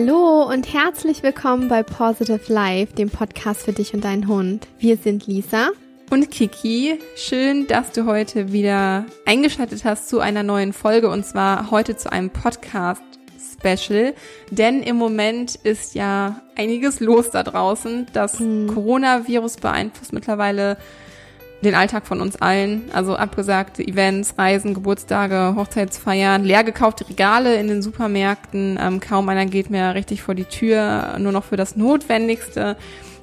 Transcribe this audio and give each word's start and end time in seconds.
Hallo 0.00 0.44
und 0.44 0.72
herzlich 0.72 1.24
willkommen 1.24 1.66
bei 1.66 1.82
Positive 1.82 2.52
Life, 2.52 2.92
dem 2.92 3.10
Podcast 3.10 3.62
für 3.62 3.72
dich 3.72 3.94
und 3.94 4.04
deinen 4.04 4.28
Hund. 4.28 4.68
Wir 4.78 4.96
sind 4.96 5.26
Lisa 5.26 5.70
und 6.08 6.30
Kiki. 6.30 7.00
Schön, 7.16 7.66
dass 7.66 7.90
du 7.90 8.06
heute 8.06 8.52
wieder 8.52 9.06
eingeschaltet 9.26 9.84
hast 9.84 10.08
zu 10.08 10.20
einer 10.20 10.44
neuen 10.44 10.72
Folge 10.72 11.10
und 11.10 11.26
zwar 11.26 11.72
heute 11.72 11.96
zu 11.96 12.12
einem 12.12 12.30
Podcast 12.30 13.02
Special, 13.52 14.14
denn 14.52 14.84
im 14.84 14.94
Moment 14.94 15.56
ist 15.56 15.96
ja 15.96 16.42
einiges 16.56 17.00
los 17.00 17.32
da 17.32 17.42
draußen. 17.42 18.06
Das 18.12 18.38
hm. 18.38 18.68
Coronavirus 18.72 19.56
beeinflusst 19.56 20.12
mittlerweile 20.12 20.76
den 21.62 21.74
Alltag 21.74 22.06
von 22.06 22.20
uns 22.20 22.36
allen. 22.36 22.82
Also 22.92 23.16
abgesagte 23.16 23.86
Events, 23.86 24.34
Reisen, 24.38 24.74
Geburtstage, 24.74 25.54
Hochzeitsfeiern, 25.56 26.44
leer 26.44 26.64
gekaufte 26.64 27.08
Regale 27.08 27.56
in 27.56 27.68
den 27.68 27.82
Supermärkten. 27.82 28.78
Ähm, 28.80 29.00
kaum 29.00 29.28
einer 29.28 29.46
geht 29.46 29.70
mehr 29.70 29.94
richtig 29.94 30.22
vor 30.22 30.34
die 30.34 30.44
Tür, 30.44 31.16
nur 31.18 31.32
noch 31.32 31.44
für 31.44 31.56
das 31.56 31.76
Notwendigste. 31.76 32.76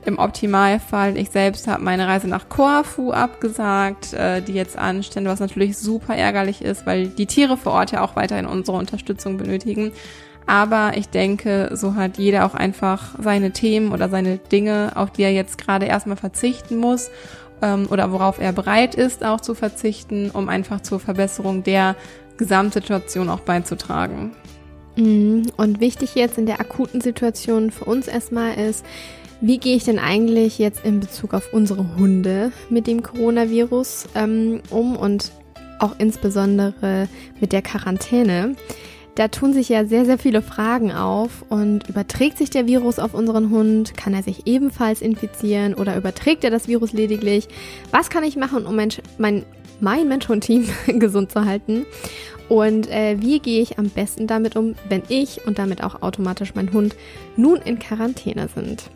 Im 0.05 0.19
Optimalfall, 0.19 1.17
ich 1.17 1.31
selbst 1.31 1.67
habe 1.67 1.83
meine 1.83 2.07
Reise 2.07 2.27
nach 2.27 2.47
Korfu 2.47 3.11
abgesagt, 3.11 4.13
äh, 4.13 4.39
die 4.39 4.53
jetzt 4.53 4.77
anstände, 4.77 5.31
was 5.31 5.39
natürlich 5.39 5.77
super 5.79 6.15
ärgerlich 6.15 6.61
ist, 6.61 6.85
weil 6.85 7.07
die 7.07 7.25
Tiere 7.25 7.57
vor 7.57 7.73
Ort 7.73 7.91
ja 7.91 8.01
auch 8.01 8.15
weiterhin 8.15 8.45
unsere 8.45 8.77
Unterstützung 8.77 9.37
benötigen. 9.37 9.91
Aber 10.45 10.91
ich 10.95 11.09
denke, 11.09 11.71
so 11.73 11.95
hat 11.95 12.19
jeder 12.19 12.45
auch 12.45 12.53
einfach 12.53 13.15
seine 13.19 13.49
Themen 13.49 13.91
oder 13.91 14.09
seine 14.09 14.37
Dinge, 14.37 14.91
auf 14.93 15.09
die 15.09 15.23
er 15.23 15.33
jetzt 15.33 15.57
gerade 15.57 15.87
erstmal 15.87 16.17
verzichten 16.17 16.77
muss 16.77 17.09
ähm, 17.61 17.87
oder 17.89 18.11
worauf 18.11 18.39
er 18.39 18.51
bereit 18.51 18.95
ist, 18.95 19.23
auch 19.23 19.41
zu 19.41 19.53
verzichten, 19.55 20.31
um 20.31 20.49
einfach 20.49 20.81
zur 20.81 20.99
Verbesserung 20.99 21.63
der 21.63 21.95
Gesamtsituation 22.37 23.29
auch 23.29 23.41
beizutragen. 23.41 24.31
Mhm. 24.95 25.51
Und 25.57 25.79
wichtig 25.79 26.15
jetzt 26.15 26.37
in 26.37 26.45
der 26.45 26.59
akuten 26.59 27.01
Situation 27.01 27.71
für 27.71 27.85
uns 27.85 28.07
erstmal 28.07 28.55
ist, 28.55 28.85
wie 29.41 29.57
gehe 29.57 29.75
ich 29.75 29.83
denn 29.83 29.99
eigentlich 29.99 30.59
jetzt 30.59 30.85
in 30.85 31.01
Bezug 31.01 31.33
auf 31.33 31.53
unsere 31.53 31.97
Hunde 31.97 32.51
mit 32.69 32.87
dem 32.87 33.03
Coronavirus 33.03 34.07
ähm, 34.15 34.61
um 34.69 34.95
und 34.95 35.31
auch 35.79 35.95
insbesondere 35.97 37.09
mit 37.41 37.51
der 37.51 37.61
Quarantäne? 37.61 38.55
Da 39.15 39.29
tun 39.29 39.53
sich 39.53 39.69
ja 39.69 39.85
sehr, 39.85 40.05
sehr 40.05 40.17
viele 40.17 40.41
Fragen 40.41 40.91
auf 40.91 41.45
und 41.47 41.87
überträgt 41.87 42.37
sich 42.37 42.49
der 42.49 42.67
Virus 42.67 42.99
auf 42.99 43.13
unseren 43.13 43.49
Hund? 43.49 43.95
Kann 43.95 44.13
er 44.13 44.23
sich 44.23 44.45
ebenfalls 44.45 45.01
infizieren 45.01 45.73
oder 45.73 45.95
überträgt 45.95 46.43
er 46.43 46.51
das 46.51 46.67
Virus 46.67 46.91
lediglich? 46.91 47.47
Was 47.91 48.09
kann 48.09 48.25
ich 48.25 48.35
machen, 48.35 48.65
um 48.65 48.75
mein, 48.75 48.89
mein, 49.17 49.45
mein 49.79 50.09
Mensch-Hund-Team 50.09 50.67
gesund 50.99 51.31
zu 51.31 51.45
halten? 51.45 51.85
Und 52.49 52.91
äh, 52.91 53.15
wie 53.21 53.39
gehe 53.39 53.61
ich 53.61 53.79
am 53.79 53.89
besten 53.89 54.27
damit 54.27 54.57
um, 54.57 54.75
wenn 54.89 55.03
ich 55.07 55.47
und 55.47 55.59
damit 55.59 55.81
auch 55.81 56.01
automatisch 56.01 56.53
mein 56.53 56.73
Hund 56.73 56.95
nun 57.37 57.61
in 57.61 57.79
Quarantäne 57.79 58.49
sind? 58.53 58.89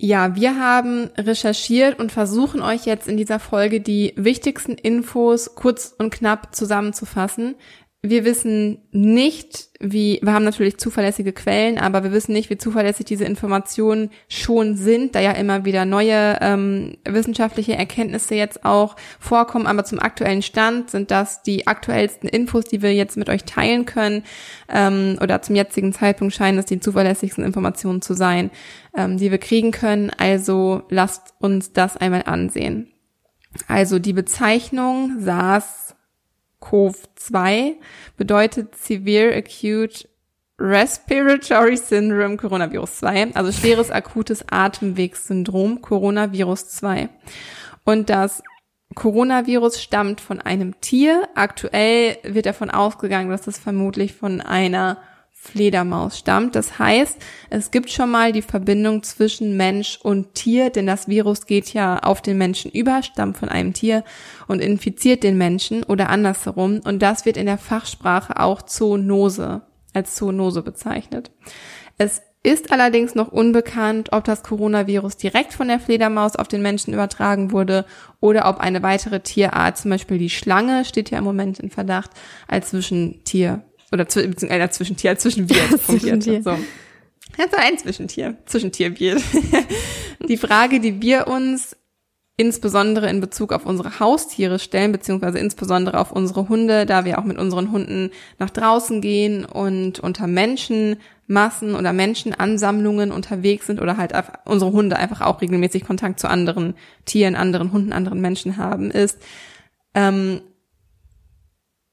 Ja, 0.00 0.36
wir 0.36 0.56
haben 0.56 1.10
recherchiert 1.18 1.98
und 1.98 2.12
versuchen 2.12 2.62
euch 2.62 2.86
jetzt 2.86 3.08
in 3.08 3.16
dieser 3.16 3.40
Folge 3.40 3.80
die 3.80 4.12
wichtigsten 4.14 4.74
Infos 4.74 5.56
kurz 5.56 5.92
und 5.98 6.10
knapp 6.14 6.54
zusammenzufassen. 6.54 7.56
Wir 8.00 8.24
wissen 8.24 8.78
nicht, 8.92 9.70
wie, 9.80 10.20
wir 10.22 10.32
haben 10.32 10.44
natürlich 10.44 10.78
zuverlässige 10.78 11.32
Quellen, 11.32 11.78
aber 11.78 12.04
wir 12.04 12.12
wissen 12.12 12.32
nicht, 12.32 12.48
wie 12.48 12.56
zuverlässig 12.56 13.06
diese 13.06 13.24
Informationen 13.24 14.10
schon 14.28 14.76
sind, 14.76 15.16
da 15.16 15.20
ja 15.20 15.32
immer 15.32 15.64
wieder 15.64 15.84
neue 15.84 16.38
ähm, 16.40 16.96
wissenschaftliche 17.04 17.74
Erkenntnisse 17.74 18.36
jetzt 18.36 18.64
auch 18.64 18.94
vorkommen. 19.18 19.66
Aber 19.66 19.82
zum 19.82 19.98
aktuellen 19.98 20.42
Stand 20.42 20.90
sind 20.90 21.10
das 21.10 21.42
die 21.42 21.66
aktuellsten 21.66 22.28
Infos, 22.28 22.66
die 22.66 22.82
wir 22.82 22.94
jetzt 22.94 23.16
mit 23.16 23.28
euch 23.28 23.42
teilen 23.42 23.84
können. 23.84 24.22
Ähm, 24.68 25.18
oder 25.20 25.42
zum 25.42 25.56
jetzigen 25.56 25.92
Zeitpunkt 25.92 26.34
scheinen 26.34 26.58
es 26.58 26.66
die 26.66 26.78
zuverlässigsten 26.78 27.42
Informationen 27.42 28.00
zu 28.00 28.14
sein, 28.14 28.52
ähm, 28.96 29.16
die 29.16 29.32
wir 29.32 29.38
kriegen 29.38 29.72
können. 29.72 30.12
Also 30.16 30.82
lasst 30.88 31.34
uns 31.40 31.72
das 31.72 31.96
einmal 31.96 32.22
ansehen. 32.26 32.92
Also 33.66 33.98
die 33.98 34.12
Bezeichnung 34.12 35.16
SARS 35.18 35.87
SARS-CoV-2 36.60 37.76
bedeutet 38.16 38.76
Severe 38.76 39.34
Acute 39.34 40.08
Respiratory 40.60 41.76
Syndrome 41.76 42.36
Coronavirus 42.36 42.98
2, 42.98 43.34
also 43.34 43.52
schweres 43.52 43.90
akutes 43.90 44.44
Atemwegssyndrom 44.50 45.82
Coronavirus 45.82 46.68
2. 46.70 47.08
Und 47.84 48.10
das 48.10 48.42
Coronavirus 48.94 49.80
stammt 49.80 50.20
von 50.20 50.40
einem 50.40 50.80
Tier. 50.80 51.28
Aktuell 51.36 52.18
wird 52.24 52.46
davon 52.46 52.70
ausgegangen, 52.70 53.30
dass 53.30 53.42
das 53.42 53.58
vermutlich 53.58 54.14
von 54.14 54.40
einer 54.40 54.98
Fledermaus 55.40 56.18
stammt. 56.18 56.56
Das 56.56 56.78
heißt, 56.78 57.16
es 57.48 57.70
gibt 57.70 57.90
schon 57.90 58.10
mal 58.10 58.32
die 58.32 58.42
Verbindung 58.42 59.02
zwischen 59.02 59.56
Mensch 59.56 59.98
und 60.02 60.34
Tier, 60.34 60.70
denn 60.70 60.86
das 60.86 61.08
Virus 61.08 61.46
geht 61.46 61.72
ja 61.72 62.00
auf 62.00 62.20
den 62.20 62.38
Menschen 62.38 62.70
über, 62.70 63.02
stammt 63.02 63.38
von 63.38 63.48
einem 63.48 63.72
Tier 63.72 64.04
und 64.48 64.60
infiziert 64.60 65.22
den 65.22 65.38
Menschen 65.38 65.84
oder 65.84 66.10
andersherum. 66.10 66.80
Und 66.84 67.00
das 67.00 67.24
wird 67.24 67.36
in 67.36 67.46
der 67.46 67.56
Fachsprache 67.56 68.38
auch 68.40 68.62
Zoonose 68.62 69.62
als 69.94 70.16
Zoonose 70.16 70.62
bezeichnet. 70.62 71.30
Es 71.96 72.20
ist 72.42 72.72
allerdings 72.72 73.14
noch 73.14 73.28
unbekannt, 73.28 74.10
ob 74.12 74.24
das 74.24 74.42
Coronavirus 74.42 75.16
direkt 75.16 75.52
von 75.52 75.68
der 75.68 75.80
Fledermaus 75.80 76.36
auf 76.36 76.48
den 76.48 76.62
Menschen 76.62 76.94
übertragen 76.94 77.52
wurde 77.52 77.84
oder 78.20 78.48
ob 78.48 78.58
eine 78.58 78.82
weitere 78.82 79.20
Tierart, 79.20 79.76
zum 79.76 79.90
Beispiel 79.90 80.18
die 80.18 80.30
Schlange, 80.30 80.84
steht 80.84 81.10
ja 81.10 81.18
im 81.18 81.24
Moment 81.24 81.58
in 81.58 81.70
Verdacht, 81.70 82.10
als 82.46 82.70
Zwischentier 82.70 83.62
oder 83.92 84.04
beziehungsweise 84.04 84.62
ein 84.62 84.72
Zwischentier, 84.72 85.18
Zwischenwirt 85.18 85.80
fungiert. 85.80 86.22
So. 86.22 86.50
Also 86.50 87.56
ein 87.56 87.78
Zwischentier, 87.78 88.36
Zwischentierbier. 88.46 89.20
die 90.28 90.36
Frage, 90.36 90.80
die 90.80 91.00
wir 91.00 91.28
uns 91.28 91.76
insbesondere 92.36 93.10
in 93.10 93.20
Bezug 93.20 93.52
auf 93.52 93.66
unsere 93.66 93.98
Haustiere 93.98 94.60
stellen, 94.60 94.92
beziehungsweise 94.92 95.38
insbesondere 95.38 95.98
auf 95.98 96.12
unsere 96.12 96.48
Hunde, 96.48 96.86
da 96.86 97.04
wir 97.04 97.18
auch 97.18 97.24
mit 97.24 97.36
unseren 97.36 97.72
Hunden 97.72 98.10
nach 98.38 98.50
draußen 98.50 99.00
gehen 99.00 99.44
und 99.44 99.98
unter 99.98 100.28
Menschenmassen 100.28 101.74
oder 101.74 101.92
Menschenansammlungen 101.92 103.10
unterwegs 103.10 103.66
sind 103.66 103.80
oder 103.80 103.96
halt 103.96 104.12
unsere 104.44 104.70
Hunde 104.70 104.96
einfach 104.96 105.20
auch 105.20 105.40
regelmäßig 105.40 105.84
Kontakt 105.84 106.20
zu 106.20 106.30
anderen 106.30 106.74
Tieren, 107.06 107.34
anderen 107.34 107.72
Hunden, 107.72 107.92
anderen 107.92 108.20
Menschen 108.20 108.56
haben, 108.56 108.92
ist, 108.92 109.18
ähm, 109.94 110.40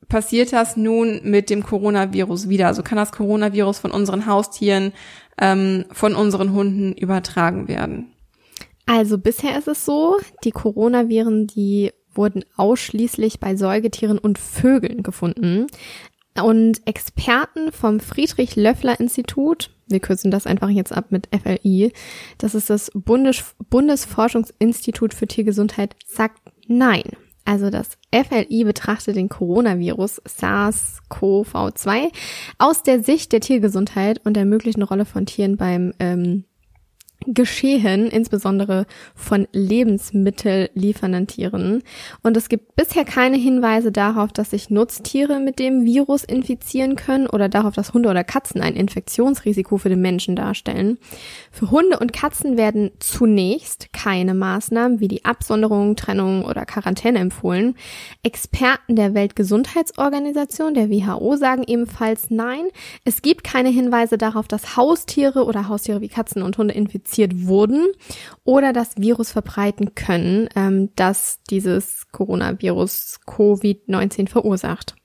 passiert 0.07 0.53
das 0.53 0.77
nun 0.77 1.21
mit 1.23 1.49
dem 1.49 1.63
Coronavirus 1.63 2.49
wieder? 2.49 2.67
Also 2.67 2.83
kann 2.83 2.97
das 2.97 3.11
Coronavirus 3.11 3.79
von 3.79 3.91
unseren 3.91 4.25
Haustieren, 4.25 4.93
ähm, 5.39 5.85
von 5.91 6.15
unseren 6.15 6.53
Hunden 6.53 6.93
übertragen 6.93 7.67
werden? 7.67 8.11
Also 8.85 9.17
bisher 9.17 9.57
ist 9.57 9.67
es 9.67 9.85
so, 9.85 10.17
die 10.43 10.51
Coronaviren, 10.51 11.47
die 11.47 11.91
wurden 12.13 12.45
ausschließlich 12.55 13.39
bei 13.39 13.55
Säugetieren 13.55 14.17
und 14.17 14.37
Vögeln 14.37 15.03
gefunden. 15.03 15.67
Und 16.41 16.85
Experten 16.85 17.71
vom 17.71 17.99
Friedrich 17.99 18.55
Löffler 18.55 18.99
Institut, 18.99 19.71
wir 19.87 20.01
kürzen 20.01 20.31
das 20.31 20.45
einfach 20.45 20.69
jetzt 20.69 20.91
ab 20.91 21.05
mit 21.09 21.29
FLI, 21.31 21.93
das 22.37 22.55
ist 22.55 22.69
das 22.69 22.91
Bundes 22.93 23.55
Bundesforschungsinstitut 23.69 25.13
für 25.13 25.27
Tiergesundheit, 25.27 25.95
sagt 26.05 26.41
nein. 26.67 27.03
Also 27.45 27.69
das 27.69 27.97
FLI 28.11 28.63
betrachtet 28.63 29.15
den 29.15 29.29
Coronavirus 29.29 30.21
SARS-CoV-2 30.25 32.11
aus 32.57 32.81
der 32.81 33.03
Sicht 33.03 33.31
der 33.31 33.39
Tiergesundheit 33.39 34.19
und 34.25 34.33
der 34.35 34.45
möglichen 34.45 34.81
Rolle 34.81 35.05
von 35.05 35.27
Tieren 35.27 35.55
beim 35.55 35.93
ähm, 35.99 36.45
Geschehen, 37.27 38.07
insbesondere 38.07 38.85
von 39.15 39.47
lebensmittelliefernden 39.51 41.25
Tieren. 41.25 41.81
Und 42.21 42.37
es 42.37 42.49
gibt 42.49 42.75
bisher 42.75 43.03
keine 43.03 43.37
Hinweise 43.37 43.91
darauf, 43.91 44.31
dass 44.31 44.51
sich 44.51 44.69
Nutztiere 44.69 45.39
mit 45.39 45.57
dem 45.57 45.85
Virus 45.85 46.23
infizieren 46.23 46.95
können 46.95 47.27
oder 47.27 47.49
darauf, 47.49 47.73
dass 47.73 47.93
Hunde 47.93 48.09
oder 48.09 48.23
Katzen 48.23 48.61
ein 48.61 48.75
Infektionsrisiko 48.75 49.77
für 49.77 49.89
den 49.89 50.01
Menschen 50.01 50.35
darstellen. 50.35 50.99
Für 51.51 51.71
Hunde 51.71 51.97
und 51.97 52.13
Katzen 52.13 52.57
werden 52.57 52.91
zunächst 52.99 53.91
keine 53.91 54.35
Maßnahmen 54.35 54.99
wie 54.99 55.07
die 55.07 55.25
Absonderung, 55.25 55.95
Trennung 55.95 56.45
oder 56.45 56.65
Quarantäne 56.65 57.19
empfohlen. 57.19 57.75
Experten 58.21 58.95
der 58.95 59.15
Weltgesundheitsorganisation, 59.15 60.75
der 60.75 60.91
WHO, 60.91 61.37
sagen 61.37 61.63
ebenfalls 61.65 62.29
nein. 62.29 62.65
Es 63.03 63.23
gibt 63.23 63.43
keine 63.43 63.69
Hinweise 63.69 64.17
darauf, 64.19 64.47
dass 64.47 64.77
Haustiere 64.77 65.45
oder 65.45 65.67
Haustiere 65.67 66.01
wie 66.01 66.09
Katzen 66.09 66.43
und 66.43 66.57
Hunde 66.57 66.73
infiziert 66.73 67.14
infiziert 67.15 67.47
wurden 67.47 67.87
oder 68.43 68.73
das 68.73 68.97
Virus 68.97 69.31
verbreiten 69.31 69.95
können, 69.95 70.49
ähm, 70.55 70.89
das 70.95 71.39
dieses 71.49 72.07
Coronavirus 72.11 73.19
Covid-19 73.25 74.29
verursacht. 74.29 74.95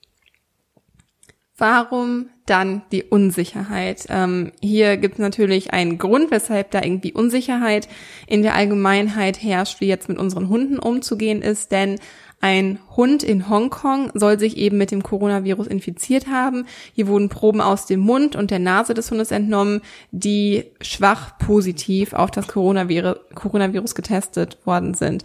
Warum 1.56 2.30
dann 2.46 2.82
die 2.90 3.04
Unsicherheit? 3.04 4.06
Ähm, 4.08 4.52
hier 4.62 4.96
gibt 4.96 5.14
es 5.14 5.20
natürlich 5.20 5.74
einen 5.74 5.98
Grund, 5.98 6.30
weshalb 6.30 6.70
da 6.70 6.82
irgendwie 6.82 7.12
Unsicherheit 7.12 7.86
in 8.26 8.42
der 8.42 8.54
Allgemeinheit 8.54 9.42
herrscht, 9.42 9.80
wie 9.80 9.86
jetzt 9.86 10.08
mit 10.08 10.18
unseren 10.18 10.48
Hunden 10.48 10.78
umzugehen 10.78 11.42
ist, 11.42 11.70
denn 11.70 11.96
Ein 12.42 12.78
Hund 12.96 13.22
in 13.22 13.50
Hongkong 13.50 14.12
soll 14.14 14.38
sich 14.38 14.56
eben 14.56 14.78
mit 14.78 14.90
dem 14.90 15.02
Coronavirus 15.02 15.66
infiziert 15.66 16.26
haben. 16.26 16.66
Hier 16.94 17.06
wurden 17.06 17.28
Proben 17.28 17.60
aus 17.60 17.84
dem 17.84 18.00
Mund 18.00 18.34
und 18.34 18.50
der 18.50 18.58
Nase 18.58 18.94
des 18.94 19.10
Hundes 19.10 19.31
entnommen, 19.31 19.82
die 20.10 20.64
schwach 20.81 21.37
positiv 21.38 22.14
auf 22.14 22.31
das 22.31 22.48
Coronavirus, 22.48 23.94
getestet 23.94 24.58
worden 24.64 24.94
sind. 24.94 25.22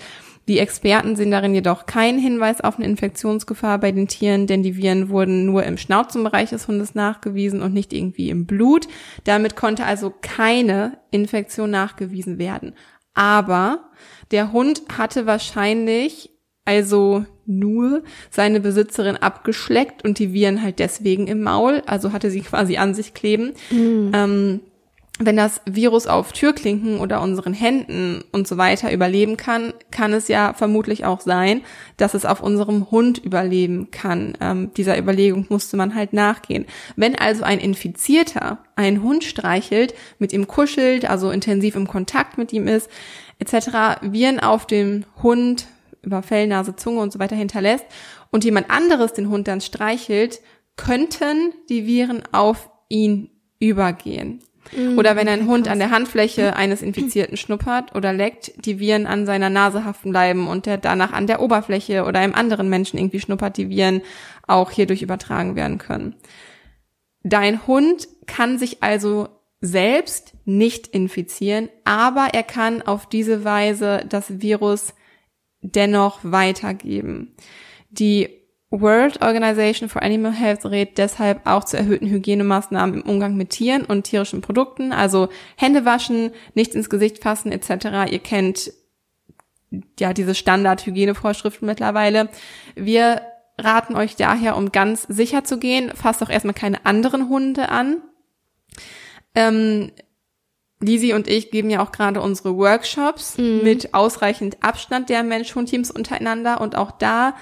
Die 0.50 0.60
Experten 0.60 1.16
sehen 1.16 1.32
darin 1.32 1.56
jedoch 1.56 1.86
keinen 1.86 2.20
Hinweis 2.20 2.60
auf 2.62 2.76
eine 2.76 2.86
Infektionsgefahr 2.86 3.80
bei 3.80 3.94
den 3.94 4.10
Tieren, 4.10 4.46
denn 4.46 4.62
die 4.62 4.76
Viren 4.76 5.10
wurden 5.10 5.46
nur 5.46 5.64
im 5.64 5.78
Schnauzenbereich 5.78 6.50
des 6.50 6.68
Hundes 6.68 6.96
nachgewiesen 6.96 7.62
und 7.62 7.74
nicht 7.74 7.94
irgendwie 7.94 8.30
im 8.30 8.46
Blut. 8.46 8.88
Damit 9.24 9.56
konnte 9.56 9.86
also 9.86 10.14
keine 10.22 11.00
Infektion 11.12 11.72
nachgewiesen 11.72 12.38
werden. 12.38 12.76
Aber 13.14 13.90
der 14.32 14.52
Hund 14.52 14.84
hatte 14.98 15.26
wahrscheinlich 15.26 16.35
also 16.66 17.26
nur 17.46 18.04
seine 18.32 18.60
Besitzerin 18.60 19.18
abgeschleckt 19.18 20.04
und 20.04 20.18
die 20.20 20.34
Viren 20.34 20.62
halt 20.62 20.80
deswegen 20.80 21.28
im 21.28 21.44
Maul, 21.44 21.84
also 21.86 22.12
hatte 22.12 22.32
sie 22.32 22.42
quasi 22.42 22.78
an 22.78 22.96
sich 22.96 23.14
kleben. 23.14 23.54
Mhm. 23.70 24.12
Ähm, 24.14 24.60
wenn 25.18 25.38
das 25.38 25.62
Virus 25.66 26.08
auf 26.08 26.34
Türklinken 26.34 27.00
oder 27.00 27.22
unseren 27.22 27.54
Händen 27.54 28.22
und 28.34 28.50
so 28.50 28.58
weiter 28.58 28.92
überleben 28.92 29.38
kann, 29.38 29.74
kann 29.90 30.12
es 30.12 30.28
ja 30.28 30.54
vermutlich 30.54 31.06
auch 31.06 31.22
sein, 31.22 31.62
dass 31.96 32.16
es 32.16 32.26
auf 32.26 32.42
unserem 32.42 32.92
Hund 32.92 33.20
überleben 33.20 33.92
kann. 33.92 34.34
Ähm, 34.42 34.72
dieser 34.76 34.98
Überlegung 35.00 35.46
musste 35.48 35.78
man 35.78 35.96
halt 35.96 36.12
nachgehen. 36.12 36.66
Wenn 36.98 37.18
also 37.18 37.44
ein 37.44 37.60
Infizierter 37.60 38.58
einen 38.76 39.04
Hund 39.04 39.24
streichelt, 39.24 39.94
mit 40.20 40.34
ihm 40.34 40.48
kuschelt, 40.48 41.10
also 41.10 41.32
intensiv 41.32 41.78
im 41.78 41.88
Kontakt 41.88 42.38
mit 42.38 42.52
ihm 42.52 42.68
ist, 42.68 42.90
etc., 43.40 44.02
Viren 44.02 44.42
auf 44.42 44.68
dem 44.68 45.06
Hund 45.24 45.68
über 46.06 46.22
Fell, 46.22 46.48
Nase, 46.48 46.76
Zunge 46.76 47.02
und 47.02 47.12
so 47.12 47.20
weiter 47.20 47.36
hinterlässt 47.36 47.86
und 48.32 48.44
jemand 48.44 48.70
anderes 48.70 49.14
den 49.14 49.30
Hund 49.30 49.48
dann 49.48 49.62
streichelt, 49.62 50.42
könnten 50.76 51.54
die 51.70 51.86
Viren 51.86 52.24
auf 52.32 52.70
ihn 52.90 53.30
übergehen. 53.60 54.40
Mhm. 54.76 54.98
Oder 54.98 55.16
wenn 55.16 55.28
ein 55.28 55.48
Hund 55.48 55.68
an 55.68 55.80
der 55.80 55.92
Handfläche 55.92 56.56
eines 56.58 56.82
Infizierten 56.82 57.38
schnuppert 57.38 57.96
oder 57.96 58.14
leckt, 58.14 58.54
die 58.66 58.80
Viren 58.80 59.08
an 59.08 59.26
seiner 59.26 59.50
Nase 59.50 59.86
haften 59.86 60.12
bleiben 60.12 60.48
und 60.48 60.66
der 60.66 60.78
danach 60.78 61.14
an 61.14 61.28
der 61.28 61.42
Oberfläche 61.42 62.06
oder 62.06 62.20
einem 62.20 62.36
anderen 62.36 62.70
Menschen 62.70 62.98
irgendwie 62.98 63.20
schnuppert, 63.20 63.58
die 63.58 63.70
Viren 63.70 64.02
auch 64.48 64.72
hierdurch 64.72 65.02
übertragen 65.02 65.56
werden 65.56 65.78
können. 65.78 66.16
Dein 67.24 67.66
Hund 67.66 68.08
kann 68.28 68.60
sich 68.60 68.84
also 68.84 69.30
selbst 69.62 70.34
nicht 70.46 70.88
infizieren, 70.88 71.70
aber 71.86 72.30
er 72.34 72.44
kann 72.44 72.82
auf 72.82 73.08
diese 73.08 73.44
Weise 73.44 74.06
das 74.08 74.42
Virus 74.42 74.94
dennoch 75.72 76.20
weitergeben. 76.24 77.36
Die 77.90 78.30
World 78.72 79.22
Organization 79.22 79.90
for 79.90 80.02
Animal 80.02 80.34
Health 80.34 80.66
rät 80.66 80.98
deshalb 80.98 81.46
auch 81.46 81.64
zu 81.64 81.78
erhöhten 81.78 82.10
Hygienemaßnahmen 82.10 83.02
im 83.02 83.10
Umgang 83.10 83.36
mit 83.36 83.52
Tieren 83.52 83.86
und 83.86 84.04
tierischen 84.04 84.42
Produkten, 84.42 84.92
also 84.92 85.30
Hände 85.56 85.86
waschen, 85.86 86.32
nichts 86.56 86.76
ins 86.76 86.90
Gesicht 86.90 87.22
fassen 87.22 87.52
etc. 87.52 88.12
Ihr 88.12 88.20
kennt 88.20 88.72
ja 90.00 90.14
diese 90.14 90.36
Standard-Hygienevorschriften 90.36 91.66
mittlerweile. 91.66 92.30
Wir 92.76 93.22
raten 93.58 93.96
euch 93.96 94.16
daher, 94.16 94.58
um 94.58 94.72
ganz 94.72 95.04
sicher 95.04 95.44
zu 95.44 95.58
gehen, 95.58 95.92
fasst 95.96 96.22
doch 96.22 96.30
erstmal 96.30 96.54
keine 96.54 96.86
anderen 96.86 97.30
Hunde 97.30 97.70
an. 97.70 98.02
Ähm, 99.34 99.92
Lisi 100.86 101.14
und 101.14 101.28
ich 101.28 101.52
geben 101.52 101.70
ja 101.70 101.84
auch 101.84 101.92
gerade 101.92 102.22
unsere 102.22 102.56
Workshops 102.58 103.38
mhm. 103.38 103.62
mit 103.64 103.94
ausreichend 103.94 104.58
Abstand 104.62 105.10
der 105.10 105.24
Mensch-Hund-Teams 105.24 105.92
untereinander 105.92 106.62
und 106.62 106.76
auch 106.76 106.92
da 106.92 107.36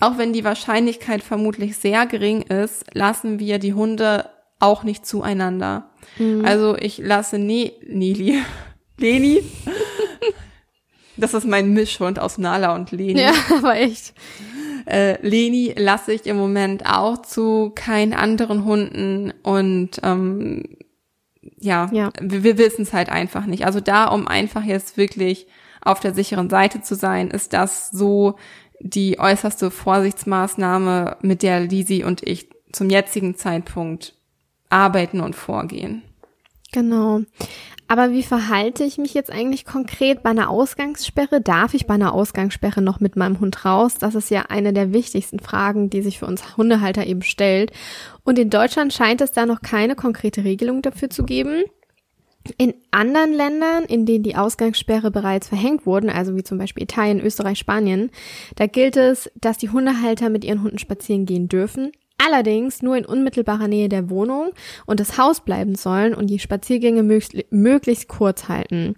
auch 0.00 0.18
wenn 0.18 0.32
die 0.32 0.44
Wahrscheinlichkeit 0.44 1.22
vermutlich 1.22 1.76
sehr 1.76 2.06
gering 2.06 2.42
ist, 2.42 2.84
lassen 2.92 3.38
wir 3.38 3.58
die 3.58 3.74
Hunde 3.74 4.28
auch 4.58 4.82
nicht 4.82 5.06
zueinander. 5.06 5.90
Mhm. 6.18 6.44
Also 6.44 6.76
ich 6.76 6.98
lasse 6.98 7.38
ne 7.38 7.72
Neli, 7.86 8.42
Leni, 8.98 9.42
das 11.16 11.34
ist 11.34 11.46
mein 11.46 11.72
Mischhund 11.72 12.18
aus 12.18 12.38
Nala 12.38 12.74
und 12.74 12.90
Leni. 12.90 13.20
Ja, 13.20 13.32
aber 13.56 13.76
echt. 13.76 14.14
Äh, 14.86 15.26
Leni 15.26 15.74
lasse 15.76 16.12
ich 16.12 16.26
im 16.26 16.36
Moment 16.36 16.84
auch 16.84 17.22
zu 17.22 17.72
keinen 17.74 18.12
anderen 18.12 18.64
Hunden 18.64 19.32
und 19.42 19.92
ähm, 20.02 20.64
ja, 21.58 21.88
ja, 21.92 22.10
wir, 22.20 22.42
wir 22.42 22.58
wissen 22.58 22.82
es 22.82 22.92
halt 22.92 23.08
einfach 23.08 23.46
nicht. 23.46 23.64
Also 23.64 23.80
da, 23.80 24.06
um 24.06 24.28
einfach 24.28 24.64
jetzt 24.64 24.96
wirklich 24.96 25.46
auf 25.80 26.00
der 26.00 26.14
sicheren 26.14 26.48
Seite 26.50 26.80
zu 26.80 26.94
sein, 26.94 27.30
ist 27.30 27.52
das 27.52 27.90
so 27.90 28.36
die 28.80 29.18
äußerste 29.18 29.70
Vorsichtsmaßnahme, 29.70 31.18
mit 31.22 31.42
der 31.42 31.60
Lisi 31.60 32.04
und 32.04 32.22
ich 32.22 32.48
zum 32.72 32.90
jetzigen 32.90 33.36
Zeitpunkt 33.36 34.14
arbeiten 34.68 35.20
und 35.20 35.36
vorgehen. 35.36 36.02
Genau. 36.72 37.20
Aber 37.94 38.10
wie 38.10 38.24
verhalte 38.24 38.82
ich 38.82 38.98
mich 38.98 39.14
jetzt 39.14 39.30
eigentlich 39.30 39.64
konkret 39.64 40.24
bei 40.24 40.30
einer 40.30 40.50
Ausgangssperre? 40.50 41.40
Darf 41.40 41.74
ich 41.74 41.86
bei 41.86 41.94
einer 41.94 42.12
Ausgangssperre 42.12 42.82
noch 42.82 42.98
mit 42.98 43.14
meinem 43.14 43.38
Hund 43.38 43.64
raus? 43.64 43.94
Das 43.94 44.16
ist 44.16 44.30
ja 44.30 44.46
eine 44.48 44.72
der 44.72 44.92
wichtigsten 44.92 45.38
Fragen, 45.38 45.90
die 45.90 46.02
sich 46.02 46.18
für 46.18 46.26
uns 46.26 46.56
Hundehalter 46.56 47.06
eben 47.06 47.22
stellt. 47.22 47.70
Und 48.24 48.36
in 48.36 48.50
Deutschland 48.50 48.92
scheint 48.92 49.20
es 49.20 49.30
da 49.30 49.46
noch 49.46 49.62
keine 49.62 49.94
konkrete 49.94 50.42
Regelung 50.42 50.82
dafür 50.82 51.08
zu 51.08 51.22
geben. 51.22 51.62
In 52.58 52.74
anderen 52.90 53.32
Ländern, 53.32 53.84
in 53.84 54.06
denen 54.06 54.24
die 54.24 54.34
Ausgangssperre 54.34 55.12
bereits 55.12 55.46
verhängt 55.46 55.86
wurden, 55.86 56.10
also 56.10 56.34
wie 56.34 56.42
zum 56.42 56.58
Beispiel 56.58 56.82
Italien, 56.82 57.20
Österreich, 57.20 57.60
Spanien, 57.60 58.10
da 58.56 58.66
gilt 58.66 58.96
es, 58.96 59.30
dass 59.36 59.56
die 59.56 59.70
Hundehalter 59.70 60.30
mit 60.30 60.42
ihren 60.42 60.64
Hunden 60.64 60.78
spazieren 60.78 61.26
gehen 61.26 61.46
dürfen, 61.46 61.92
allerdings 62.18 62.82
nur 62.82 62.96
in 62.96 63.04
unmittelbarer 63.04 63.68
Nähe 63.68 63.88
der 63.88 64.10
Wohnung 64.10 64.50
und 64.86 65.00
des 65.00 65.18
Haus 65.18 65.40
bleiben 65.40 65.74
sollen 65.74 66.14
und 66.14 66.28
die 66.28 66.38
Spaziergänge 66.38 67.02
möglichst 67.02 68.08
kurz 68.08 68.48
halten. 68.48 68.96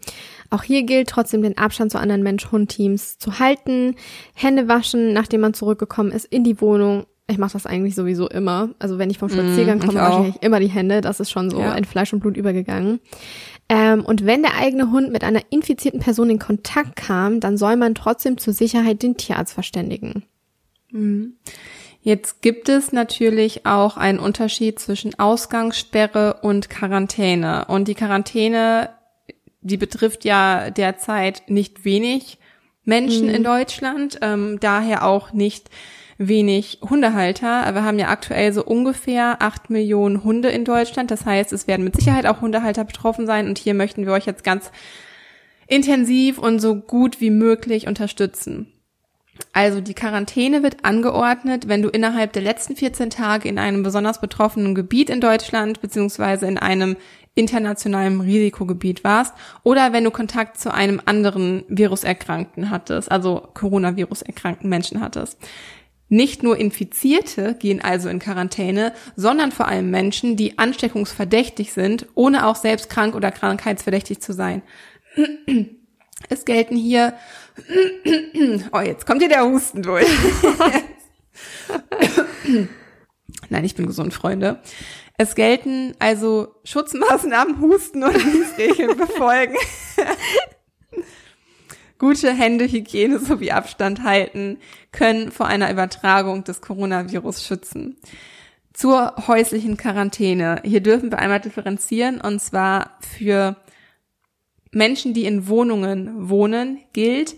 Auch 0.50 0.62
hier 0.62 0.84
gilt 0.84 1.08
trotzdem 1.08 1.42
den 1.42 1.58
Abstand 1.58 1.92
zu 1.92 1.98
anderen 1.98 2.22
Mensch-Hund-Teams 2.22 3.18
zu 3.18 3.38
halten, 3.38 3.96
Hände 4.34 4.68
waschen, 4.68 5.12
nachdem 5.12 5.40
man 5.40 5.54
zurückgekommen 5.54 6.12
ist, 6.12 6.26
in 6.26 6.44
die 6.44 6.60
Wohnung 6.60 7.06
ich 7.28 7.38
mache 7.38 7.54
das 7.54 7.66
eigentlich 7.66 7.96
sowieso 7.96 8.28
immer. 8.28 8.70
Also 8.78 8.98
wenn 8.98 9.10
ich 9.10 9.18
vom 9.18 9.28
Spaziergang 9.28 9.78
mm, 9.78 9.80
komme, 9.80 9.98
wasche 9.98 10.28
ich 10.28 10.42
immer 10.42 10.60
die 10.60 10.68
Hände. 10.68 11.00
Das 11.00 11.18
ist 11.18 11.30
schon 11.30 11.50
so 11.50 11.58
ja. 11.58 11.74
in 11.74 11.84
Fleisch 11.84 12.12
und 12.12 12.20
Blut 12.20 12.36
übergegangen. 12.36 13.00
Ähm, 13.68 14.04
und 14.04 14.26
wenn 14.26 14.42
der 14.42 14.54
eigene 14.56 14.92
Hund 14.92 15.10
mit 15.10 15.24
einer 15.24 15.40
infizierten 15.50 15.98
Person 15.98 16.30
in 16.30 16.38
Kontakt 16.38 16.94
kam, 16.94 17.40
dann 17.40 17.56
soll 17.56 17.76
man 17.76 17.96
trotzdem 17.96 18.38
zur 18.38 18.52
Sicherheit 18.52 19.02
den 19.02 19.16
Tierarzt 19.16 19.52
verständigen. 19.52 20.22
Mhm. 20.92 21.34
Jetzt 22.06 22.40
gibt 22.40 22.68
es 22.68 22.92
natürlich 22.92 23.66
auch 23.66 23.96
einen 23.96 24.20
Unterschied 24.20 24.78
zwischen 24.78 25.18
Ausgangssperre 25.18 26.38
und 26.40 26.70
Quarantäne. 26.70 27.64
Und 27.64 27.88
die 27.88 27.96
Quarantäne, 27.96 28.90
die 29.60 29.76
betrifft 29.76 30.24
ja 30.24 30.70
derzeit 30.70 31.42
nicht 31.48 31.84
wenig 31.84 32.38
Menschen 32.84 33.26
mhm. 33.26 33.34
in 33.34 33.42
Deutschland, 33.42 34.20
ähm, 34.22 34.58
daher 34.60 35.04
auch 35.04 35.32
nicht 35.32 35.68
wenig 36.16 36.78
Hundehalter. 36.88 37.74
Wir 37.74 37.82
haben 37.82 37.98
ja 37.98 38.06
aktuell 38.06 38.52
so 38.52 38.64
ungefähr 38.64 39.42
acht 39.42 39.68
Millionen 39.68 40.22
Hunde 40.22 40.50
in 40.50 40.64
Deutschland. 40.64 41.10
Das 41.10 41.26
heißt, 41.26 41.52
es 41.52 41.66
werden 41.66 41.82
mit 41.82 41.96
Sicherheit 41.96 42.26
auch 42.26 42.40
Hundehalter 42.40 42.84
betroffen 42.84 43.26
sein. 43.26 43.48
Und 43.48 43.58
hier 43.58 43.74
möchten 43.74 44.06
wir 44.06 44.12
euch 44.12 44.26
jetzt 44.26 44.44
ganz 44.44 44.70
intensiv 45.66 46.38
und 46.38 46.60
so 46.60 46.76
gut 46.76 47.20
wie 47.20 47.30
möglich 47.30 47.88
unterstützen. 47.88 48.72
Also 49.52 49.80
die 49.80 49.94
Quarantäne 49.94 50.62
wird 50.62 50.84
angeordnet, 50.84 51.68
wenn 51.68 51.82
du 51.82 51.88
innerhalb 51.88 52.32
der 52.32 52.42
letzten 52.42 52.76
14 52.76 53.10
Tage 53.10 53.48
in 53.48 53.58
einem 53.58 53.82
besonders 53.82 54.20
betroffenen 54.20 54.74
Gebiet 54.74 55.10
in 55.10 55.20
Deutschland 55.20 55.80
beziehungsweise 55.80 56.46
in 56.46 56.58
einem 56.58 56.96
internationalen 57.34 58.20
Risikogebiet 58.20 59.04
warst 59.04 59.34
oder 59.62 59.92
wenn 59.92 60.04
du 60.04 60.10
Kontakt 60.10 60.58
zu 60.58 60.72
einem 60.72 61.00
anderen 61.04 61.64
Viruserkrankten 61.68 62.70
hattest, 62.70 63.10
also 63.10 63.48
Coronavirus 63.54 64.22
erkrankten 64.22 64.70
Menschen 64.70 65.00
hattest. 65.00 65.38
Nicht 66.08 66.42
nur 66.42 66.56
Infizierte 66.56 67.54
gehen 67.54 67.82
also 67.82 68.08
in 68.08 68.20
Quarantäne, 68.20 68.92
sondern 69.16 69.52
vor 69.52 69.68
allem 69.68 69.90
Menschen, 69.90 70.36
die 70.36 70.58
ansteckungsverdächtig 70.58 71.72
sind, 71.72 72.06
ohne 72.14 72.46
auch 72.46 72.56
selbst 72.56 72.88
krank 72.88 73.14
oder 73.14 73.32
krankheitsverdächtig 73.32 74.20
zu 74.20 74.32
sein. 74.32 74.62
Es 76.30 76.46
gelten 76.46 76.76
hier, 76.76 77.12
oh, 78.72 78.80
jetzt 78.80 79.06
kommt 79.06 79.20
hier 79.20 79.28
der 79.28 79.44
Husten 79.44 79.82
durch. 79.82 80.06
Nein, 83.48 83.64
ich 83.64 83.74
bin 83.74 83.86
gesund, 83.86 84.14
Freunde. 84.14 84.60
Es 85.18 85.34
gelten 85.34 85.94
also 85.98 86.54
Schutzmaßnahmen, 86.64 87.60
Husten 87.60 88.04
oder 88.04 88.18
Niesregeln 88.18 88.96
befolgen 88.96 89.56
gute 91.98 92.32
Händehygiene 92.32 93.18
sowie 93.18 93.52
Abstand 93.52 94.02
halten 94.02 94.58
können 94.92 95.30
vor 95.30 95.46
einer 95.46 95.70
Übertragung 95.70 96.44
des 96.44 96.60
Coronavirus 96.60 97.44
schützen. 97.44 97.96
Zur 98.72 99.14
häuslichen 99.26 99.78
Quarantäne. 99.78 100.60
Hier 100.62 100.82
dürfen 100.82 101.10
wir 101.10 101.18
einmal 101.18 101.40
differenzieren 101.40 102.20
und 102.20 102.40
zwar 102.40 102.98
für 103.00 103.56
Menschen, 104.76 105.14
die 105.14 105.24
in 105.24 105.48
Wohnungen 105.48 106.28
wohnen, 106.28 106.78
gilt, 106.92 107.36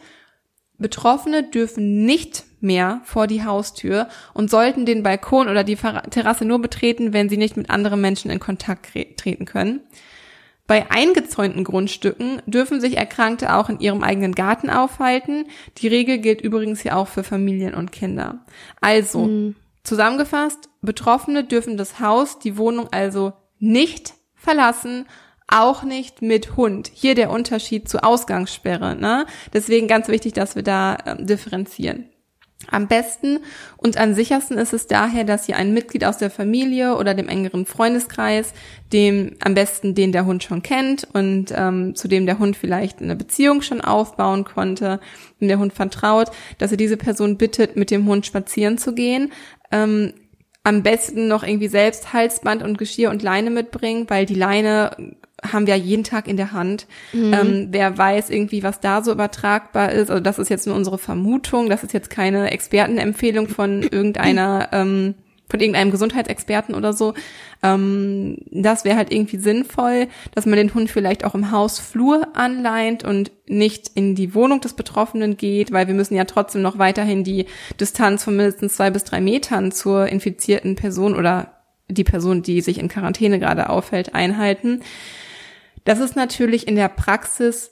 Betroffene 0.76 1.42
dürfen 1.42 2.04
nicht 2.04 2.44
mehr 2.60 3.00
vor 3.04 3.26
die 3.26 3.44
Haustür 3.44 4.08
und 4.34 4.50
sollten 4.50 4.86
den 4.86 5.02
Balkon 5.02 5.48
oder 5.48 5.64
die 5.64 5.76
Terrasse 5.76 6.44
nur 6.44 6.60
betreten, 6.60 7.12
wenn 7.12 7.28
sie 7.28 7.36
nicht 7.36 7.56
mit 7.56 7.70
anderen 7.70 8.00
Menschen 8.00 8.30
in 8.30 8.40
Kontakt 8.40 8.90
treten 9.16 9.44
können. 9.44 9.80
Bei 10.66 10.90
eingezäunten 10.90 11.64
Grundstücken 11.64 12.42
dürfen 12.46 12.80
sich 12.80 12.96
Erkrankte 12.96 13.54
auch 13.54 13.70
in 13.70 13.80
ihrem 13.80 14.02
eigenen 14.02 14.34
Garten 14.34 14.68
aufhalten. 14.68 15.46
Die 15.78 15.88
Regel 15.88 16.18
gilt 16.18 16.42
übrigens 16.42 16.80
hier 16.80 16.96
auch 16.96 17.08
für 17.08 17.24
Familien 17.24 17.74
und 17.74 17.90
Kinder. 17.90 18.44
Also, 18.80 19.20
mhm. 19.20 19.56
zusammengefasst, 19.82 20.68
Betroffene 20.82 21.44
dürfen 21.44 21.76
das 21.76 22.00
Haus, 22.00 22.38
die 22.38 22.58
Wohnung 22.58 22.88
also 22.92 23.32
nicht 23.58 24.14
verlassen, 24.34 25.06
auch 25.48 25.82
nicht 25.82 26.22
mit 26.22 26.56
Hund. 26.56 26.90
Hier 26.94 27.14
der 27.14 27.30
Unterschied 27.30 27.88
zur 27.88 28.04
Ausgangssperre. 28.04 28.94
Ne? 28.94 29.26
Deswegen 29.52 29.88
ganz 29.88 30.08
wichtig, 30.08 30.34
dass 30.34 30.54
wir 30.54 30.62
da 30.62 30.96
äh, 31.04 31.24
differenzieren. 31.24 32.04
Am 32.70 32.88
besten 32.88 33.38
und 33.76 33.96
am 33.98 34.14
sichersten 34.14 34.58
ist 34.58 34.72
es 34.72 34.88
daher, 34.88 35.22
dass 35.22 35.48
ihr 35.48 35.56
ein 35.56 35.72
Mitglied 35.72 36.04
aus 36.04 36.18
der 36.18 36.28
Familie 36.28 36.96
oder 36.96 37.14
dem 37.14 37.28
engeren 37.28 37.66
Freundeskreis, 37.66 38.52
dem 38.92 39.36
am 39.42 39.54
besten 39.54 39.94
den 39.94 40.10
der 40.10 40.26
Hund 40.26 40.42
schon 40.42 40.62
kennt 40.62 41.06
und 41.12 41.46
ähm, 41.54 41.94
zu 41.94 42.08
dem 42.08 42.26
der 42.26 42.40
Hund 42.40 42.56
vielleicht 42.56 43.00
eine 43.00 43.14
Beziehung 43.14 43.62
schon 43.62 43.80
aufbauen 43.80 44.44
konnte, 44.44 44.98
dem 45.40 45.48
der 45.48 45.60
Hund 45.60 45.72
vertraut, 45.72 46.30
dass 46.58 46.72
ihr 46.72 46.76
diese 46.76 46.96
Person 46.96 47.38
bittet, 47.38 47.76
mit 47.76 47.92
dem 47.92 48.06
Hund 48.06 48.26
spazieren 48.26 48.76
zu 48.76 48.92
gehen. 48.92 49.32
Ähm, 49.70 50.12
am 50.64 50.82
besten 50.82 51.28
noch 51.28 51.44
irgendwie 51.44 51.68
selbst 51.68 52.12
Halsband 52.12 52.62
und 52.62 52.76
Geschirr 52.76 53.10
und 53.10 53.22
Leine 53.22 53.50
mitbringen, 53.50 54.04
weil 54.08 54.26
die 54.26 54.34
Leine 54.34 55.16
haben 55.42 55.66
wir 55.66 55.76
jeden 55.76 56.04
Tag 56.04 56.26
in 56.26 56.36
der 56.36 56.52
Hand. 56.52 56.86
Mhm. 57.12 57.32
Ähm, 57.32 57.68
wer 57.70 57.96
weiß 57.96 58.30
irgendwie, 58.30 58.62
was 58.62 58.80
da 58.80 59.02
so 59.02 59.12
übertragbar 59.12 59.92
ist. 59.92 60.10
Also 60.10 60.22
das 60.22 60.38
ist 60.38 60.50
jetzt 60.50 60.66
nur 60.66 60.76
unsere 60.76 60.98
Vermutung. 60.98 61.68
Das 61.68 61.84
ist 61.84 61.92
jetzt 61.92 62.10
keine 62.10 62.50
Expertenempfehlung 62.50 63.48
von 63.48 63.82
irgendeiner, 63.90 64.68
ähm, 64.72 65.14
von 65.48 65.60
irgendeinem 65.60 65.90
Gesundheitsexperten 65.90 66.74
oder 66.74 66.92
so. 66.92 67.14
Ähm, 67.62 68.38
das 68.50 68.84
wäre 68.84 68.96
halt 68.96 69.12
irgendwie 69.12 69.38
sinnvoll, 69.38 70.08
dass 70.34 70.44
man 70.44 70.56
den 70.56 70.74
Hund 70.74 70.90
vielleicht 70.90 71.24
auch 71.24 71.34
im 71.34 71.50
Hausflur 71.50 72.28
anleint 72.34 73.04
und 73.04 73.30
nicht 73.46 73.92
in 73.94 74.14
die 74.14 74.34
Wohnung 74.34 74.60
des 74.60 74.74
Betroffenen 74.74 75.36
geht, 75.36 75.72
weil 75.72 75.86
wir 75.86 75.94
müssen 75.94 76.16
ja 76.16 76.24
trotzdem 76.24 76.62
noch 76.62 76.78
weiterhin 76.78 77.24
die 77.24 77.46
Distanz 77.80 78.24
von 78.24 78.36
mindestens 78.36 78.76
zwei 78.76 78.90
bis 78.90 79.04
drei 79.04 79.20
Metern 79.20 79.72
zur 79.72 80.06
infizierten 80.06 80.74
Person 80.74 81.14
oder 81.14 81.52
die 81.88 82.04
Person, 82.04 82.42
die 82.42 82.60
sich 82.60 82.78
in 82.78 82.88
Quarantäne 82.88 83.38
gerade 83.38 83.70
aufhält, 83.70 84.14
einhalten. 84.14 84.82
Das 85.88 86.00
ist 86.00 86.16
natürlich 86.16 86.68
in 86.68 86.76
der 86.76 86.90
Praxis 86.90 87.70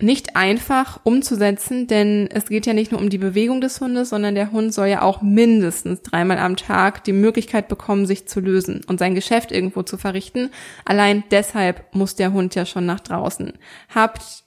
nicht 0.00 0.36
einfach 0.36 1.00
umzusetzen, 1.02 1.88
denn 1.88 2.28
es 2.30 2.46
geht 2.46 2.64
ja 2.64 2.74
nicht 2.74 2.92
nur 2.92 3.00
um 3.00 3.10
die 3.10 3.18
Bewegung 3.18 3.60
des 3.60 3.80
Hundes, 3.80 4.10
sondern 4.10 4.36
der 4.36 4.52
Hund 4.52 4.72
soll 4.72 4.86
ja 4.86 5.02
auch 5.02 5.20
mindestens 5.20 6.02
dreimal 6.02 6.38
am 6.38 6.54
Tag 6.54 7.02
die 7.02 7.12
Möglichkeit 7.12 7.66
bekommen, 7.66 8.06
sich 8.06 8.28
zu 8.28 8.38
lösen 8.38 8.82
und 8.86 9.00
sein 9.00 9.16
Geschäft 9.16 9.50
irgendwo 9.50 9.82
zu 9.82 9.98
verrichten. 9.98 10.50
Allein 10.84 11.24
deshalb 11.32 11.92
muss 11.92 12.14
der 12.14 12.32
Hund 12.32 12.54
ja 12.54 12.66
schon 12.66 12.86
nach 12.86 13.00
draußen. 13.00 13.54
Habt 13.92 14.44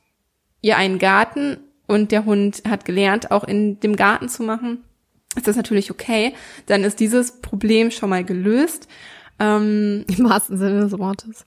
ihr 0.61 0.77
einen 0.77 0.97
Garten 0.97 1.57
und 1.87 2.13
der 2.13 2.23
Hund 2.23 2.61
hat 2.69 2.85
gelernt, 2.85 3.31
auch 3.31 3.43
in 3.43 3.81
dem 3.81 3.97
Garten 3.97 4.29
zu 4.29 4.43
machen, 4.43 4.85
ist 5.35 5.45
das 5.45 5.57
natürlich 5.57 5.91
okay. 5.91 6.33
Dann 6.67 6.85
ist 6.85 7.01
dieses 7.01 7.41
Problem 7.41 7.91
schon 7.91 8.11
mal 8.11 8.23
gelöst. 8.23 8.87
Ähm, 9.39 10.05
Im 10.07 10.29
wahrsten 10.29 10.57
Sinne 10.57 10.79
des 10.79 10.97
Wortes. 10.97 11.45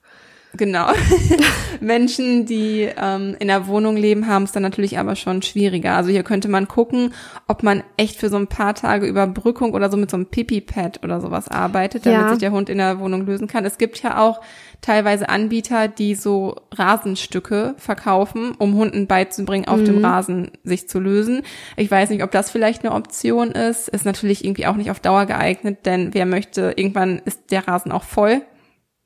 Genau. 0.57 0.89
Menschen, 1.81 2.45
die 2.45 2.89
ähm, 2.97 3.37
in 3.39 3.49
der 3.49 3.69
Wohnung 3.69 3.97
leben, 3.97 4.27
haben 4.27 4.43
es 4.43 4.53
dann 4.53 4.65
natürlich 4.65 4.99
aber 4.99 5.15
schon 5.15 5.43
schwieriger. 5.43 5.95
Also 5.95 6.11
hier 6.11 6.25
könnte 6.25 6.49
man 6.49 6.67
gucken, 6.67 7.15
ob 7.47 7.63
man 7.63 7.85
echt 7.97 8.17
für 8.17 8.29
so 8.29 8.37
ein 8.37 8.49
paar 8.49 8.75
Tage 8.75 9.07
Überbrückung 9.07 9.75
oder 9.75 9.91
so 9.91 9.97
mit 9.97 10.11
so 10.11 10.17
einem 10.17 10.27
Pipi-Pad 10.27 11.05
oder 11.05 11.21
sowas 11.21 11.49
arbeitet, 11.49 12.05
damit 12.05 12.21
ja. 12.21 12.29
sich 12.31 12.39
der 12.39 12.51
Hund 12.51 12.69
in 12.69 12.79
der 12.79 12.99
Wohnung 12.99 13.27
lösen 13.27 13.47
kann. 13.47 13.65
Es 13.65 13.79
gibt 13.79 14.03
ja 14.03 14.19
auch 14.19 14.41
teilweise 14.81 15.29
Anbieter, 15.29 15.87
die 15.87 16.17
so 16.17 16.57
Rasenstücke 16.73 17.75
verkaufen, 17.77 18.53
um 18.59 18.75
Hunden 18.75 19.07
beizubringen, 19.07 19.69
auf 19.69 19.79
mhm. 19.79 19.85
dem 19.85 20.05
Rasen 20.05 20.51
sich 20.65 20.89
zu 20.89 20.99
lösen. 20.99 21.43
Ich 21.77 21.91
weiß 21.91 22.11
nicht, 22.11 22.25
ob 22.25 22.33
das 22.33 22.51
vielleicht 22.51 22.85
eine 22.85 22.95
Option 22.95 23.53
ist. 23.53 23.89
Ist 23.89 24.05
natürlich 24.05 24.45
irgendwie 24.45 24.67
auch 24.67 24.77
nicht 24.77 24.91
auf 24.91 25.01
Dauer 25.01 25.27
geeignet, 25.27 25.87
denn 25.87 26.13
wer 26.13 26.27
möchte, 26.27 26.73
irgendwann 26.77 27.21
ist 27.25 27.53
der 27.53 27.69
Rasen 27.69 27.93
auch 27.93 28.05
voll 28.05 28.43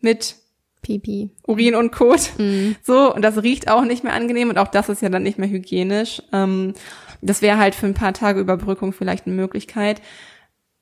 mit 0.01 0.37
Pipi. 0.85 1.31
Urin 1.47 1.75
und 1.75 1.91
Kot. 1.91 2.31
Mhm. 2.38 2.76
So, 2.83 3.12
und 3.12 3.23
das 3.23 3.43
riecht 3.43 3.69
auch 3.69 3.85
nicht 3.85 4.05
mehr 4.05 4.12
angenehm 4.12 4.50
und 4.50 4.59
auch 4.59 4.69
das 4.69 4.88
ist 4.88 5.03
ja 5.03 5.09
dann 5.09 5.25
nicht 5.25 5.38
mehr 5.38 5.49
hygienisch. 5.49 6.23
Ähm, 6.33 6.75
das 7.21 7.43
wäre 7.43 7.59
halt 7.59 7.75
für 7.75 7.87
ein 7.87 7.95
paar 7.95 8.12
Tage 8.12 8.38
Überbrückung 8.38 8.93
vielleicht 8.93 9.26
eine 9.26 9.35
Möglichkeit. 9.35 10.00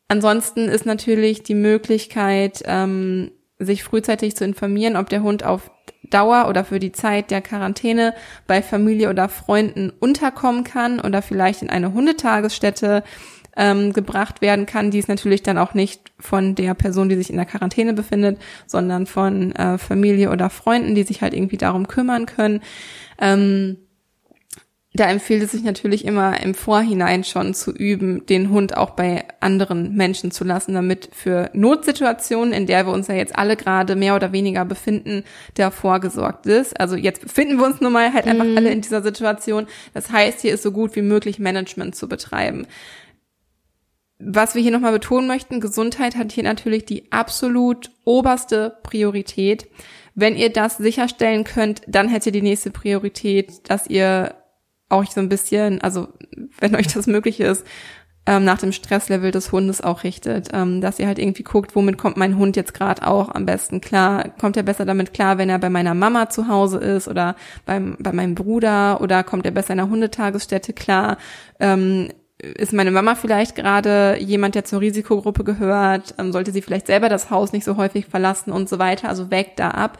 Ansonsten 0.08 0.68
ist 0.68 0.84
natürlich 0.84 1.42
die 1.42 1.54
Möglichkeit, 1.54 2.62
ähm, 2.66 3.30
sich 3.58 3.84
frühzeitig 3.84 4.36
zu 4.36 4.44
informieren, 4.44 4.96
ob 4.96 5.08
der 5.08 5.22
Hund 5.22 5.44
auf 5.44 5.70
Dauer 6.10 6.46
oder 6.48 6.64
für 6.64 6.78
die 6.78 6.92
Zeit 6.92 7.30
der 7.30 7.40
Quarantäne 7.40 8.14
bei 8.46 8.60
Familie 8.60 9.08
oder 9.08 9.28
Freunden 9.28 9.90
unterkommen 9.90 10.64
kann 10.64 11.00
oder 11.00 11.22
vielleicht 11.22 11.62
in 11.62 11.70
eine 11.70 11.94
Hundetagesstätte 11.94 13.04
ähm, 13.56 13.92
gebracht 13.92 14.40
werden 14.40 14.66
kann. 14.66 14.90
Die 14.90 14.98
ist 14.98 15.08
natürlich 15.08 15.42
dann 15.42 15.58
auch 15.58 15.74
nicht 15.74 16.12
von 16.18 16.54
der 16.54 16.74
Person, 16.74 17.08
die 17.08 17.16
sich 17.16 17.30
in 17.30 17.36
der 17.36 17.46
Quarantäne 17.46 17.92
befindet, 17.92 18.38
sondern 18.66 19.06
von 19.06 19.52
äh, 19.52 19.78
Familie 19.78 20.30
oder 20.30 20.50
Freunden, 20.50 20.94
die 20.94 21.02
sich 21.02 21.22
halt 21.22 21.34
irgendwie 21.34 21.58
darum 21.58 21.88
kümmern 21.88 22.26
können. 22.26 22.60
Ähm, 23.20 23.76
da 24.94 25.08
empfiehlt 25.08 25.42
es 25.42 25.52
sich 25.52 25.62
natürlich 25.62 26.04
immer 26.04 26.42
im 26.42 26.54
Vorhinein 26.54 27.24
schon 27.24 27.54
zu 27.54 27.72
üben, 27.72 28.26
den 28.26 28.50
Hund 28.50 28.76
auch 28.76 28.90
bei 28.90 29.24
anderen 29.40 29.96
Menschen 29.96 30.30
zu 30.30 30.44
lassen, 30.44 30.74
damit 30.74 31.08
für 31.12 31.48
Notsituationen, 31.54 32.52
in 32.52 32.66
der 32.66 32.86
wir 32.86 32.92
uns 32.92 33.08
ja 33.08 33.14
jetzt 33.14 33.34
alle 33.34 33.56
gerade 33.56 33.96
mehr 33.96 34.14
oder 34.14 34.32
weniger 34.32 34.66
befinden, 34.66 35.24
der 35.56 35.70
vorgesorgt 35.70 36.44
ist. 36.44 36.78
Also 36.78 36.96
jetzt 36.96 37.22
befinden 37.22 37.56
wir 37.56 37.64
uns 37.64 37.80
nun 37.80 37.92
mal 37.92 38.12
halt 38.12 38.26
einfach 38.26 38.44
mhm. 38.44 38.56
alle 38.58 38.70
in 38.70 38.82
dieser 38.82 39.02
Situation. 39.02 39.66
Das 39.94 40.12
heißt, 40.12 40.42
hier 40.42 40.52
ist 40.52 40.62
so 40.62 40.72
gut 40.72 40.94
wie 40.94 41.02
möglich 41.02 41.38
Management 41.38 41.94
zu 41.94 42.06
betreiben 42.06 42.66
was 44.24 44.54
wir 44.54 44.62
hier 44.62 44.70
nochmal 44.70 44.92
betonen 44.92 45.26
möchten, 45.26 45.60
Gesundheit 45.60 46.16
hat 46.16 46.32
hier 46.32 46.44
natürlich 46.44 46.84
die 46.84 47.10
absolut 47.10 47.90
oberste 48.04 48.76
Priorität. 48.82 49.68
Wenn 50.14 50.36
ihr 50.36 50.52
das 50.52 50.76
sicherstellen 50.76 51.44
könnt, 51.44 51.82
dann 51.86 52.08
hätte 52.08 52.32
die 52.32 52.42
nächste 52.42 52.70
Priorität, 52.70 53.70
dass 53.70 53.86
ihr 53.86 54.34
auch 54.88 55.04
so 55.06 55.20
ein 55.20 55.28
bisschen, 55.28 55.80
also 55.80 56.08
wenn 56.60 56.76
euch 56.76 56.88
das 56.88 57.06
möglich 57.06 57.40
ist, 57.40 57.66
ähm, 58.24 58.44
nach 58.44 58.58
dem 58.58 58.70
Stresslevel 58.70 59.32
des 59.32 59.50
Hundes 59.50 59.80
auch 59.80 60.04
richtet, 60.04 60.50
ähm, 60.52 60.80
dass 60.80 61.00
ihr 61.00 61.08
halt 61.08 61.18
irgendwie 61.18 61.42
guckt, 61.42 61.74
womit 61.74 61.98
kommt 61.98 62.16
mein 62.16 62.38
Hund 62.38 62.54
jetzt 62.54 62.74
gerade 62.74 63.04
auch 63.04 63.34
am 63.34 63.46
besten 63.46 63.80
klar. 63.80 64.28
Kommt 64.40 64.56
er 64.56 64.62
besser 64.62 64.84
damit 64.84 65.12
klar, 65.12 65.38
wenn 65.38 65.48
er 65.48 65.58
bei 65.58 65.70
meiner 65.70 65.94
Mama 65.94 66.28
zu 66.28 66.46
Hause 66.46 66.78
ist 66.78 67.08
oder 67.08 67.34
beim, 67.66 67.96
bei 67.98 68.12
meinem 68.12 68.36
Bruder 68.36 69.00
oder 69.00 69.24
kommt 69.24 69.44
er 69.44 69.50
besser 69.50 69.72
in 69.72 69.78
der 69.78 69.90
Hundetagesstätte 69.90 70.72
klar? 70.72 71.16
Ähm, 71.58 72.10
ist 72.42 72.72
meine 72.72 72.90
Mama 72.90 73.14
vielleicht 73.14 73.54
gerade 73.54 74.16
jemand, 74.18 74.56
der 74.56 74.64
zur 74.64 74.80
Risikogruppe 74.80 75.44
gehört? 75.44 76.14
Ähm, 76.18 76.32
sollte 76.32 76.50
sie 76.50 76.62
vielleicht 76.62 76.88
selber 76.88 77.08
das 77.08 77.30
Haus 77.30 77.52
nicht 77.52 77.64
so 77.64 77.76
häufig 77.76 78.06
verlassen 78.06 78.50
und 78.50 78.68
so 78.68 78.78
weiter? 78.78 79.08
Also 79.08 79.30
weg 79.30 79.52
da 79.56 79.70
ab. 79.70 79.98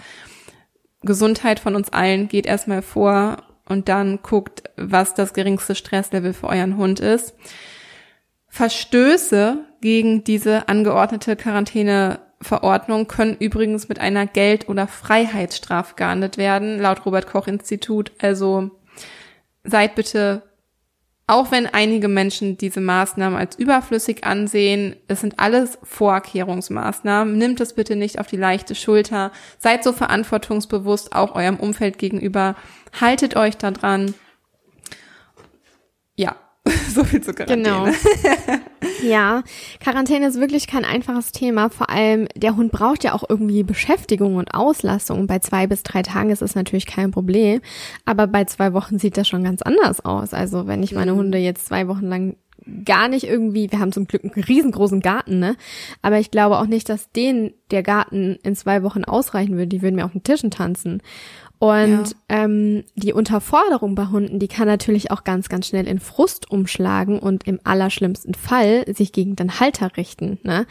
Gesundheit 1.02 1.60
von 1.60 1.76
uns 1.76 1.92
allen 1.92 2.28
geht 2.28 2.46
erstmal 2.46 2.82
vor 2.82 3.38
und 3.68 3.88
dann 3.88 4.20
guckt, 4.22 4.64
was 4.76 5.14
das 5.14 5.34
geringste 5.34 5.74
Stresslevel 5.74 6.32
für 6.32 6.48
euren 6.48 6.76
Hund 6.76 7.00
ist. 7.00 7.34
Verstöße 8.48 9.58
gegen 9.80 10.24
diese 10.24 10.68
angeordnete 10.68 11.36
Quarantäneverordnung 11.36 13.08
können 13.08 13.36
übrigens 13.38 13.88
mit 13.88 13.98
einer 13.98 14.26
Geld- 14.26 14.68
oder 14.68 14.86
Freiheitsstrafe 14.86 15.94
geahndet 15.94 16.38
werden, 16.38 16.78
laut 16.78 17.06
Robert 17.06 17.26
Koch 17.26 17.46
Institut. 17.46 18.12
Also 18.20 18.70
seid 19.64 19.94
bitte 19.94 20.42
auch 21.26 21.50
wenn 21.50 21.66
einige 21.66 22.08
Menschen 22.08 22.58
diese 22.58 22.80
Maßnahmen 22.80 23.38
als 23.38 23.56
überflüssig 23.56 24.24
ansehen, 24.24 24.96
es 25.08 25.20
sind 25.20 25.38
alles 25.38 25.78
Vorkehrungsmaßnahmen. 25.82 27.38
Nimmt 27.38 27.60
es 27.60 27.74
bitte 27.74 27.96
nicht 27.96 28.18
auf 28.18 28.26
die 28.26 28.36
leichte 28.36 28.74
Schulter. 28.74 29.30
Seid 29.58 29.84
so 29.84 29.92
verantwortungsbewusst 29.92 31.14
auch 31.14 31.34
eurem 31.34 31.56
Umfeld 31.56 31.98
gegenüber. 31.98 32.56
Haltet 33.00 33.36
euch 33.36 33.56
da 33.56 33.70
dran. 33.70 34.14
Ja, 36.16 36.36
so 36.94 37.02
viel 37.02 37.20
zu 37.20 37.34
Quarantäne. 37.34 37.62
Genau. 37.62 37.86
ja, 39.02 39.42
Quarantäne 39.80 40.28
ist 40.28 40.38
wirklich 40.38 40.66
kein 40.66 40.84
einfaches 40.84 41.32
Thema. 41.32 41.70
Vor 41.70 41.90
allem 41.90 42.28
der 42.36 42.56
Hund 42.56 42.70
braucht 42.70 43.02
ja 43.02 43.14
auch 43.14 43.24
irgendwie 43.28 43.64
Beschäftigung 43.64 44.36
und 44.36 44.54
Auslastung. 44.54 45.26
Bei 45.26 45.40
zwei 45.40 45.66
bis 45.66 45.82
drei 45.82 46.02
Tagen 46.02 46.30
ist 46.30 46.42
es 46.42 46.54
natürlich 46.54 46.86
kein 46.86 47.10
Problem. 47.10 47.60
Aber 48.04 48.26
bei 48.28 48.44
zwei 48.44 48.72
Wochen 48.74 48.98
sieht 48.98 49.16
das 49.16 49.28
schon 49.28 49.42
ganz 49.42 49.62
anders 49.62 50.04
aus. 50.04 50.34
Also 50.34 50.66
wenn 50.68 50.82
ich 50.82 50.92
meine 50.92 51.14
mhm. 51.14 51.18
Hunde 51.18 51.38
jetzt 51.38 51.66
zwei 51.66 51.88
Wochen 51.88 52.06
lang 52.06 52.36
gar 52.84 53.08
nicht 53.08 53.24
irgendwie, 53.24 53.70
wir 53.70 53.80
haben 53.80 53.92
zum 53.92 54.06
Glück 54.06 54.22
einen 54.22 54.44
riesengroßen 54.44 55.00
Garten, 55.00 55.40
ne? 55.40 55.56
Aber 56.00 56.18
ich 56.18 56.30
glaube 56.30 56.58
auch 56.58 56.66
nicht, 56.66 56.88
dass 56.88 57.10
denen 57.10 57.52
der 57.72 57.82
Garten 57.82 58.38
in 58.42 58.54
zwei 58.54 58.82
Wochen 58.82 59.04
ausreichen 59.04 59.54
würde. 59.54 59.66
Die 59.66 59.82
würden 59.82 59.96
mir 59.96 60.04
auf 60.04 60.12
den 60.12 60.22
Tischen 60.22 60.50
tanzen. 60.50 61.02
Und 61.62 62.16
ja. 62.28 62.42
ähm, 62.42 62.82
die 62.96 63.12
Unterforderung 63.12 63.94
bei 63.94 64.06
Hunden, 64.06 64.40
die 64.40 64.48
kann 64.48 64.66
natürlich 64.66 65.12
auch 65.12 65.22
ganz, 65.22 65.48
ganz 65.48 65.68
schnell 65.68 65.86
in 65.86 66.00
Frust 66.00 66.50
umschlagen 66.50 67.20
und 67.20 67.46
im 67.46 67.60
allerschlimmsten 67.62 68.34
Fall 68.34 68.84
sich 68.92 69.12
gegen 69.12 69.36
den 69.36 69.60
Halter 69.60 69.96
richten. 69.96 70.40
Ne? 70.42 70.66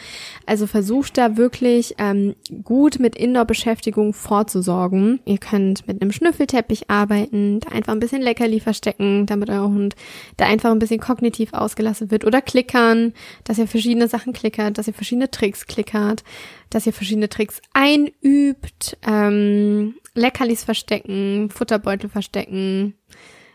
Also 0.46 0.68
versucht 0.68 1.18
da 1.18 1.38
wirklich 1.38 1.96
ähm, 1.98 2.36
gut 2.66 3.00
mit 3.00 3.16
Indoor-Beschäftigung 3.16 4.12
vorzusorgen. 4.12 5.22
Ihr 5.24 5.38
könnt 5.38 5.88
mit 5.88 6.02
einem 6.02 6.12
Schnüffelteppich 6.12 6.90
arbeiten, 6.90 7.62
da 7.62 7.70
einfach 7.70 7.94
ein 7.94 8.02
bisschen 8.02 8.22
Leckerli 8.22 8.60
verstecken, 8.60 9.26
damit 9.28 9.50
euer 9.50 9.70
Hund 9.70 9.96
da 10.36 10.46
einfach 10.46 10.72
ein 10.72 10.80
bisschen 10.80 11.00
kognitiv 11.00 11.54
ausgelassen 11.54 12.12
wird. 12.12 12.26
Oder 12.26 12.42
klickern, 12.42 13.14
dass 13.46 13.60
ihr 13.60 13.68
verschiedene 13.68 14.10
Sachen 14.10 14.34
klickert, 14.34 14.78
dass 14.78 14.90
ihr 14.90 14.94
verschiedene 14.94 15.32
Tricks 15.32 15.68
klickert, 15.68 16.26
dass 16.72 16.88
ihr 16.88 16.94
verschiedene 16.94 17.30
Tricks 17.30 17.62
einübt. 17.74 18.98
Ähm, 19.08 19.96
Leckerlis 20.16 20.64
verstecken, 20.64 21.50
Futterbeutel 21.52 22.10
verstecken, 22.10 22.96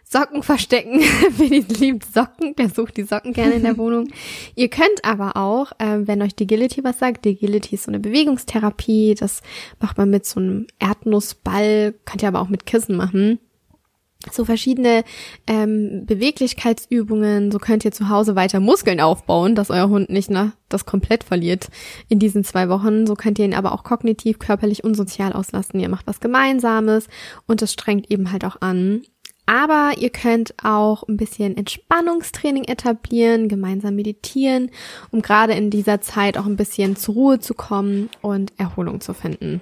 Socken 0.04 0.44
verstecken. 0.44 1.00
Willi 1.37 1.64
liebt 1.68 2.04
Socken, 2.04 2.54
der 2.54 2.68
sucht 2.68 2.96
die 2.96 3.02
Socken 3.02 3.32
gerne 3.32 3.54
in 3.54 3.62
der 3.62 3.76
Wohnung. 3.78 4.08
Ihr 4.54 4.68
könnt 4.68 5.04
aber 5.04 5.37
auch, 5.37 5.73
äh, 5.78 6.06
wenn 6.06 6.23
euch 6.23 6.37
Digility 6.37 6.85
was 6.85 7.00
sagt, 7.00 7.25
Digility 7.25 7.75
ist 7.75 7.85
so 7.85 7.90
eine 7.90 7.99
Bewegungstherapie, 7.99 9.16
das 9.18 9.42
macht 9.80 9.99
man 9.99 10.11
mit 10.11 10.25
so 10.25 10.38
einem 10.38 10.68
Erdnussball, 10.78 11.94
könnt 12.04 12.23
ihr 12.23 12.28
aber 12.28 12.40
auch 12.40 12.49
mit 12.49 12.66
Kissen 12.66 12.96
machen 12.96 13.40
so 14.33 14.45
verschiedene 14.45 15.04
ähm, 15.47 16.04
Beweglichkeitsübungen. 16.06 17.50
So 17.50 17.59
könnt 17.59 17.85
ihr 17.85 17.92
zu 17.92 18.09
Hause 18.09 18.37
weiter 18.37 18.61
Muskeln 18.61 19.00
aufbauen, 19.00 19.54
dass 19.54 19.71
euer 19.71 19.88
Hund 19.88 20.11
nicht 20.11 20.30
na, 20.30 20.52
das 20.68 20.87
komplett 20.87 21.25
verliert 21.25 21.68
in 22.09 22.18
diesen 22.18 22.45
zwei 22.45 22.68
Wochen. 22.68 23.06
So 23.06 23.14
könnt 23.14 23.38
ihr 23.38 23.45
ihn 23.45 23.54
aber 23.54 23.73
auch 23.73 23.85
kognitiv, 23.85 24.38
körperlich 24.38 24.85
und 24.85 24.95
sozial 24.95 25.33
auslasten. 25.33 25.80
Ihr 25.80 25.88
macht 25.88 26.06
was 26.06 26.21
Gemeinsames 26.21 27.09
und 27.47 27.62
das 27.62 27.73
strengt 27.73 28.11
eben 28.11 28.33
halt 28.33 28.45
auch 28.45 28.61
an. 28.61 29.02
Aber 29.47 29.92
ihr 29.97 30.11
könnt 30.11 30.54
auch 30.62 31.04
ein 31.04 31.16
bisschen 31.16 31.56
Entspannungstraining 31.56 32.64
etablieren, 32.64 33.49
gemeinsam 33.49 33.95
meditieren, 33.95 34.71
um 35.12 35.23
gerade 35.23 35.52
in 35.52 35.71
dieser 35.71 36.00
Zeit 36.00 36.37
auch 36.37 36.47
ein 36.47 36.56
bisschen 36.56 36.97
zur 36.97 37.14
Ruhe 37.14 37.38
zu 37.38 37.54
kommen 37.54 38.11
und 38.23 38.52
Erholung 38.59 39.00
zu 39.00 39.14
finden. 39.14 39.61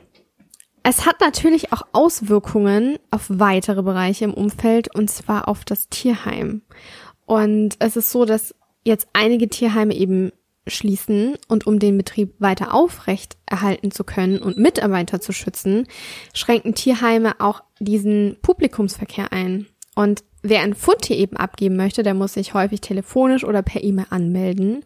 Es 0.87 1.07
hat 1.07 1.23
natürlich 1.23 1.73
auch 1.73 1.83
Auswirkungen 1.93 2.99
auf 3.11 3.25
weitere 3.29 3.83
Bereiche 3.83 4.27
im 4.27 4.35
Umfeld 4.35 4.95
und 4.95 5.11
zwar 5.11 5.49
auf 5.49 5.65
das 5.65 5.89
Tierheim. 5.89 6.61
Und 7.25 7.77
es 7.79 7.97
ist 7.97 8.11
so, 8.11 8.27
dass 8.27 8.55
jetzt 8.85 9.09
einige 9.15 9.49
Tierheime 9.49 9.95
eben 9.95 10.31
schließen 10.67 11.37
und 11.49 11.67
um 11.67 11.79
den 11.79 11.97
Betrieb 11.97 12.35
weiter 12.39 12.75
aufrecht 12.75 13.39
erhalten 13.47 13.93
zu 13.93 14.05
können 14.05 14.39
und 14.39 14.59
Mitarbeiter 14.59 15.23
zu 15.23 15.33
schützen, 15.33 15.87
schränken 16.35 16.75
Tierheime 16.75 17.41
auch 17.41 17.63
diesen 17.81 18.37
Publikumsverkehr 18.43 19.33
ein. 19.33 19.67
Und 19.95 20.23
wer 20.43 20.61
ein 20.61 20.75
Fundtier 20.75 21.17
eben 21.17 21.39
abgeben 21.39 21.77
möchte, 21.77 22.03
der 22.03 22.13
muss 22.15 22.35
sich 22.35 22.53
häufig 22.53 22.83
telefonisch 22.83 23.45
oder 23.45 23.63
per 23.63 23.83
E-Mail 23.83 24.07
anmelden. 24.11 24.85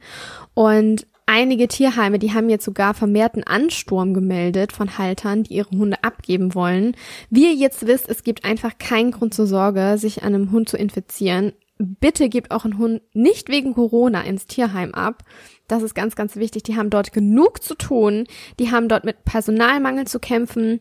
Und 0.55 1.09
Einige 1.31 1.69
Tierheime, 1.69 2.19
die 2.19 2.33
haben 2.33 2.49
jetzt 2.49 2.65
sogar 2.65 2.95
vermehrten 2.95 3.45
Ansturm 3.45 4.15
gemeldet 4.15 4.73
von 4.73 4.97
Haltern, 4.97 5.43
die 5.43 5.57
ihre 5.57 5.77
Hunde 5.77 6.03
abgeben 6.03 6.55
wollen. 6.55 6.97
Wie 7.29 7.53
ihr 7.53 7.55
jetzt 7.55 7.87
wisst, 7.87 8.09
es 8.09 8.23
gibt 8.25 8.47
einfach 8.47 8.79
keinen 8.79 9.11
Grund 9.11 9.35
zur 9.35 9.47
Sorge, 9.47 9.99
sich 9.99 10.23
an 10.23 10.35
einem 10.35 10.53
Hund 10.53 10.71
zu 10.71 10.79
infizieren. 10.79 11.53
Bitte 11.77 12.31
gebt 12.31 12.51
auch 12.51 12.65
einen 12.65 12.79
Hund 12.79 13.03
nicht 13.13 13.51
wegen 13.51 13.75
Corona 13.75 14.23
ins 14.23 14.47
Tierheim 14.47 14.95
ab. 14.95 15.23
Das 15.67 15.83
ist 15.83 15.95
ganz, 15.95 16.17
ganz 16.17 16.37
wichtig. 16.37 16.63
Die 16.63 16.79
haben 16.79 16.89
dort 16.89 17.13
genug 17.13 17.63
zu 17.63 17.75
tun. 17.75 18.25
Die 18.59 18.71
haben 18.71 18.89
dort 18.89 19.05
mit 19.05 19.27
Personalmangel 19.27 20.07
zu 20.07 20.21
kämpfen. 20.21 20.81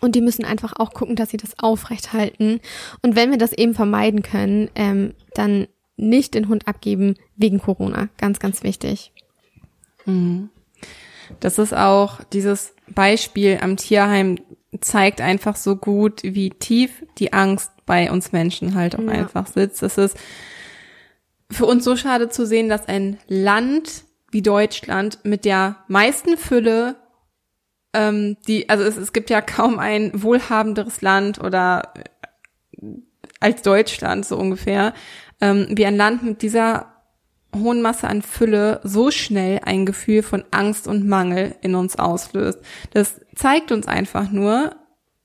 Und 0.00 0.16
die 0.16 0.22
müssen 0.22 0.44
einfach 0.44 0.72
auch 0.76 0.92
gucken, 0.92 1.14
dass 1.14 1.30
sie 1.30 1.36
das 1.36 1.56
aufrecht 1.56 2.12
halten. 2.12 2.58
Und 3.02 3.14
wenn 3.14 3.30
wir 3.30 3.38
das 3.38 3.52
eben 3.52 3.74
vermeiden 3.74 4.24
können, 4.24 4.70
ähm, 4.74 5.14
dann 5.34 5.68
nicht 5.96 6.34
den 6.34 6.48
Hund 6.48 6.66
abgeben 6.66 7.14
wegen 7.36 7.60
Corona. 7.60 8.08
Ganz, 8.18 8.40
ganz 8.40 8.64
wichtig. 8.64 9.12
Mhm. 10.08 10.50
Das 11.40 11.58
ist 11.58 11.74
auch 11.74 12.22
dieses 12.24 12.74
Beispiel 12.88 13.58
am 13.60 13.76
Tierheim 13.76 14.38
zeigt 14.80 15.20
einfach 15.20 15.56
so 15.56 15.76
gut, 15.76 16.22
wie 16.22 16.50
tief 16.50 17.04
die 17.18 17.32
Angst 17.32 17.72
bei 17.86 18.10
uns 18.10 18.32
Menschen 18.32 18.74
halt 18.74 18.96
auch 18.96 19.04
ja. 19.04 19.10
einfach 19.10 19.46
sitzt. 19.46 19.82
Es 19.82 19.96
ist 19.96 20.16
für 21.50 21.66
uns 21.66 21.84
so 21.84 21.96
schade 21.96 22.28
zu 22.28 22.46
sehen, 22.46 22.68
dass 22.68 22.86
ein 22.86 23.18
Land 23.26 24.04
wie 24.30 24.42
Deutschland 24.42 25.20
mit 25.24 25.44
der 25.46 25.76
meisten 25.88 26.36
Fülle, 26.36 26.96
ähm, 27.94 28.36
die, 28.46 28.68
also 28.68 28.84
es, 28.84 28.98
es 28.98 29.14
gibt 29.14 29.30
ja 29.30 29.40
kaum 29.40 29.78
ein 29.78 30.10
wohlhabenderes 30.14 31.00
Land 31.00 31.40
oder 31.40 31.94
äh, 31.96 32.84
als 33.40 33.62
Deutschland 33.62 34.26
so 34.26 34.36
ungefähr, 34.36 34.92
ähm, 35.40 35.68
wie 35.70 35.86
ein 35.86 35.96
Land 35.96 36.22
mit 36.22 36.42
dieser 36.42 36.97
hohen 37.54 37.82
Masse 37.82 38.08
an 38.08 38.22
Fülle 38.22 38.80
so 38.84 39.10
schnell 39.10 39.60
ein 39.64 39.86
Gefühl 39.86 40.22
von 40.22 40.44
Angst 40.50 40.86
und 40.86 41.06
Mangel 41.06 41.54
in 41.62 41.74
uns 41.74 41.96
auslöst. 41.96 42.60
Das 42.92 43.20
zeigt 43.34 43.72
uns 43.72 43.86
einfach 43.86 44.30
nur, 44.30 44.76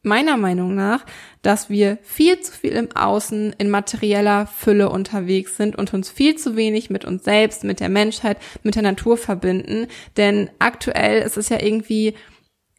meiner 0.04 0.36
Meinung 0.36 0.76
nach, 0.76 1.06
dass 1.42 1.70
wir 1.70 1.98
viel 2.04 2.40
zu 2.42 2.52
viel 2.52 2.74
im 2.74 2.92
Außen 2.94 3.56
in 3.58 3.70
materieller 3.70 4.48
Fülle 4.48 4.90
unterwegs 4.90 5.58
sind 5.58 5.78
und 5.78 5.94
uns 5.94 6.10
viel 6.10 6.36
zu 6.36 6.56
wenig 6.56 6.90
mit 6.90 7.06
uns 7.06 7.24
selbst, 7.24 7.64
mit 7.64 7.80
der 7.80 7.90
Menschheit, 7.90 8.38
mit 8.64 8.76
der 8.76 8.84
Natur 8.84 9.18
verbinden. 9.18 9.88
Denn 10.18 10.50
aktuell 10.60 11.22
ist 11.22 11.38
es 11.38 11.50
ja 11.50 11.62
irgendwie 11.62 12.16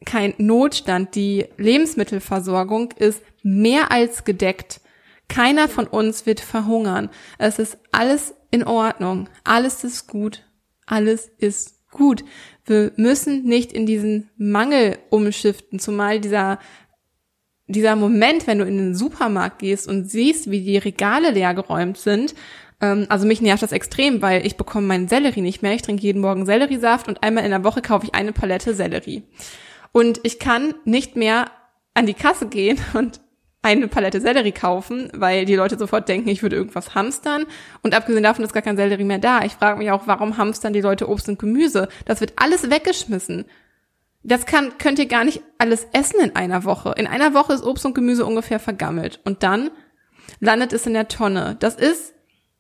kein 0.04 0.34
Notstand. 0.36 1.14
Die 1.14 1.46
Lebensmittelversorgung 1.56 2.92
ist 2.92 3.22
mehr 3.42 3.90
als 3.90 4.24
gedeckt. 4.24 4.82
Keiner 5.28 5.68
von 5.68 5.86
uns 5.86 6.26
wird 6.26 6.40
verhungern. 6.40 7.08
Es 7.38 7.58
ist 7.58 7.78
alles 7.90 8.34
in 8.54 8.64
Ordnung. 8.64 9.28
Alles 9.42 9.82
ist 9.82 10.06
gut. 10.06 10.44
Alles 10.86 11.28
ist 11.38 11.90
gut. 11.90 12.24
Wir 12.64 12.92
müssen 12.96 13.42
nicht 13.42 13.72
in 13.72 13.84
diesen 13.84 14.30
Mangel 14.36 14.96
umschiften, 15.10 15.80
zumal 15.80 16.20
dieser 16.20 16.60
dieser 17.66 17.96
Moment, 17.96 18.46
wenn 18.46 18.58
du 18.58 18.66
in 18.66 18.76
den 18.76 18.94
Supermarkt 18.94 19.58
gehst 19.58 19.88
und 19.88 20.10
siehst, 20.10 20.50
wie 20.50 20.60
die 20.60 20.76
Regale 20.76 21.30
leergeräumt 21.30 21.96
sind, 21.96 22.34
ähm, 22.80 23.06
also 23.08 23.26
mich 23.26 23.40
nervt 23.40 23.62
das 23.62 23.72
extrem, 23.72 24.22
weil 24.22 24.46
ich 24.46 24.56
bekomme 24.56 24.86
meinen 24.86 25.08
Sellerie 25.08 25.40
nicht 25.40 25.62
mehr. 25.62 25.72
Ich 25.72 25.82
trinke 25.82 26.02
jeden 26.02 26.20
Morgen 26.20 26.46
Selleriesaft 26.46 27.08
und 27.08 27.22
einmal 27.24 27.44
in 27.44 27.50
der 27.50 27.64
Woche 27.64 27.80
kaufe 27.80 28.06
ich 28.06 28.14
eine 28.14 28.32
Palette 28.32 28.74
Sellerie. 28.74 29.22
Und 29.92 30.20
ich 30.22 30.38
kann 30.38 30.74
nicht 30.84 31.16
mehr 31.16 31.50
an 31.94 32.06
die 32.06 32.14
Kasse 32.14 32.46
gehen 32.46 32.78
und 32.94 33.20
eine 33.64 33.88
Palette 33.88 34.20
Sellerie 34.20 34.52
kaufen, 34.52 35.08
weil 35.14 35.46
die 35.46 35.54
Leute 35.54 35.78
sofort 35.78 36.08
denken, 36.08 36.28
ich 36.28 36.42
würde 36.42 36.56
irgendwas 36.56 36.94
hamstern. 36.94 37.46
Und 37.82 37.94
abgesehen 37.94 38.22
davon 38.22 38.44
ist 38.44 38.52
gar 38.52 38.62
kein 38.62 38.76
Sellerie 38.76 39.04
mehr 39.04 39.18
da. 39.18 39.42
Ich 39.42 39.54
frage 39.54 39.78
mich 39.78 39.90
auch, 39.90 40.06
warum 40.06 40.36
hamstern 40.36 40.74
die 40.74 40.82
Leute 40.82 41.08
Obst 41.08 41.28
und 41.30 41.38
Gemüse? 41.38 41.88
Das 42.04 42.20
wird 42.20 42.34
alles 42.36 42.70
weggeschmissen. 42.70 43.46
Das 44.22 44.44
kann, 44.44 44.76
könnt 44.78 44.98
ihr 44.98 45.06
gar 45.06 45.24
nicht 45.24 45.42
alles 45.56 45.86
essen 45.92 46.20
in 46.20 46.36
einer 46.36 46.64
Woche. 46.64 46.94
In 46.98 47.06
einer 47.06 47.32
Woche 47.32 47.54
ist 47.54 47.64
Obst 47.64 47.86
und 47.86 47.94
Gemüse 47.94 48.26
ungefähr 48.26 48.60
vergammelt. 48.60 49.20
Und 49.24 49.42
dann 49.42 49.70
landet 50.40 50.74
es 50.74 50.86
in 50.86 50.92
der 50.92 51.08
Tonne. 51.08 51.56
Das 51.58 51.74
ist, 51.74 52.12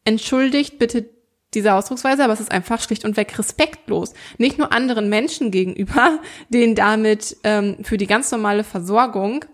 entschuldigt 0.04 0.78
bitte 0.78 1.04
diese 1.52 1.74
Ausdrucksweise, 1.74 2.24
aber 2.24 2.32
es 2.32 2.40
ist 2.40 2.50
einfach 2.50 2.80
schlicht 2.80 3.04
und 3.04 3.18
weg 3.18 3.38
respektlos. 3.38 4.14
Nicht 4.38 4.58
nur 4.58 4.72
anderen 4.72 5.10
Menschen 5.10 5.50
gegenüber, 5.50 6.18
denen 6.48 6.74
damit 6.74 7.36
ähm, 7.44 7.76
für 7.82 7.98
die 7.98 8.06
ganz 8.06 8.30
normale 8.32 8.64
Versorgung 8.64 9.44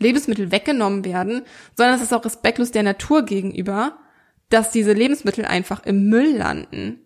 Lebensmittel 0.00 0.50
weggenommen 0.50 1.04
werden, 1.04 1.42
sondern 1.76 1.94
es 1.94 2.02
ist 2.02 2.12
auch 2.12 2.24
respektlos 2.24 2.72
der 2.72 2.82
Natur 2.82 3.24
gegenüber, 3.24 3.98
dass 4.48 4.70
diese 4.70 4.92
Lebensmittel 4.92 5.44
einfach 5.44 5.84
im 5.86 6.08
Müll 6.08 6.36
landen. 6.36 6.98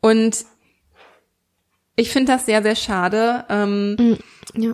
Und 0.00 0.44
ich 1.96 2.10
finde 2.10 2.32
das 2.32 2.46
sehr, 2.46 2.62
sehr 2.62 2.76
schade, 2.76 3.44
ähm, 3.48 3.94
mm, 3.94 4.60
ja. 4.60 4.72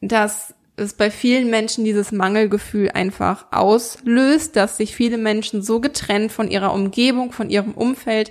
dass 0.00 0.54
es 0.76 0.92
bei 0.92 1.10
vielen 1.10 1.50
Menschen 1.50 1.84
dieses 1.84 2.12
Mangelgefühl 2.12 2.90
einfach 2.90 3.46
auslöst, 3.50 4.56
dass 4.56 4.76
sich 4.76 4.94
viele 4.94 5.18
Menschen 5.18 5.62
so 5.62 5.80
getrennt 5.80 6.30
von 6.30 6.50
ihrer 6.50 6.72
Umgebung, 6.72 7.32
von 7.32 7.50
ihrem 7.50 7.72
Umfeld, 7.72 8.30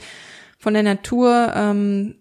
von 0.58 0.74
der 0.74 0.84
Natur 0.84 1.52
ähm, 1.56 2.16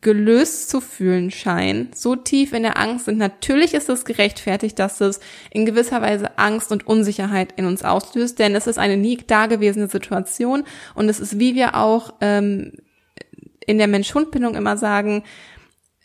gelöst 0.00 0.68
zu 0.68 0.80
fühlen 0.80 1.30
scheinen, 1.30 1.88
so 1.94 2.14
tief 2.14 2.52
in 2.52 2.62
der 2.62 2.78
Angst 2.78 3.06
sind. 3.06 3.18
Natürlich 3.18 3.74
ist 3.74 3.88
es 3.88 4.04
gerechtfertigt, 4.04 4.78
dass 4.78 5.00
es 5.00 5.20
in 5.50 5.64
gewisser 5.64 6.02
Weise 6.02 6.38
Angst 6.38 6.70
und 6.72 6.86
Unsicherheit 6.86 7.54
in 7.56 7.66
uns 7.66 7.82
auslöst, 7.82 8.38
denn 8.38 8.54
es 8.54 8.66
ist 8.66 8.78
eine 8.78 8.96
nie 8.96 9.16
dagewesene 9.16 9.88
Situation 9.88 10.64
und 10.94 11.08
es 11.08 11.20
ist, 11.20 11.38
wie 11.38 11.54
wir 11.54 11.74
auch 11.74 12.14
ähm, 12.20 12.72
in 13.66 13.78
der 13.78 13.88
Mensch-Hund-Bindung 13.88 14.54
immer 14.54 14.76
sagen, 14.76 15.24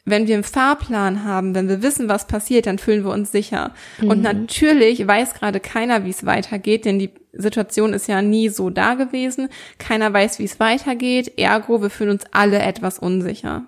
wenn 0.10 0.28
wir 0.28 0.36
einen 0.36 0.44
Fahrplan 0.44 1.24
haben, 1.24 1.56
wenn 1.56 1.68
wir 1.68 1.82
wissen, 1.82 2.10
was 2.10 2.28
passiert, 2.28 2.66
dann 2.66 2.78
fühlen 2.78 3.04
wir 3.04 3.12
uns 3.12 3.32
sicher. 3.32 3.74
Mhm. 4.02 4.10
Und 4.10 4.22
natürlich 4.22 5.06
weiß 5.06 5.34
gerade 5.34 5.60
keiner, 5.60 6.06
wie 6.06 6.10
es 6.10 6.26
weitergeht, 6.26 6.86
denn 6.86 7.00
die 7.00 7.12
Situation 7.34 7.94
ist 7.94 8.08
ja 8.08 8.22
nie 8.22 8.50
so 8.50 8.70
da 8.70 8.96
gewesen. 8.96 9.50
Keiner 9.78 10.12
weiß, 10.12 10.40
wie 10.40 10.46
es 10.46 10.60
weitergeht. 10.60 11.38
Ergo, 11.38 11.82
wir 11.82 11.90
fühlen 11.90 12.12
uns 12.12 12.24
alle 12.32 12.60
etwas 12.60 13.00
unsicher. 13.00 13.66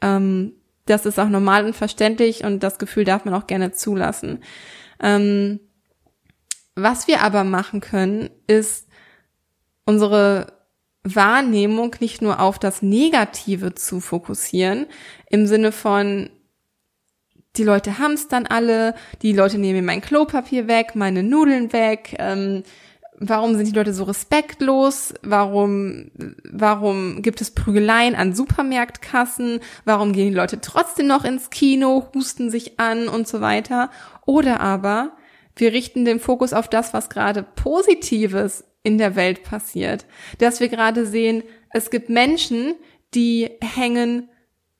Ähm, 0.00 0.52
das 0.86 1.06
ist 1.06 1.18
auch 1.18 1.28
normal 1.28 1.64
und 1.64 1.76
verständlich 1.76 2.44
und 2.44 2.62
das 2.62 2.78
Gefühl 2.78 3.04
darf 3.04 3.24
man 3.24 3.34
auch 3.34 3.46
gerne 3.46 3.72
zulassen. 3.72 4.40
Ähm, 5.00 5.60
was 6.74 7.06
wir 7.06 7.22
aber 7.22 7.44
machen 7.44 7.80
können, 7.80 8.30
ist 8.46 8.88
unsere 9.84 10.61
Wahrnehmung 11.04 11.96
nicht 12.00 12.22
nur 12.22 12.40
auf 12.40 12.58
das 12.58 12.82
Negative 12.82 13.74
zu 13.74 14.00
fokussieren, 14.00 14.86
im 15.28 15.46
Sinne 15.46 15.72
von, 15.72 16.30
die 17.56 17.64
Leute 17.64 17.98
hamstern 17.98 18.46
alle, 18.46 18.94
die 19.20 19.32
Leute 19.32 19.58
nehmen 19.58 19.80
mir 19.80 19.92
mein 19.92 20.00
Klopapier 20.00 20.68
weg, 20.68 20.94
meine 20.94 21.22
Nudeln 21.22 21.72
weg, 21.72 22.16
ähm, 22.18 22.62
warum 23.18 23.54
sind 23.54 23.66
die 23.66 23.76
Leute 23.76 23.94
so 23.94 24.04
respektlos? 24.04 25.14
Warum, 25.22 26.10
warum 26.44 27.22
gibt 27.22 27.40
es 27.40 27.52
Prügeleien 27.52 28.14
an 28.14 28.34
Supermarktkassen? 28.34 29.60
Warum 29.84 30.12
gehen 30.12 30.30
die 30.30 30.36
Leute 30.36 30.60
trotzdem 30.60 31.06
noch 31.06 31.24
ins 31.24 31.50
Kino, 31.50 32.08
husten 32.14 32.50
sich 32.50 32.80
an 32.80 33.08
und 33.08 33.28
so 33.28 33.40
weiter? 33.40 33.90
Oder 34.26 34.60
aber 34.60 35.12
wir 35.56 35.72
richten 35.72 36.04
den 36.04 36.20
Fokus 36.20 36.52
auf 36.52 36.68
das, 36.68 36.94
was 36.94 37.10
gerade 37.10 37.42
Positives 37.42 38.64
in 38.82 38.98
der 38.98 39.16
Welt 39.16 39.42
passiert. 39.42 40.06
Dass 40.38 40.60
wir 40.60 40.68
gerade 40.68 41.06
sehen, 41.06 41.42
es 41.70 41.90
gibt 41.90 42.08
Menschen, 42.08 42.74
die 43.14 43.50
hängen 43.60 44.28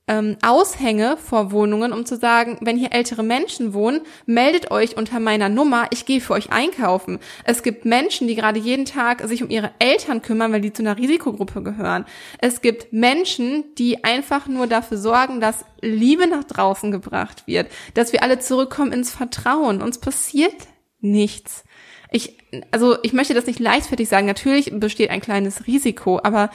ähm, 0.09 0.37
Aushänge 0.43 1.17
vor 1.17 1.53
Wohnungen, 1.53 1.93
um 1.93 2.05
zu 2.05 2.17
sagen, 2.17 2.59
wenn 2.61 2.77
hier 2.77 2.93
ältere 2.93 3.23
Menschen 3.23 3.73
wohnen, 3.73 4.01
meldet 4.27 4.71
euch 4.71 4.97
unter 4.97 5.21
meiner 5.21 5.49
Nummer, 5.49 5.87
ich 5.91 6.07
gehe 6.07 6.21
für 6.21 6.33
euch 6.33 6.51
einkaufen. 6.51 7.21
Es 7.45 7.63
gibt 7.63 7.85
Menschen, 7.85 8.27
die 8.27 8.35
gerade 8.35 8.59
jeden 8.59 8.85
Tag 8.85 9.23
sich 9.29 9.43
um 9.43 9.51
ihre 9.51 9.71
Eltern 9.79 10.21
kümmern, 10.21 10.53
weil 10.53 10.61
die 10.61 10.73
zu 10.73 10.83
einer 10.83 10.99
Risikogruppe 10.99 11.63
gehören. 11.63 12.05
Es 12.39 12.61
gibt 12.61 12.93
Menschen, 12.93 13.65
die 13.79 14.03
einfach 14.03 14.49
nur 14.49 14.67
dafür 14.67 14.99
sorgen, 14.99 15.41
dass 15.41 15.65
Liebe 15.81 16.27
nach 16.27 16.45
draußen 16.45 16.91
gebracht 16.91 17.47
wird, 17.47 17.69
dass 17.95 18.13
wir 18.13 18.23
alle 18.23 18.41
zurückkommen 18.41 18.93
ins 18.93 19.13
Vertrauen. 19.13 19.83
Uns 19.83 19.99
passiert 19.99 20.67
nichts. 21.01 21.65
Ich, 22.13 22.39
also 22.71 22.97
ich 23.03 23.13
möchte 23.13 23.35
das 23.35 23.47
nicht 23.47 23.59
leichtfertig 23.59 24.09
sagen. 24.09 24.27
Natürlich 24.27 24.71
besteht 24.73 25.11
ein 25.11 25.21
kleines 25.21 25.67
Risiko, 25.67 26.21
aber 26.23 26.51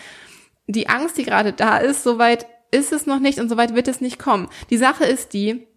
die 0.67 0.89
Angst, 0.89 1.17
die 1.17 1.23
gerade 1.23 1.53
da 1.53 1.77
ist, 1.77 2.03
soweit 2.03 2.45
ist 2.71 2.91
es 2.91 3.05
noch 3.05 3.19
nicht 3.19 3.39
und 3.39 3.49
soweit 3.49 3.75
wird 3.75 3.87
es 3.87 4.01
nicht 4.01 4.19
kommen. 4.19 4.49
Die 4.69 4.77
Sache 4.77 5.05
ist 5.05 5.33
die, 5.33 5.67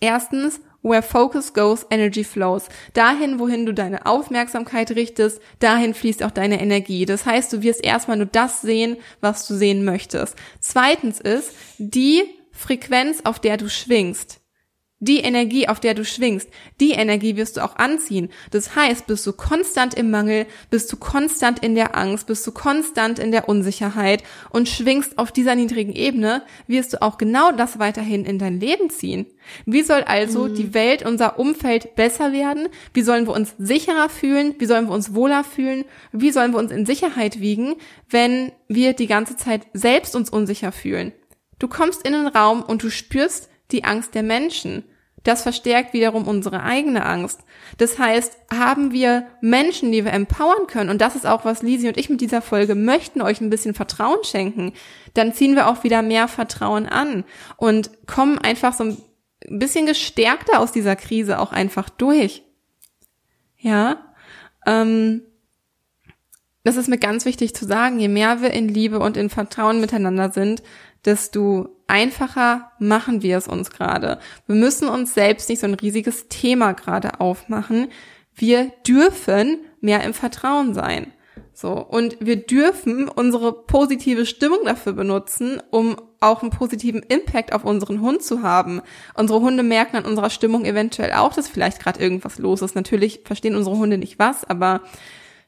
erstens, 0.00 0.60
where 0.82 1.02
focus 1.02 1.54
goes, 1.54 1.86
energy 1.90 2.24
flows. 2.24 2.68
Dahin, 2.92 3.38
wohin 3.38 3.66
du 3.66 3.72
deine 3.72 4.06
Aufmerksamkeit 4.06 4.90
richtest, 4.92 5.40
dahin 5.58 5.94
fließt 5.94 6.22
auch 6.22 6.30
deine 6.30 6.60
Energie. 6.60 7.06
Das 7.06 7.24
heißt, 7.24 7.52
du 7.52 7.62
wirst 7.62 7.82
erstmal 7.82 8.18
nur 8.18 8.26
das 8.26 8.60
sehen, 8.60 8.96
was 9.20 9.46
du 9.48 9.54
sehen 9.54 9.84
möchtest. 9.84 10.36
Zweitens 10.60 11.20
ist, 11.20 11.52
die 11.78 12.22
Frequenz, 12.52 13.22
auf 13.24 13.40
der 13.40 13.56
du 13.56 13.68
schwingst, 13.68 14.40
die 15.04 15.18
Energie, 15.18 15.68
auf 15.68 15.80
der 15.80 15.94
du 15.94 16.04
schwingst, 16.04 16.48
die 16.80 16.92
Energie 16.92 17.36
wirst 17.36 17.56
du 17.56 17.64
auch 17.64 17.76
anziehen. 17.76 18.30
Das 18.50 18.74
heißt, 18.74 19.06
bist 19.06 19.26
du 19.26 19.32
konstant 19.32 19.94
im 19.94 20.10
Mangel, 20.10 20.46
bist 20.70 20.92
du 20.92 20.96
konstant 20.96 21.62
in 21.62 21.74
der 21.74 21.96
Angst, 21.96 22.26
bist 22.26 22.46
du 22.46 22.52
konstant 22.52 23.18
in 23.18 23.30
der 23.30 23.48
Unsicherheit 23.48 24.22
und 24.50 24.68
schwingst 24.68 25.18
auf 25.18 25.32
dieser 25.32 25.54
niedrigen 25.54 25.92
Ebene, 25.92 26.42
wirst 26.66 26.94
du 26.94 27.02
auch 27.02 27.18
genau 27.18 27.52
das 27.52 27.78
weiterhin 27.78 28.24
in 28.24 28.38
dein 28.38 28.60
Leben 28.60 28.90
ziehen. 28.90 29.26
Wie 29.66 29.82
soll 29.82 30.02
also 30.02 30.48
mhm. 30.48 30.54
die 30.54 30.74
Welt, 30.74 31.04
unser 31.04 31.38
Umfeld 31.38 31.94
besser 31.96 32.32
werden? 32.32 32.68
Wie 32.92 33.02
sollen 33.02 33.26
wir 33.26 33.34
uns 33.34 33.54
sicherer 33.58 34.08
fühlen? 34.08 34.54
Wie 34.58 34.66
sollen 34.66 34.86
wir 34.86 34.94
uns 34.94 35.14
wohler 35.14 35.44
fühlen? 35.44 35.84
Wie 36.12 36.30
sollen 36.30 36.52
wir 36.52 36.58
uns 36.58 36.72
in 36.72 36.86
Sicherheit 36.86 37.40
wiegen, 37.40 37.76
wenn 38.08 38.52
wir 38.68 38.94
die 38.94 39.06
ganze 39.06 39.36
Zeit 39.36 39.66
selbst 39.72 40.16
uns 40.16 40.30
unsicher 40.30 40.72
fühlen? 40.72 41.12
Du 41.58 41.68
kommst 41.68 42.06
in 42.06 42.12
den 42.12 42.26
Raum 42.26 42.62
und 42.62 42.82
du 42.82 42.90
spürst 42.90 43.48
die 43.70 43.84
Angst 43.84 44.14
der 44.14 44.22
Menschen. 44.22 44.84
Das 45.24 45.42
verstärkt 45.42 45.94
wiederum 45.94 46.28
unsere 46.28 46.62
eigene 46.62 47.04
Angst. 47.04 47.40
Das 47.78 47.98
heißt, 47.98 48.36
haben 48.52 48.92
wir 48.92 49.26
Menschen, 49.40 49.90
die 49.90 50.04
wir 50.04 50.12
empowern 50.12 50.66
können, 50.66 50.90
und 50.90 51.00
das 51.00 51.16
ist 51.16 51.26
auch, 51.26 51.44
was 51.44 51.62
Lisi 51.62 51.88
und 51.88 51.96
ich 51.96 52.10
mit 52.10 52.20
dieser 52.20 52.42
Folge 52.42 52.74
möchten, 52.74 53.22
euch 53.22 53.40
ein 53.40 53.50
bisschen 53.50 53.74
Vertrauen 53.74 54.22
schenken, 54.22 54.72
dann 55.14 55.32
ziehen 55.32 55.56
wir 55.56 55.68
auch 55.68 55.82
wieder 55.82 56.02
mehr 56.02 56.28
Vertrauen 56.28 56.86
an 56.86 57.24
und 57.56 58.06
kommen 58.06 58.38
einfach 58.38 58.74
so 58.74 58.84
ein 58.84 58.98
bisschen 59.58 59.86
gestärkter 59.86 60.60
aus 60.60 60.72
dieser 60.72 60.94
Krise 60.94 61.38
auch 61.38 61.52
einfach 61.52 61.88
durch. 61.88 62.42
Ja, 63.56 64.14
ähm, 64.66 65.22
das 66.64 66.76
ist 66.76 66.88
mir 66.88 66.98
ganz 66.98 67.24
wichtig 67.24 67.54
zu 67.54 67.66
sagen, 67.66 67.98
je 67.98 68.08
mehr 68.08 68.42
wir 68.42 68.50
in 68.52 68.68
Liebe 68.68 68.98
und 68.98 69.16
in 69.16 69.30
Vertrauen 69.30 69.80
miteinander 69.80 70.30
sind, 70.30 70.62
desto 71.04 71.68
einfacher 71.86 72.72
machen 72.78 73.22
wir 73.22 73.38
es 73.38 73.48
uns 73.48 73.70
gerade. 73.70 74.18
Wir 74.46 74.56
müssen 74.56 74.88
uns 74.88 75.14
selbst 75.14 75.48
nicht 75.48 75.60
so 75.60 75.66
ein 75.66 75.74
riesiges 75.74 76.28
Thema 76.28 76.72
gerade 76.72 77.20
aufmachen. 77.20 77.88
Wir 78.34 78.72
dürfen 78.86 79.58
mehr 79.80 80.02
im 80.02 80.14
Vertrauen 80.14 80.74
sein. 80.74 81.12
So. 81.52 81.70
Und 81.72 82.16
wir 82.20 82.36
dürfen 82.36 83.08
unsere 83.08 83.52
positive 83.52 84.26
Stimmung 84.26 84.60
dafür 84.64 84.92
benutzen, 84.92 85.62
um 85.70 85.96
auch 86.20 86.42
einen 86.42 86.50
positiven 86.50 87.02
Impact 87.02 87.52
auf 87.52 87.64
unseren 87.64 88.00
Hund 88.00 88.22
zu 88.22 88.42
haben. 88.42 88.80
Unsere 89.14 89.40
Hunde 89.40 89.62
merken 89.62 89.96
an 89.96 90.04
unserer 90.04 90.30
Stimmung 90.30 90.64
eventuell 90.64 91.12
auch, 91.12 91.32
dass 91.32 91.48
vielleicht 91.48 91.80
gerade 91.80 92.00
irgendwas 92.00 92.38
los 92.38 92.62
ist. 92.62 92.74
Natürlich 92.74 93.20
verstehen 93.24 93.54
unsere 93.54 93.76
Hunde 93.76 93.98
nicht 93.98 94.18
was, 94.18 94.44
aber 94.44 94.80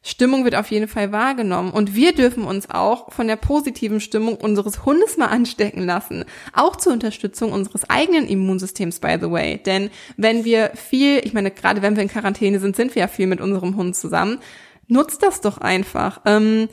Stimmung 0.07 0.45
wird 0.45 0.55
auf 0.55 0.71
jeden 0.71 0.87
Fall 0.87 1.11
wahrgenommen. 1.11 1.73
Und 1.73 1.97
wir 1.97 2.15
dürfen 2.15 2.45
uns 2.45 2.71
auch 2.71 3.13
von 3.13 3.27
der 3.27 3.35
positiven 3.35 3.99
Stimmung 3.99 4.37
unseres 4.37 4.85
Hundes 4.87 5.17
mal 5.17 5.27
anstecken 5.27 5.85
lassen. 5.85 6.25
Auch 6.53 6.77
zur 6.77 6.93
Unterstützung 6.93 7.51
unseres 7.51 7.91
eigenen 7.91 8.29
Immunsystems, 8.29 9.01
by 9.01 9.17
the 9.21 9.33
way. 9.33 9.59
Denn 9.59 9.91
wenn 10.17 10.45
wir 10.45 10.71
viel, 10.77 11.19
ich 11.25 11.33
meine, 11.33 11.51
gerade 11.51 11.83
wenn 11.83 11.97
wir 11.97 12.05
in 12.05 12.09
Quarantäne 12.09 12.61
sind, 12.61 12.77
sind 12.77 12.95
wir 12.95 13.01
ja 13.01 13.09
viel 13.09 13.27
mit 13.27 13.41
unserem 13.41 13.75
Hund 13.75 13.97
zusammen. 13.97 14.39
Nutzt 14.87 15.25
das 15.25 15.41
doch 15.41 15.59
einfach. 15.59 16.21
Ähm, 16.25 16.69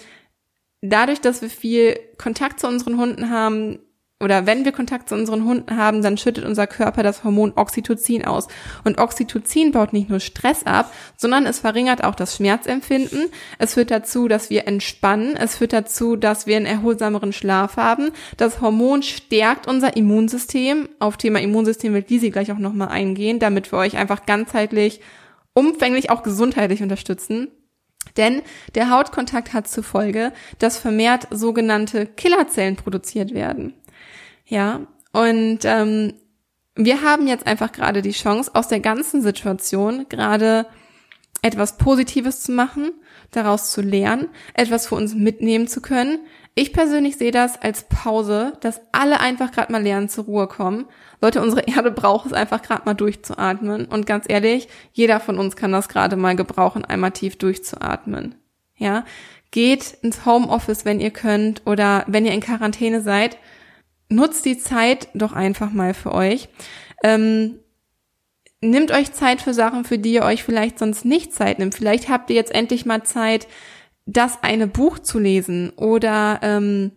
dadurch, 0.82 1.20
dass 1.20 1.42
wir 1.42 1.50
viel 1.50 2.00
Kontakt 2.20 2.60
zu 2.60 2.68
unseren 2.68 3.00
Hunden 3.00 3.32
haben, 3.32 3.80
oder 4.24 4.46
wenn 4.46 4.66
wir 4.66 4.72
Kontakt 4.72 5.10
zu 5.10 5.16
unseren 5.16 5.46
Hunden 5.46 5.78
haben, 5.78 6.02
dann 6.02 6.18
schüttet 6.18 6.46
unser 6.46 6.68
Körper 6.68 7.04
das 7.04 7.24
Hormon 7.24 7.54
Oxytocin 7.56 8.26
aus. 8.26 8.48
Und 8.84 8.98
Oxytocin 8.98 9.72
baut 9.72 9.94
nicht 9.94 10.10
nur 10.10 10.20
Stress 10.20 10.66
ab, 10.66 10.92
sondern 11.18 11.46
es 11.46 11.60
verringert 11.60 12.04
auch 12.04 12.16
das 12.16 12.36
Schmerzempfinden. 12.36 13.30
Es 13.60 13.74
führt 13.74 13.92
dazu, 13.92 14.28
dass 14.28 14.50
wir 14.50 14.68
entspannen. 14.68 15.36
Es 15.36 15.58
führt 15.58 15.74
dazu, 15.74 16.16
dass 16.16 16.48
wir 16.48 16.58
einen 16.58 16.66
erholsameren 16.66 17.34
Schlaf 17.34 17.78
haben. 17.78 18.12
Das 18.38 18.62
Hormon 18.62 19.04
stärkt 19.04 19.68
unser 19.68 19.96
Immunsystem. 19.96 20.90
Auf 21.00 21.18
Thema 21.18 21.40
Immunsystem 21.42 21.94
wird 21.94 22.10
Lisi 22.10 22.30
gleich 22.30 22.52
auch 22.52 22.58
nochmal 22.58 22.90
eingehen, 22.90 23.40
damit 23.40 23.72
wir 23.72 23.80
euch 23.80 23.98
einfach 23.98 24.26
ganzheitlich, 24.26 25.02
umfänglich 25.54 26.10
auch 26.10 26.24
gesundheitlich 26.24 26.82
unterstützen. 26.82 27.50
Denn 28.18 28.42
der 28.76 28.90
Hautkontakt 28.90 29.54
hat 29.54 29.68
zur 29.68 29.84
Folge, 29.84 30.34
dass 30.60 30.78
vermehrt 30.78 31.28
sogenannte 31.32 32.06
Killerzellen 32.06 32.76
produziert 32.76 33.34
werden. 33.34 33.74
Ja, 34.46 34.82
und 35.12 35.60
ähm, 35.64 36.14
wir 36.76 37.02
haben 37.02 37.28
jetzt 37.28 37.46
einfach 37.46 37.72
gerade 37.72 38.02
die 38.02 38.12
Chance, 38.12 38.52
aus 38.54 38.68
der 38.68 38.80
ganzen 38.80 39.22
Situation 39.22 40.08
gerade 40.10 40.66
etwas 41.44 41.78
Positives 41.78 42.42
zu 42.42 42.52
machen, 42.54 42.94
daraus 43.32 43.72
zu 43.72 43.82
lernen, 43.82 44.30
etwas 44.54 44.88
für 44.88 44.96
uns 44.96 45.14
mitnehmen 45.14 45.68
zu 45.68 45.82
können. 45.82 46.20
Ich 46.56 46.72
persönlich 46.72 47.18
sehe 47.18 47.32
das 47.32 47.62
als 47.62 47.84
Pause, 47.90 48.54
dass 48.62 48.82
alle 48.92 49.20
einfach 49.20 49.52
gerade 49.52 49.72
mal 49.72 49.84
lernen, 49.84 50.08
zur 50.08 50.26
Ruhe 50.26 50.48
kommen. 50.48 50.86
Leute, 51.22 51.42
unsere 51.42 51.62
Erde 51.68 51.92
braucht 51.92 52.28
es 52.28 52.34
einfach 52.34 52.62
gerade 52.62 52.84
mal 52.86 52.94
durchzuatmen. 52.94 53.86
Und 53.86 54.06
ganz 54.06 54.26
ehrlich, 54.28 54.68
jeder 54.94 55.20
von 55.20 55.38
uns 55.38 55.56
kann 55.56 55.72
das 55.72 55.90
gerade 55.90 56.16
mal 56.16 56.36
gebrauchen, 56.36 56.86
einmal 56.86 57.12
tief 57.12 57.38
durchzuatmen. 57.38 58.36
Ja, 58.78 59.06
geht 59.52 59.98
ins 60.02 60.26
Homeoffice, 60.26 60.86
wenn 60.86 61.00
ihr 61.00 61.12
könnt, 61.12 61.62
oder 61.66 62.06
wenn 62.08 62.26
ihr 62.26 62.34
in 62.34 62.42
Quarantäne 62.42 63.02
seid, 63.02 63.38
nutzt 64.14 64.46
die 64.46 64.58
Zeit 64.58 65.08
doch 65.14 65.34
einfach 65.34 65.72
mal 65.72 65.94
für 65.94 66.14
euch. 66.14 66.50
Ähm, 67.04 67.60
nehmt 68.62 68.92
euch 68.92 69.12
Zeit 69.14 69.42
für 69.42 69.54
Sachen, 69.54 69.84
für 69.84 69.98
die 69.98 70.14
ihr 70.14 70.24
euch 70.24 70.44
vielleicht 70.44 70.80
sonst 70.80 71.06
nicht 71.06 71.34
Zeit 71.34 71.60
nimmt. 71.60 71.76
Vielleicht 71.76 72.10
habt 72.10 72.30
ihr 72.30 72.36
jetzt 72.36 72.54
endlich 72.54 72.86
mal 72.86 73.04
Zeit, 73.04 73.48
das 74.06 74.44
eine 74.44 74.68
Buch 74.68 75.00
zu 75.00 75.20
lesen 75.20 75.72
oder 75.72 76.40
ähm, 76.42 76.92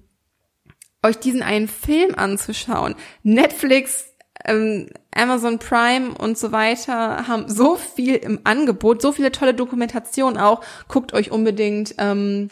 euch 1.02 1.18
diesen 1.18 1.42
einen 1.42 1.68
Film 1.68 2.14
anzuschauen. 2.16 2.94
Netflix, 3.22 4.12
ähm, 4.44 4.88
Amazon 5.14 5.59
Prime 5.59 6.14
und 6.18 6.37
so 6.37 6.52
weiter 6.52 7.29
haben 7.29 7.48
so 7.48 7.76
viel 7.76 8.16
im 8.16 8.40
Angebot, 8.44 9.02
so 9.02 9.12
viele 9.12 9.33
tolle 9.33 9.55
Dokumentationen 9.55 10.38
auch. 10.38 10.62
Guckt 10.88 11.12
euch 11.12 11.31
unbedingt 11.31 11.94
ähm, 11.98 12.48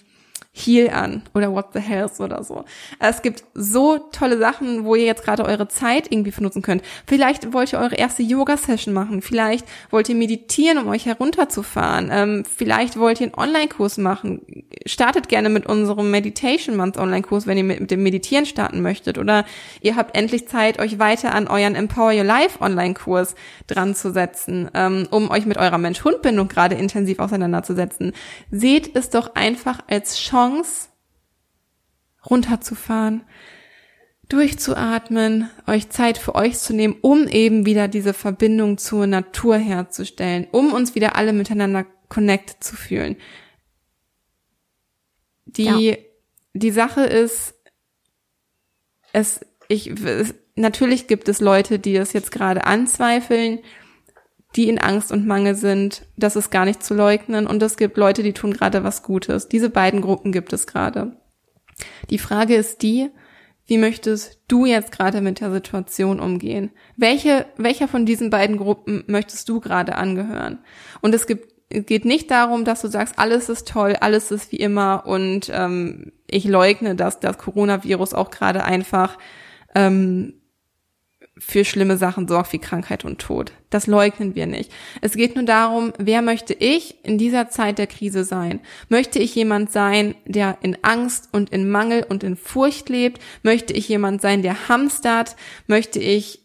Heal 0.57 0.89
an 0.91 1.23
oder 1.35 1.53
What 1.53 1.71
the 1.75 1.81
Hells 1.81 2.21
oder 2.21 2.45
so. 2.45 2.65
Es 3.01 3.23
gibt 3.23 3.43
so 3.55 3.99
tolle 4.13 4.39
Sachen, 4.39 4.85
wo 4.85 4.95
ihr 4.95 5.05
jetzt 5.05 5.25
gerade 5.25 5.45
eure 5.45 5.67
Zeit 5.67 6.13
irgendwie 6.13 6.31
benutzen 6.31 6.63
könnt. 6.63 6.83
Vielleicht 7.09 7.53
wollt 7.53 7.73
ihr 7.73 7.81
eure 7.81 7.97
erste 7.97 8.23
Yoga-Session 8.23 8.95
machen. 8.95 9.21
Vielleicht 9.21 9.67
wollt 9.91 10.09
ihr 10.09 10.15
meditieren, 10.15 10.79
um 10.79 10.87
euch 10.87 11.07
herunterzufahren. 11.07 12.09
Ähm, 12.13 12.45
vielleicht 12.45 12.97
wollt 12.97 13.21
ihr 13.21 13.27
einen 13.27 13.35
Online-Kurs 13.35 13.99
machen. 13.99 14.43
startet 14.87 15.29
gerne 15.29 15.49
mit 15.49 15.67
unserem 15.67 16.13
Meditation 16.13 16.77
Month 16.77 16.99
Online-Kurs, 16.99 17.49
wenn 17.49 17.59
ihr 17.59 17.65
mit, 17.65 17.81
mit 17.81 17.91
dem 17.91 18.05
Meditieren 18.05 18.47
starten 18.47 18.81
möchtet. 18.81 19.19
Oder 19.19 19.45
ihr 19.81 19.97
habt 19.97 20.17
endlich 20.17 20.47
Zeit, 20.47 20.79
euch 20.79 21.01
weiter 21.01 21.35
an 21.35 21.49
euren 21.49 21.75
Empower 21.75 22.13
Your 22.13 22.23
Life 22.23 22.61
Online-Kurs 22.61 23.35
dran 23.67 23.97
zu 23.97 24.13
setzen, 24.13 24.71
ähm, 24.73 25.09
um 25.11 25.33
euch 25.33 25.47
mit 25.47 25.59
eurer 25.59 25.79
Mensch-Hund-Bindung 25.79 26.47
gerade 26.47 26.77
intensiv 26.77 27.19
auseinanderzusetzen. 27.19 28.13
Seht 28.53 28.95
es 28.95 29.11
doch 29.11 29.35
einfach 29.35 29.81
als 29.89 30.17
Chance, 30.17 30.44
runterzufahren, 32.29 33.23
durchzuatmen, 34.29 35.51
euch 35.67 35.91
Zeit 35.91 36.19
für 36.19 36.35
euch 36.35 36.59
zu 36.59 36.75
nehmen, 36.75 36.97
um 37.03 37.29
eben 37.29 37.67
wieder 37.67 37.89
diese 37.89 38.15
Verbindung 38.15 38.79
zur 38.79 39.07
Natur 39.07 39.57
herzustellen, 39.57 40.47
um 40.51 40.73
uns 40.73 40.95
wieder 40.95 41.17
alle 41.17 41.33
miteinander 41.33 41.87
connected 42.09 42.63
zu 42.63 42.77
fühlen. 42.77 43.17
Die, 45.47 45.65
ja. 45.65 45.97
die 46.55 46.71
Sache 46.71 47.03
ist, 47.03 47.55
es, 49.13 49.41
ich, 49.69 49.91
es, 49.91 50.35
natürlich 50.57 51.07
gibt 51.07 51.29
es 51.29 51.41
Leute, 51.41 51.79
die 51.79 51.97
es 51.97 52.13
jetzt 52.13 52.33
gerade 52.33 52.65
anzweifeln, 52.65 53.61
die 54.57 54.69
in 54.69 54.79
Angst 54.79 55.11
und 55.11 55.27
Mangel 55.27 55.55
sind. 55.55 56.07
Das 56.17 56.37
ist 56.37 56.51
gar 56.51 56.65
nicht 56.65 56.83
zu 56.83 56.95
leugnen. 56.95 57.47
Und 57.47 57.63
es 57.63 57.77
gibt 57.77 57.97
Leute, 57.97 58.23
die 58.23 58.33
tun 58.33 58.53
gerade 58.53 58.85
was 58.85 59.03
Gutes. 59.03 59.49
Diese 59.49 59.71
beiden 59.71 60.01
Gruppen 60.01 60.33
gibt 60.33 60.53
es 60.53 60.67
gerade. 60.67 61.17
Die 62.11 62.19
Frage 62.19 62.55
ist 62.55 62.83
die, 62.83 63.11
wie 63.67 63.79
möchtest 63.79 64.41
du 64.47 64.67
jetzt 64.67 64.93
gerade 64.93 65.21
mit 65.21 65.41
der 65.41 65.51
Situation 65.51 66.21
umgehen? 66.21 66.71
Welche, 66.97 67.47
welcher 67.57 67.89
von 67.89 68.05
diesen 68.05 68.31
beiden 68.31 68.59
Gruppen 68.59 69.05
möchtest 69.07 69.49
du 69.49 69.61
gerade 69.61 69.97
angehören? 69.97 70.59
Und 71.01 71.15
es 71.15 71.27
gibt, 71.27 71.49
geht 71.71 72.05
nicht 72.05 72.31
darum, 72.31 72.65
dass 72.65 72.83
du 72.83 72.89
sagst, 72.89 73.19
alles 73.19 73.49
ist 73.49 73.67
toll, 73.67 73.97
alles 74.01 74.31
ist 74.31 74.53
wie 74.53 74.57
immer 74.57 75.07
und 75.07 75.51
ähm, 75.53 76.13
ich 76.29 76.45
leugne, 76.45 76.95
dass 76.95 77.21
das 77.21 77.39
Coronavirus 77.39 78.13
auch 78.13 78.31
gerade 78.31 78.65
einfach 78.65 79.19
ähm, 79.75 80.35
für 81.37 81.65
schlimme 81.65 81.97
Sachen 81.97 82.29
sorgt 82.29 82.53
wie 82.53 82.59
Krankheit 82.59 83.05
und 83.05 83.21
Tod. 83.21 83.53
Das 83.71 83.87
leugnen 83.87 84.35
wir 84.37 84.47
nicht. 84.47 84.71
Es 85.01 85.15
geht 85.15 85.35
nur 85.35 85.45
darum, 85.45 85.93
wer 85.99 86.23
möchte 86.23 86.55
ich 86.55 87.05
in 87.05 87.19
dieser 87.19 87.49
Zeit 87.49 87.79
der 87.79 87.89
Krise 87.89 88.25
sein? 88.25 88.61
Möchte 88.89 89.19
ich 89.19 89.35
jemand 89.35 89.73
sein, 89.73 90.15
der 90.27 90.59
in 90.63 90.79
Angst 90.83 91.29
und 91.33 91.51
in 91.51 91.69
Mangel 91.69 92.05
und 92.09 92.23
in 92.23 92.37
Furcht 92.37 92.89
lebt? 92.89 93.21
Möchte 93.43 93.73
ich 93.73 93.89
jemand 93.89 94.23
sein, 94.23 94.43
der 94.43 94.69
hamstert? 94.69 95.35
Möchte 95.67 95.99
ich 95.99 96.41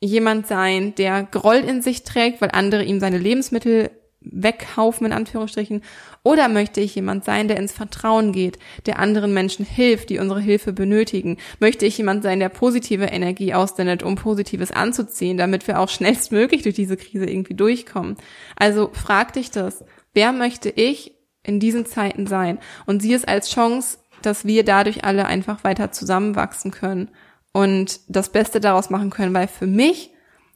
jemand 0.00 0.46
sein, 0.46 0.94
der 0.94 1.24
Groll 1.24 1.58
in 1.58 1.82
sich 1.82 2.02
trägt, 2.02 2.40
weil 2.40 2.50
andere 2.52 2.84
ihm 2.84 3.00
seine 3.00 3.18
Lebensmittel 3.18 3.90
weghaufen, 4.20 5.06
in 5.06 5.12
Anführungsstrichen? 5.12 5.82
Oder 6.22 6.48
möchte 6.48 6.80
ich 6.80 6.94
jemand 6.94 7.24
sein, 7.24 7.48
der 7.48 7.56
ins 7.56 7.72
Vertrauen 7.72 8.32
geht, 8.32 8.58
der 8.86 8.98
anderen 8.98 9.32
Menschen 9.32 9.64
hilft, 9.64 10.10
die 10.10 10.18
unsere 10.18 10.40
Hilfe 10.40 10.72
benötigen? 10.72 11.38
Möchte 11.58 11.86
ich 11.86 11.96
jemand 11.96 12.22
sein, 12.22 12.40
der 12.40 12.50
positive 12.50 13.06
Energie 13.06 13.54
aussendet, 13.54 14.02
um 14.02 14.16
Positives 14.16 14.70
anzuziehen, 14.70 15.36
damit 15.36 15.66
wir 15.66 15.80
auch 15.80 15.88
schnellstmöglich 15.88 16.62
durch 16.62 16.74
diese 16.74 16.96
Krise 16.96 17.24
irgendwie 17.24 17.54
durchkommen? 17.54 18.16
Also 18.56 18.90
frag 18.92 19.32
dich 19.32 19.50
das. 19.50 19.84
Wer 20.12 20.32
möchte 20.32 20.68
ich 20.68 21.14
in 21.42 21.60
diesen 21.60 21.86
Zeiten 21.86 22.26
sein? 22.26 22.58
Und 22.86 23.00
sieh 23.00 23.14
es 23.14 23.24
als 23.24 23.50
Chance, 23.50 23.98
dass 24.22 24.44
wir 24.44 24.64
dadurch 24.64 25.04
alle 25.04 25.26
einfach 25.26 25.64
weiter 25.64 25.92
zusammenwachsen 25.92 26.70
können 26.70 27.08
und 27.52 28.00
das 28.08 28.30
Beste 28.30 28.60
daraus 28.60 28.90
machen 28.90 29.10
können, 29.10 29.34
weil 29.34 29.48
für 29.48 29.66
mich 29.66 30.12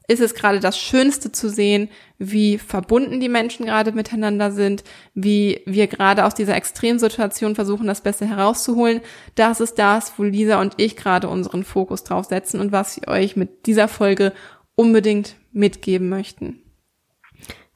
ist 0.06 0.20
es 0.20 0.34
gerade 0.34 0.60
das 0.60 0.78
Schönste 0.78 1.32
zu 1.32 1.48
sehen, 1.48 1.88
wie 2.18 2.58
verbunden 2.58 3.20
die 3.20 3.28
Menschen 3.28 3.66
gerade 3.66 3.92
miteinander 3.92 4.52
sind, 4.52 4.84
wie 5.14 5.62
wir 5.64 5.86
gerade 5.86 6.24
aus 6.24 6.34
dieser 6.34 6.56
Extremsituation 6.56 7.54
versuchen, 7.54 7.86
das 7.86 8.02
Beste 8.02 8.26
herauszuholen. 8.26 9.00
Das 9.34 9.60
ist 9.60 9.78
das, 9.78 10.12
wo 10.18 10.22
Lisa 10.22 10.60
und 10.60 10.74
ich 10.76 10.96
gerade 10.96 11.28
unseren 11.28 11.64
Fokus 11.64 12.04
drauf 12.04 12.26
setzen 12.26 12.60
und 12.60 12.70
was 12.70 13.00
wir 13.00 13.08
euch 13.08 13.36
mit 13.36 13.66
dieser 13.66 13.88
Folge 13.88 14.32
unbedingt 14.74 15.36
mitgeben 15.52 16.08
möchten. 16.08 16.60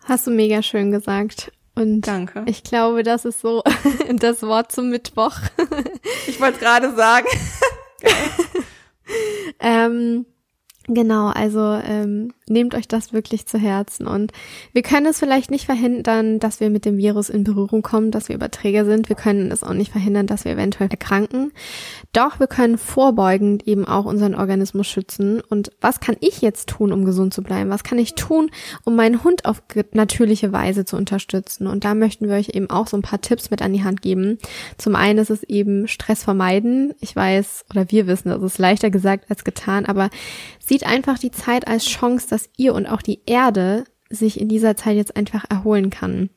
Hast 0.05 0.27
du 0.27 0.31
mega 0.31 0.63
schön 0.63 0.91
gesagt. 0.91 1.53
Und 1.75 2.03
Danke. 2.03 2.43
ich 2.47 2.65
glaube, 2.65 3.05
das 3.05 3.25
ist 3.25 3.41
so 3.41 3.63
das 4.17 4.43
Wort 4.43 4.73
zum 4.73 4.91
Mittwoch. 4.91 5.37
ich 6.27 6.41
wollte 6.41 6.59
gerade 6.59 6.95
sagen. 6.95 7.29
ähm, 9.61 10.27
Genau, 10.91 11.29
also 11.29 11.75
ähm, 11.85 12.33
nehmt 12.51 12.75
euch 12.75 12.89
das 12.89 13.13
wirklich 13.13 13.47
zu 13.47 13.59
Herzen. 13.59 14.07
Und 14.07 14.33
wir 14.73 14.83
können 14.83 15.07
es 15.07 15.19
vielleicht 15.19 15.51
nicht 15.51 15.67
verhindern, 15.67 16.39
dass 16.39 16.61
wir 16.61 16.71
mit 16.71 16.85
dem 16.85 16.97
Virus 16.97 17.29
in 17.29 17.45
Berührung 17.45 17.83
kommen, 17.83 18.11
dass 18.11 18.29
wir 18.29 18.37
Überträger 18.37 18.85
sind. 18.85 19.09
Wir 19.09 19.17
können 19.17 19.51
es 19.51 19.63
auch 19.63 19.75
nicht 19.75 19.93
verhindern, 19.93 20.27
dass 20.27 20.45
wir 20.45 20.53
eventuell 20.53 20.91
erkranken. 20.91 21.53
Doch 22.13 22.41
wir 22.41 22.47
können 22.47 22.79
vorbeugend 22.79 23.67
eben 23.67 23.85
auch 23.85 24.05
unseren 24.05 24.35
Organismus 24.35 24.87
schützen. 24.87 25.41
Und 25.41 25.71
was 25.81 26.01
kann 26.01 26.17
ich 26.21 26.41
jetzt 26.41 26.69
tun, 26.69 26.93
um 26.93 27.05
gesund 27.05 27.35
zu 27.35 27.43
bleiben? 27.43 27.71
Was 27.71 27.85
kann 27.85 27.99
ich 27.99 28.15
tun, 28.15 28.51
um 28.85 28.97
meinen 28.97 29.25
Hund 29.25 29.45
auf 29.45 29.63
natürliche 29.93 30.53
Weise 30.53 30.85
zu 30.85 30.97
unterstützen? 30.97 31.67
Und 31.67 31.85
da 31.85 31.95
möchten 31.95 32.29
wir 32.29 32.37
euch 32.37 32.51
eben 32.51 32.71
auch 32.71 32.87
so 32.87 32.97
ein 32.97 33.03
paar 33.03 33.21
Tipps 33.21 33.51
mit 33.51 33.63
an 33.63 33.73
die 33.73 33.85
Hand 33.85 34.03
geben. 34.03 34.39
Zum 34.77 34.97
einen 34.97 35.19
ist 35.19 35.31
es 35.31 35.43
eben 35.45 35.89
Stress 35.89 36.25
vermeiden. 36.25 36.95
Ich 37.01 37.15
weiß, 37.15 37.67
oder 37.71 37.91
wir 37.91 38.07
wissen, 38.07 38.29
das 38.29 38.43
ist 38.43 38.59
leichter 38.59 38.91
gesagt 38.91 39.31
als 39.31 39.45
getan, 39.45 39.87
aber 39.87 40.11
sieht 40.59 40.87
einfach 40.87 41.19
die 41.19 41.31
Zeit 41.31 41.67
als 41.67 41.85
Chance, 41.85 42.27
dass 42.29 42.38
ihr 42.57 42.75
und 42.75 42.87
auch 42.87 43.03
die 43.03 43.21
Erde 43.27 43.85
sich 44.11 44.41
in 44.41 44.49
dieser 44.49 44.77
Zeit 44.77 44.97
jetzt 44.97 45.17
einfach 45.17 45.45
erholen 45.49 45.91
kann. 45.91 46.31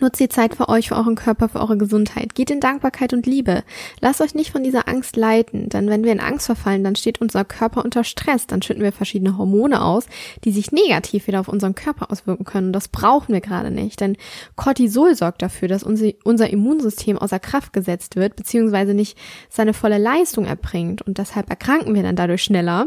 Nutzt 0.00 0.20
die 0.20 0.28
Zeit 0.28 0.54
für 0.54 0.68
euch, 0.68 0.88
für 0.88 0.96
euren 0.96 1.16
Körper, 1.16 1.48
für 1.48 1.60
eure 1.60 1.76
Gesundheit. 1.76 2.34
Geht 2.34 2.50
in 2.50 2.60
Dankbarkeit 2.60 3.12
und 3.12 3.26
Liebe. 3.26 3.62
Lasst 4.00 4.20
euch 4.20 4.34
nicht 4.34 4.50
von 4.50 4.62
dieser 4.62 4.88
Angst 4.88 5.16
leiten, 5.16 5.68
denn 5.68 5.88
wenn 5.88 6.04
wir 6.04 6.12
in 6.12 6.20
Angst 6.20 6.46
verfallen, 6.46 6.84
dann 6.84 6.96
steht 6.96 7.20
unser 7.20 7.44
Körper 7.44 7.84
unter 7.84 8.04
Stress. 8.04 8.46
Dann 8.46 8.62
schütten 8.62 8.82
wir 8.82 8.92
verschiedene 8.92 9.36
Hormone 9.36 9.82
aus, 9.82 10.06
die 10.44 10.52
sich 10.52 10.72
negativ 10.72 11.26
wieder 11.26 11.40
auf 11.40 11.48
unseren 11.48 11.74
Körper 11.74 12.10
auswirken 12.10 12.44
können. 12.44 12.68
Und 12.68 12.72
das 12.72 12.88
brauchen 12.88 13.32
wir 13.32 13.40
gerade 13.40 13.70
nicht, 13.70 14.00
denn 14.00 14.16
Cortisol 14.56 15.14
sorgt 15.14 15.42
dafür, 15.42 15.68
dass 15.68 15.82
unser 15.82 16.50
Immunsystem 16.50 17.18
außer 17.18 17.38
Kraft 17.38 17.72
gesetzt 17.72 18.16
wird, 18.16 18.36
beziehungsweise 18.36 18.94
nicht 18.94 19.18
seine 19.50 19.74
volle 19.74 19.98
Leistung 19.98 20.46
erbringt. 20.46 21.02
Und 21.02 21.18
deshalb 21.18 21.50
erkranken 21.50 21.94
wir 21.94 22.02
dann 22.02 22.16
dadurch 22.16 22.42
schneller. 22.42 22.86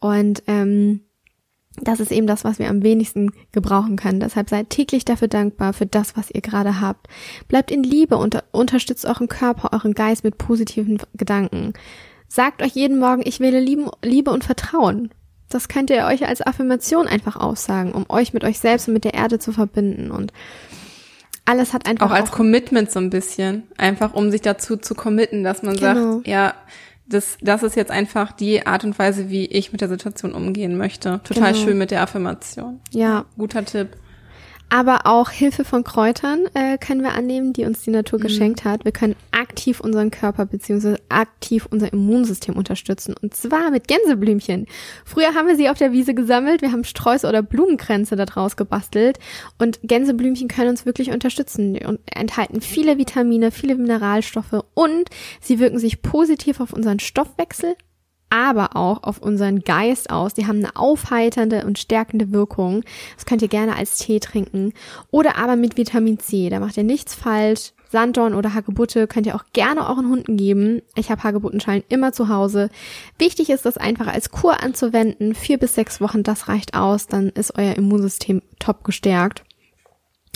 Und 0.00 0.42
ähm, 0.46 1.03
das 1.80 2.00
ist 2.00 2.12
eben 2.12 2.26
das, 2.26 2.44
was 2.44 2.58
wir 2.58 2.68
am 2.68 2.82
wenigsten 2.82 3.32
gebrauchen 3.52 3.96
können. 3.96 4.20
Deshalb 4.20 4.48
seid 4.48 4.70
täglich 4.70 5.04
dafür 5.04 5.28
dankbar 5.28 5.72
für 5.72 5.86
das, 5.86 6.16
was 6.16 6.30
ihr 6.30 6.40
gerade 6.40 6.80
habt. 6.80 7.08
Bleibt 7.48 7.70
in 7.70 7.82
Liebe 7.82 8.16
und 8.16 8.42
unterstützt 8.52 9.04
euren 9.06 9.28
Körper, 9.28 9.72
euren 9.72 9.94
Geist 9.94 10.22
mit 10.22 10.38
positiven 10.38 10.98
Gedanken. 11.14 11.72
Sagt 12.28 12.62
euch 12.62 12.72
jeden 12.72 12.98
Morgen, 12.98 13.22
ich 13.24 13.40
wähle 13.40 13.60
Liebe 13.60 14.30
und 14.30 14.44
Vertrauen. 14.44 15.10
Das 15.48 15.68
könnt 15.68 15.90
ihr 15.90 16.06
euch 16.06 16.26
als 16.26 16.44
Affirmation 16.44 17.06
einfach 17.06 17.36
aussagen, 17.36 17.92
um 17.92 18.06
euch 18.08 18.32
mit 18.32 18.44
euch 18.44 18.58
selbst 18.58 18.88
und 18.88 18.94
mit 18.94 19.04
der 19.04 19.14
Erde 19.14 19.38
zu 19.38 19.52
verbinden. 19.52 20.10
Und 20.10 20.32
alles 21.44 21.72
hat 21.72 21.86
einfach. 21.86 22.06
Auch 22.06 22.14
als 22.14 22.30
auch 22.30 22.36
Commitment 22.36 22.90
so 22.90 22.98
ein 22.98 23.10
bisschen. 23.10 23.64
Einfach 23.76 24.14
um 24.14 24.30
sich 24.30 24.40
dazu 24.40 24.76
zu 24.76 24.94
committen, 24.94 25.44
dass 25.44 25.62
man 25.62 25.76
genau. 25.76 26.14
sagt, 26.14 26.28
ja, 26.28 26.54
das, 27.06 27.36
das 27.40 27.62
ist 27.62 27.76
jetzt 27.76 27.90
einfach 27.90 28.32
die 28.32 28.66
Art 28.66 28.84
und 28.84 28.98
Weise, 28.98 29.28
wie 29.30 29.46
ich 29.46 29.72
mit 29.72 29.80
der 29.80 29.88
Situation 29.88 30.32
umgehen 30.32 30.76
möchte. 30.76 31.20
Total 31.24 31.52
genau. 31.52 31.64
schön 31.64 31.78
mit 31.78 31.90
der 31.90 32.02
Affirmation. 32.02 32.80
Ja. 32.90 33.26
Guter 33.36 33.64
Tipp. 33.64 33.96
Aber 34.68 35.06
auch 35.06 35.30
Hilfe 35.30 35.64
von 35.64 35.84
Kräutern 35.84 36.46
äh, 36.54 36.78
können 36.78 37.02
wir 37.02 37.12
annehmen, 37.12 37.52
die 37.52 37.64
uns 37.64 37.82
die 37.82 37.90
Natur 37.90 38.18
mhm. 38.18 38.24
geschenkt 38.24 38.64
hat. 38.64 38.84
Wir 38.84 38.92
können 38.92 39.14
aktiv 39.30 39.80
unseren 39.80 40.10
Körper 40.10 40.46
beziehungsweise 40.46 40.98
aktiv 41.08 41.68
unser 41.70 41.92
Immunsystem 41.92 42.56
unterstützen. 42.56 43.14
Und 43.20 43.34
zwar 43.34 43.70
mit 43.70 43.86
Gänseblümchen. 43.86 44.66
Früher 45.04 45.34
haben 45.34 45.46
wir 45.46 45.56
sie 45.56 45.68
auf 45.68 45.78
der 45.78 45.92
Wiese 45.92 46.14
gesammelt. 46.14 46.60
Wir 46.60 46.72
haben 46.72 46.84
Sträuße 46.84 47.28
oder 47.28 47.42
Blumenkränze 47.42 48.16
daraus 48.16 48.56
gebastelt. 48.56 49.18
Und 49.58 49.78
Gänseblümchen 49.82 50.48
können 50.48 50.70
uns 50.70 50.86
wirklich 50.86 51.10
unterstützen 51.10 51.78
und 51.86 52.00
enthalten 52.12 52.60
viele 52.60 52.98
Vitamine, 52.98 53.50
viele 53.50 53.76
Mineralstoffe 53.76 54.64
und 54.74 55.08
sie 55.40 55.58
wirken 55.58 55.78
sich 55.78 56.02
positiv 56.02 56.60
auf 56.60 56.72
unseren 56.72 56.98
Stoffwechsel 56.98 57.76
aber 58.34 58.74
auch 58.74 59.04
auf 59.04 59.22
unseren 59.22 59.60
Geist 59.60 60.10
aus. 60.10 60.34
Die 60.34 60.48
haben 60.48 60.58
eine 60.58 60.74
aufheiternde 60.74 61.64
und 61.64 61.78
stärkende 61.78 62.32
Wirkung. 62.32 62.82
Das 63.14 63.26
könnt 63.26 63.42
ihr 63.42 63.48
gerne 63.48 63.76
als 63.76 63.96
Tee 63.98 64.18
trinken. 64.18 64.72
Oder 65.12 65.36
aber 65.38 65.54
mit 65.54 65.76
Vitamin 65.76 66.18
C. 66.18 66.50
Da 66.50 66.58
macht 66.58 66.76
ihr 66.76 66.82
nichts 66.82 67.14
falsch. 67.14 67.72
Sanddorn 67.92 68.34
oder 68.34 68.54
Hagebutte 68.54 69.06
könnt 69.06 69.28
ihr 69.28 69.36
auch 69.36 69.44
gerne 69.52 69.88
euren 69.88 70.10
Hunden 70.10 70.36
geben. 70.36 70.82
Ich 70.96 71.12
habe 71.12 71.22
Hagebuttenschalen 71.22 71.84
immer 71.88 72.12
zu 72.12 72.28
Hause. 72.28 72.70
Wichtig 73.18 73.50
ist, 73.50 73.66
das 73.66 73.76
einfach 73.76 74.08
als 74.08 74.32
Kur 74.32 74.64
anzuwenden. 74.64 75.36
Vier 75.36 75.58
bis 75.58 75.76
sechs 75.76 76.00
Wochen, 76.00 76.24
das 76.24 76.48
reicht 76.48 76.74
aus. 76.74 77.06
Dann 77.06 77.28
ist 77.28 77.56
euer 77.56 77.76
Immunsystem 77.76 78.42
top 78.58 78.82
gestärkt. 78.82 79.43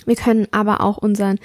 Wir 0.07 0.17
können 0.17 0.49
aber 0.53 0.81
auch 0.81 0.99
unseren 0.99 1.39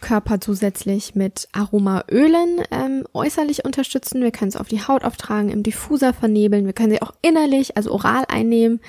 Körper 0.00 0.40
zusätzlich 0.40 1.14
mit 1.14 1.48
Aromaölen 1.52 2.62
ähm, 2.70 3.04
äußerlich 3.12 3.64
unterstützen. 3.64 4.22
Wir 4.22 4.30
können 4.30 4.48
es 4.48 4.56
auf 4.56 4.68
die 4.68 4.82
Haut 4.86 5.04
auftragen, 5.04 5.50
im 5.50 5.62
Diffuser 5.62 6.12
vernebeln. 6.12 6.66
Wir 6.66 6.72
können 6.72 6.90
sie 6.90 7.02
auch 7.02 7.12
innerlich, 7.22 7.76
also 7.76 7.92
oral 7.92 8.24
einnehmen. 8.28 8.80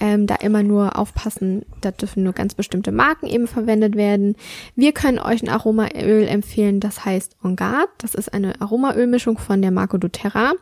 Ähm, 0.00 0.26
da 0.26 0.36
immer 0.36 0.62
nur 0.62 0.98
aufpassen, 0.98 1.64
da 1.80 1.90
dürfen 1.90 2.22
nur 2.22 2.32
ganz 2.32 2.54
bestimmte 2.54 2.92
Marken 2.92 3.26
eben 3.26 3.46
verwendet 3.46 3.96
werden. 3.96 4.36
Wir 4.74 4.92
können 4.92 5.18
euch 5.18 5.42
ein 5.42 5.48
Aromaöl 5.48 6.26
empfehlen, 6.26 6.80
das 6.80 7.04
heißt 7.04 7.36
On 7.42 7.56
Guard. 7.56 7.88
Das 7.98 8.14
ist 8.14 8.32
eine 8.32 8.60
Aromaölmischung 8.60 9.38
von 9.38 9.62
der 9.62 9.70
Marco 9.70 9.98
doTERRA. 9.98 10.52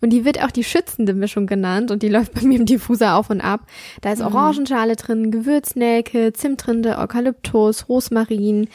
Und 0.00 0.10
die 0.10 0.24
wird 0.24 0.42
auch 0.42 0.50
die 0.50 0.64
schützende 0.64 1.14
Mischung 1.14 1.46
genannt 1.46 1.90
und 1.90 2.02
die 2.02 2.08
läuft 2.08 2.34
bei 2.34 2.42
mir 2.42 2.58
im 2.58 2.66
Diffuser 2.66 3.16
auf 3.16 3.30
und 3.30 3.40
ab. 3.40 3.66
Da 4.00 4.12
ist 4.12 4.20
mhm. 4.20 4.26
Orangenschale 4.26 4.96
drin, 4.96 5.30
Gewürznelke, 5.30 6.32
Zimtrinde, 6.32 6.98
Eukalyptus, 6.98 7.55
Kokos, 7.56 7.88
Rosmarin. 7.88 8.68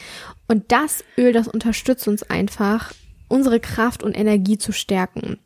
Und 0.48 0.72
das 0.72 1.04
Öl, 1.16 1.32
das 1.32 1.46
unterstützt 1.46 2.08
uns 2.08 2.22
einfach, 2.24 2.92
unsere 3.28 3.60
Kraft 3.60 4.02
und 4.02 4.18
Energie 4.18 4.58
zu 4.58 4.72
stärken. 4.72 5.38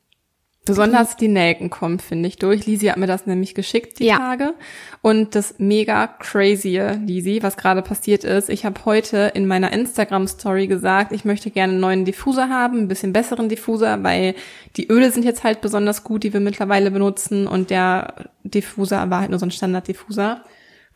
Besonders 0.64 1.16
die 1.16 1.28
Nelken 1.28 1.70
kommen, 1.70 2.00
finde 2.00 2.28
ich, 2.28 2.38
durch. 2.38 2.66
Lisi 2.66 2.86
hat 2.86 2.96
mir 2.96 3.06
das 3.06 3.26
nämlich 3.26 3.54
geschickt, 3.54 4.00
die 4.00 4.06
ja. 4.06 4.16
Tage. 4.16 4.54
Und 5.00 5.36
das 5.36 5.56
mega 5.58 6.08
crazy, 6.08 6.80
Lisi, 7.04 7.40
was 7.42 7.56
gerade 7.56 7.82
passiert 7.82 8.24
ist. 8.24 8.48
Ich 8.48 8.64
habe 8.64 8.84
heute 8.84 9.30
in 9.34 9.46
meiner 9.46 9.72
Instagram-Story 9.72 10.66
gesagt, 10.66 11.12
ich 11.12 11.24
möchte 11.24 11.52
gerne 11.52 11.74
einen 11.74 11.80
neuen 11.80 12.04
Diffuser 12.04 12.48
haben, 12.48 12.78
ein 12.78 12.88
bisschen 12.88 13.12
besseren 13.12 13.48
Diffuser, 13.48 14.02
weil 14.02 14.34
die 14.76 14.88
Öle 14.88 15.12
sind 15.12 15.24
jetzt 15.24 15.44
halt 15.44 15.60
besonders 15.60 16.02
gut, 16.02 16.24
die 16.24 16.32
wir 16.32 16.40
mittlerweile 16.40 16.90
benutzen. 16.90 17.46
Und 17.46 17.70
der 17.70 18.30
Diffuser 18.42 19.08
war 19.08 19.20
halt 19.20 19.30
nur 19.30 19.38
so 19.38 19.46
ein 19.46 19.52
Standard-Diffuser. 19.52 20.42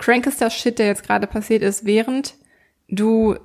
Crankester 0.01 0.51
Shit, 0.51 0.79
der 0.79 0.87
jetzt 0.87 1.05
gerade 1.05 1.27
passiert 1.27 1.63
ist, 1.63 1.85
während 1.85 2.35
du 2.89 3.37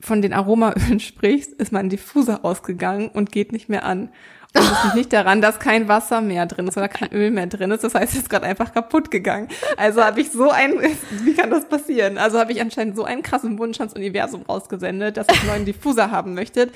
von 0.00 0.22
den 0.22 0.32
Aromaölen 0.32 1.00
sprichst, 1.00 1.52
ist 1.52 1.70
mein 1.70 1.90
Diffuser 1.90 2.44
ausgegangen 2.44 3.08
und 3.08 3.30
geht 3.30 3.52
nicht 3.52 3.68
mehr 3.68 3.84
an. 3.84 4.10
Und 4.54 4.62
es 4.62 4.84
liegt 4.84 4.94
nicht 4.94 5.12
daran, 5.12 5.42
dass 5.42 5.58
kein 5.58 5.88
Wasser 5.88 6.20
mehr 6.20 6.46
drin 6.46 6.68
ist 6.68 6.76
oder 6.76 6.88
kein 6.88 7.12
Öl 7.12 7.30
mehr 7.30 7.46
drin 7.46 7.70
ist. 7.70 7.84
Das 7.84 7.94
heißt, 7.94 8.14
es 8.14 8.20
ist 8.20 8.30
gerade 8.30 8.46
einfach 8.46 8.72
kaputt 8.72 9.10
gegangen. 9.10 9.48
Also 9.76 10.02
habe 10.02 10.20
ich 10.20 10.30
so 10.30 10.50
ein, 10.50 10.74
wie 11.22 11.34
kann 11.34 11.50
das 11.50 11.66
passieren? 11.66 12.16
Also 12.16 12.38
habe 12.38 12.52
ich 12.52 12.60
anscheinend 12.60 12.96
so 12.96 13.04
einen 13.04 13.22
krassen 13.22 13.58
Wunsch 13.58 13.78
ans 13.78 13.92
Universum 13.94 14.42
rausgesendet, 14.42 15.16
dass 15.16 15.26
ich 15.30 15.40
einen 15.40 15.50
neuen 15.50 15.64
Diffuser 15.66 16.10
haben 16.10 16.34
möchte, 16.34 16.68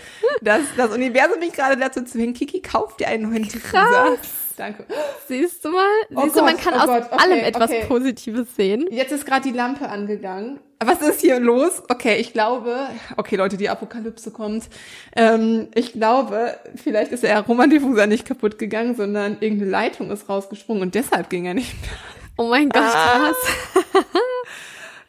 dass 0.43 0.61
das 0.77 0.91
Universum 0.91 1.39
mich 1.39 1.53
gerade 1.53 1.77
dazu 1.77 2.05
zwingt, 2.05 2.37
Kiki, 2.37 2.61
kauf 2.61 2.97
dir 2.97 3.09
einen 3.09 3.31
neuen 3.31 3.45
Diffuser. 3.45 3.81
Krass. 3.81 4.43
Danke. 4.57 4.85
Siehst 5.29 5.65
du 5.65 5.71
mal? 5.71 5.87
Oh 6.15 6.23
Siehst 6.23 6.35
Gott, 6.35 6.43
du, 6.43 6.45
man 6.45 6.57
kann 6.59 6.75
oh 6.75 6.79
aus 6.79 6.87
Gott, 6.87 7.07
okay, 7.11 7.23
allem 7.23 7.39
etwas 7.39 7.71
okay. 7.71 7.85
Positives 7.87 8.55
sehen. 8.55 8.87
Jetzt 8.91 9.13
ist 9.13 9.25
gerade 9.25 9.43
die 9.43 9.57
Lampe 9.57 9.89
angegangen. 9.89 10.61
Was 10.87 11.01
ist 11.03 11.21
hier 11.21 11.41
los? 11.41 11.83
Okay, 11.89 12.17
ich 12.17 12.33
glaube, 12.33 12.89
okay 13.17 13.37
Leute, 13.37 13.57
die 13.57 13.69
Apokalypse 13.69 14.31
kommt. 14.31 14.69
Ähm, 15.17 15.69
ich 15.75 15.93
glaube, 15.93 16.57
vielleicht 16.77 17.13
ist 17.13 17.23
der 17.23 17.37
Aromandiffuser 17.37 18.07
nicht 18.07 18.27
kaputt 18.27 18.59
gegangen, 18.59 18.97
sondern 18.97 19.39
irgendeine 19.41 19.71
Leitung 19.71 20.11
ist 20.11 20.29
rausgesprungen 20.29 20.83
und 20.83 20.95
deshalb 20.95 21.31
ging 21.31 21.47
er 21.47 21.55
nicht 21.55 21.81
mehr. 21.81 21.91
Oh 22.37 22.49
mein 22.49 22.69
Gott, 22.69 22.83
ah. 22.83 23.31
was? 23.31 24.05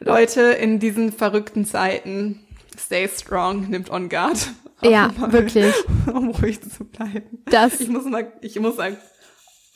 Leute, 0.00 0.42
in 0.42 0.78
diesen 0.78 1.12
verrückten 1.12 1.64
Zeiten, 1.64 2.46
stay 2.78 3.08
strong, 3.08 3.70
nimmt 3.70 3.90
on 3.90 4.08
guard. 4.08 4.48
Ja, 4.82 5.10
wirklich. 5.16 5.74
Um 6.12 6.30
ruhig 6.30 6.60
zu 6.60 6.84
bleiben. 6.84 7.42
Das. 7.46 7.80
Ich 7.80 7.88
muss 7.88 8.04
mal, 8.04 8.30
ich 8.42 8.58
muss 8.60 8.76
sagen, 8.76 8.98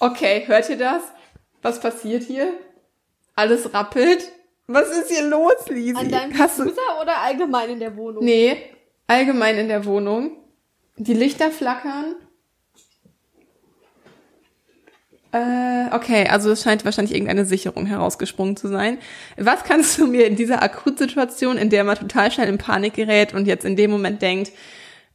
Okay, 0.01 0.45
hört 0.47 0.71
ihr 0.71 0.79
das? 0.79 1.03
Was 1.61 1.81
passiert 1.81 2.23
hier? 2.23 2.53
Alles 3.35 3.75
rappelt. 3.75 4.31
Was 4.69 4.91
ist 4.91 5.09
hier 5.09 5.27
los, 5.27 5.67
Lisi? 5.69 5.97
An 5.97 6.11
deinem 6.11 6.37
Computer 6.37 7.01
oder 7.01 7.23
allgemein 7.23 7.71
in 7.71 7.81
der 7.81 7.97
Wohnung? 7.97 8.23
Nee, 8.23 8.59
allgemein 9.07 9.57
in 9.57 9.69
der 9.69 9.87
Wohnung. 9.87 10.33
Die 10.99 11.15
Lichter 11.15 11.51
flackern. 11.51 12.17
Äh, 15.33 15.95
okay, 15.95 16.27
also 16.29 16.51
es 16.51 16.63
scheint 16.63 16.85
wahrscheinlich 16.85 17.15
irgendeine 17.15 17.47
Sicherung 17.47 17.87
herausgesprungen 17.87 18.57
zu 18.57 18.69
sein. 18.69 18.99
Was 19.39 19.65
kannst 19.65 19.99
du 19.99 20.07
mir 20.07 20.27
in 20.27 20.37
dieser 20.37 20.63
Akutsituation, 20.63 21.57
in 21.57 21.71
der 21.71 21.85
man 21.85 21.97
total 21.97 22.31
schnell 22.31 22.49
in 22.49 22.59
Panik 22.59 22.95
gerät 22.95 23.33
und 23.33 23.47
jetzt 23.47 23.65
in 23.65 23.75
dem 23.77 23.91
Moment 23.91 24.23
denkt, 24.23 24.53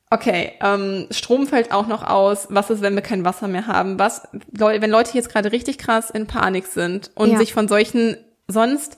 Okay, 0.09 0.51
ähm, 0.61 1.07
Strom 1.09 1.47
fällt 1.47 1.71
auch 1.71 1.87
noch 1.87 2.03
aus. 2.03 2.45
Was 2.51 2.69
ist, 2.69 2.83
wenn 2.83 2.93
wir 2.93 3.01
kein 3.01 3.25
Wasser 3.25 3.47
mehr 3.47 3.65
haben? 3.65 3.97
Was, 3.97 4.27
wenn 4.51 4.91
Leute 4.91 5.15
jetzt 5.15 5.29
gerade 5.29 5.51
richtig 5.51 5.79
krass 5.79 6.11
in 6.11 6.27
Panik 6.27 6.67
sind 6.67 7.09
und 7.15 7.31
ja. 7.31 7.39
sich 7.39 7.51
von 7.51 7.67
solchen 7.67 8.17
sonst, 8.47 8.97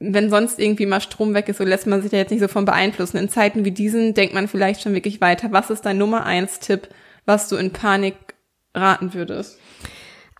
wenn 0.00 0.30
sonst 0.30 0.58
irgendwie 0.58 0.86
mal 0.86 1.00
Strom 1.00 1.34
weg 1.34 1.48
ist, 1.48 1.58
so 1.58 1.64
lässt 1.64 1.86
man 1.86 2.00
sich 2.02 2.10
ja 2.10 2.18
jetzt 2.18 2.30
nicht 2.30 2.40
so 2.40 2.48
von 2.48 2.64
beeinflussen. 2.64 3.18
In 3.18 3.28
Zeiten 3.28 3.66
wie 3.66 3.70
diesen 3.70 4.14
denkt 4.14 4.34
man 4.34 4.48
vielleicht 4.48 4.80
schon 4.82 4.94
wirklich 4.94 5.20
weiter. 5.20 5.52
Was 5.52 5.68
ist 5.68 5.82
dein 5.82 5.98
Nummer 5.98 6.24
eins 6.24 6.58
Tipp, 6.58 6.88
was 7.26 7.48
du 7.48 7.56
in 7.56 7.72
Panik 7.72 8.14
raten 8.74 9.12
würdest? 9.12 9.58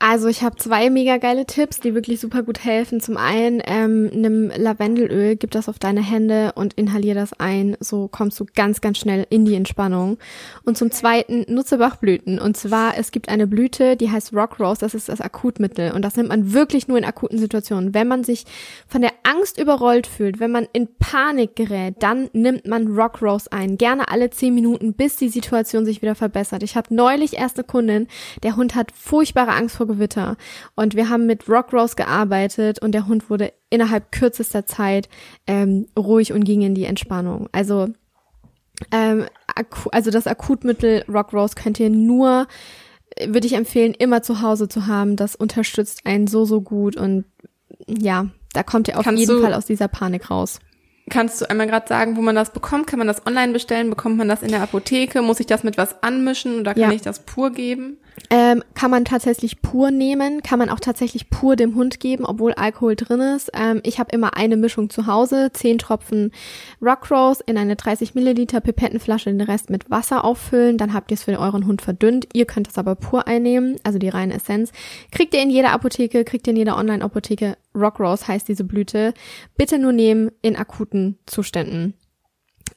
Also 0.03 0.29
ich 0.29 0.43
habe 0.43 0.57
zwei 0.57 0.89
mega 0.89 1.19
geile 1.19 1.45
Tipps, 1.45 1.79
die 1.79 1.95
wirklich 1.95 2.21
super 2.21 2.43
gut 2.43 2.65
helfen. 2.65 3.03
Zum 3.03 3.19
einen 3.19 3.61
ähm, 3.67 4.07
nimm 4.07 4.51
Lavendelöl, 4.57 5.37
gib 5.37 5.51
das 5.51 5.69
auf 5.69 5.79
deine 5.79 6.01
Hände 6.01 6.53
und 6.55 6.73
inhalier 6.73 7.15
das 7.15 7.39
ein. 7.39 7.77
So 7.81 8.09
kommst 8.09 8.41
du 8.41 8.47
ganz, 8.55 8.81
ganz 8.81 8.97
schnell 8.97 9.27
in 9.29 9.45
die 9.45 9.55
Entspannung. 9.55 10.17
Und 10.65 10.79
zum 10.79 10.91
zweiten 10.91 11.45
nutze 11.53 11.77
Bachblüten. 11.77 12.39
Und 12.39 12.57
zwar, 12.57 12.97
es 12.97 13.11
gibt 13.11 13.29
eine 13.29 13.47
Blüte, 13.47 13.95
die 13.95 14.11
heißt 14.11 14.33
Rock 14.33 14.59
Rose, 14.59 14.81
das 14.81 14.95
ist 14.95 15.11
das 15.11 15.21
Akutmittel. 15.21 15.93
Und 15.93 16.01
das 16.01 16.17
nimmt 16.17 16.31
man 16.31 16.55
wirklich 16.55 16.89
nur 16.89 16.97
in 16.97 17.05
akuten 17.05 17.39
Situationen. 17.39 17.93
Wenn 17.93 18.09
man 18.09 18.25
sich 18.25 18.47
von 18.89 19.03
der 19.03 19.13
Angst 19.23 19.61
überrollt 19.61 20.07
fühlt, 20.07 20.41
wenn 20.41 20.51
man 20.51 20.67
in 20.73 20.89
Panik 20.99 21.57
gerät, 21.57 21.97
dann 21.99 22.31
nimmt 22.33 22.67
man 22.67 22.87
Rock 22.87 23.21
Rose 23.21 23.53
ein. 23.53 23.77
Gerne 23.77 24.09
alle 24.09 24.31
zehn 24.31 24.55
Minuten, 24.55 24.95
bis 24.95 25.17
die 25.17 25.29
Situation 25.29 25.85
sich 25.85 26.01
wieder 26.01 26.15
verbessert. 26.15 26.63
Ich 26.63 26.75
habe 26.75 26.95
neulich 26.95 27.37
erst 27.37 27.59
eine 27.59 27.65
Kundin, 27.65 28.09
der 28.43 28.57
Hund 28.57 28.75
hat 28.75 28.93
furchtbare 28.93 29.53
Angst 29.53 29.77
vor 29.77 29.90
Gewitter. 29.91 30.37
Und 30.75 30.95
wir 30.95 31.09
haben 31.09 31.27
mit 31.27 31.49
Rock 31.49 31.73
Rose 31.73 31.97
gearbeitet 31.97 32.81
und 32.81 32.93
der 32.93 33.07
Hund 33.07 33.31
wurde 33.31 33.53
innerhalb 33.71 34.13
kürzester 34.13 34.67
Zeit 34.67 35.09
ähm, 35.47 35.87
ruhig 35.99 36.33
und 36.33 36.45
ging 36.45 36.63
in 36.63 36.75
die 36.75 36.85
Entspannung. 36.85 37.49
Also, 37.53 37.89
ähm, 38.93 39.27
also 39.93 40.11
das 40.11 40.27
Akutmittel 40.27 41.05
Rock 41.09 41.33
Rose 41.33 41.55
könnt 41.55 41.81
ihr 41.81 41.91
nur, 41.91 42.47
würde 43.27 43.47
ich 43.47 43.55
empfehlen, 43.55 43.95
immer 43.95 44.23
zu 44.23 44.41
Hause 44.43 44.69
zu 44.69 44.87
haben. 44.87 45.17
Das 45.17 45.37
unterstützt 45.37 46.07
einen 46.07 46.27
so, 46.27 46.45
so 46.45 46.61
gut 46.61 46.97
und 46.97 47.25
ja, 47.87 48.27
da 48.53 48.63
kommt 48.63 48.89
ihr 48.89 48.99
auf 48.99 49.05
Kannst 49.05 49.21
jeden 49.21 49.43
Fall 49.43 49.55
aus 49.55 49.67
dieser 49.67 49.89
Panik 49.89 50.31
raus. 50.31 50.61
Kannst 51.09 51.41
du 51.41 51.51
einmal 51.51 51.67
gerade 51.67 51.89
sagen, 51.89 52.17
wo 52.17 52.21
man 52.21 52.37
das 52.37 52.53
bekommt? 52.53 52.87
Kann 52.87 52.99
man 52.99 53.09
das 53.09 53.27
online 53.27 53.53
bestellen? 53.53 53.91
Bekommt 53.91 54.17
man 54.17 54.29
das 54.29 54.43
in 54.43 54.51
der 54.51 54.63
Apotheke? 54.63 55.23
Muss 55.23 55.41
ich 55.41 55.47
das 55.47 55.65
mit 55.65 55.77
was 55.77 56.03
anmischen 56.03 56.61
oder 56.61 56.75
kann 56.75 56.83
ja. 56.83 56.93
ich 56.93 57.03
das 57.03 57.21
pur 57.21 57.51
geben? 57.51 57.99
Ähm, 58.33 58.63
kann 58.75 58.91
man 58.91 59.05
tatsächlich 59.05 59.61
pur 59.61 59.91
nehmen, 59.91 60.43
kann 60.43 60.59
man 60.59 60.69
auch 60.69 60.79
tatsächlich 60.79 61.31
pur 61.31 61.57
dem 61.57 61.75
Hund 61.75 62.01
geben, 62.01 62.25
obwohl 62.25 62.53
Alkohol 62.53 62.95
drin 62.95 63.21
ist. 63.21 63.51
Ähm, 63.55 63.81
ich 63.83 63.99
habe 63.99 64.13
immer 64.13 64.37
eine 64.37 64.57
Mischung 64.57 64.89
zu 64.89 65.07
Hause, 65.07 65.51
zehn 65.53 65.79
Tropfen 65.79 66.31
Rockrose 66.81 67.43
in 67.47 67.59
eine 67.59 67.77
30 67.77 68.15
Milliliter 68.15 68.61
Pipettenflasche, 68.61 69.31
den 69.31 69.41
Rest 69.41 69.71
mit 69.71 69.91
Wasser 69.91 70.25
auffüllen, 70.25 70.79
dann 70.79 70.95
habt 70.95 71.11
ihr 71.11 71.17
es 71.17 71.25
für 71.25 71.39
euren 71.39 71.67
Hund 71.67 71.83
verdünnt. 71.83 72.29
Ihr 72.33 72.47
könnt 72.47 72.69
es 72.69 72.79
aber 72.79 72.95
pur 72.95 73.27
einnehmen, 73.27 73.77
also 73.83 73.99
die 73.99 74.09
reine 74.09 74.35
Essenz. 74.35 74.71
Kriegt 75.11 75.35
ihr 75.35 75.43
in 75.43 75.51
jeder 75.51 75.73
Apotheke, 75.73 76.25
kriegt 76.25 76.47
ihr 76.47 76.53
in 76.53 76.59
jeder 76.59 76.77
Online-Apotheke. 76.77 77.57
Rockrose 77.75 78.29
heißt 78.29 78.49
diese 78.49 78.65
Blüte. 78.65 79.15
Bitte 79.57 79.79
nur 79.79 79.93
nehmen 79.93 80.31
in 80.43 80.57
akuten 80.57 81.19
Zuständen. 81.27 81.95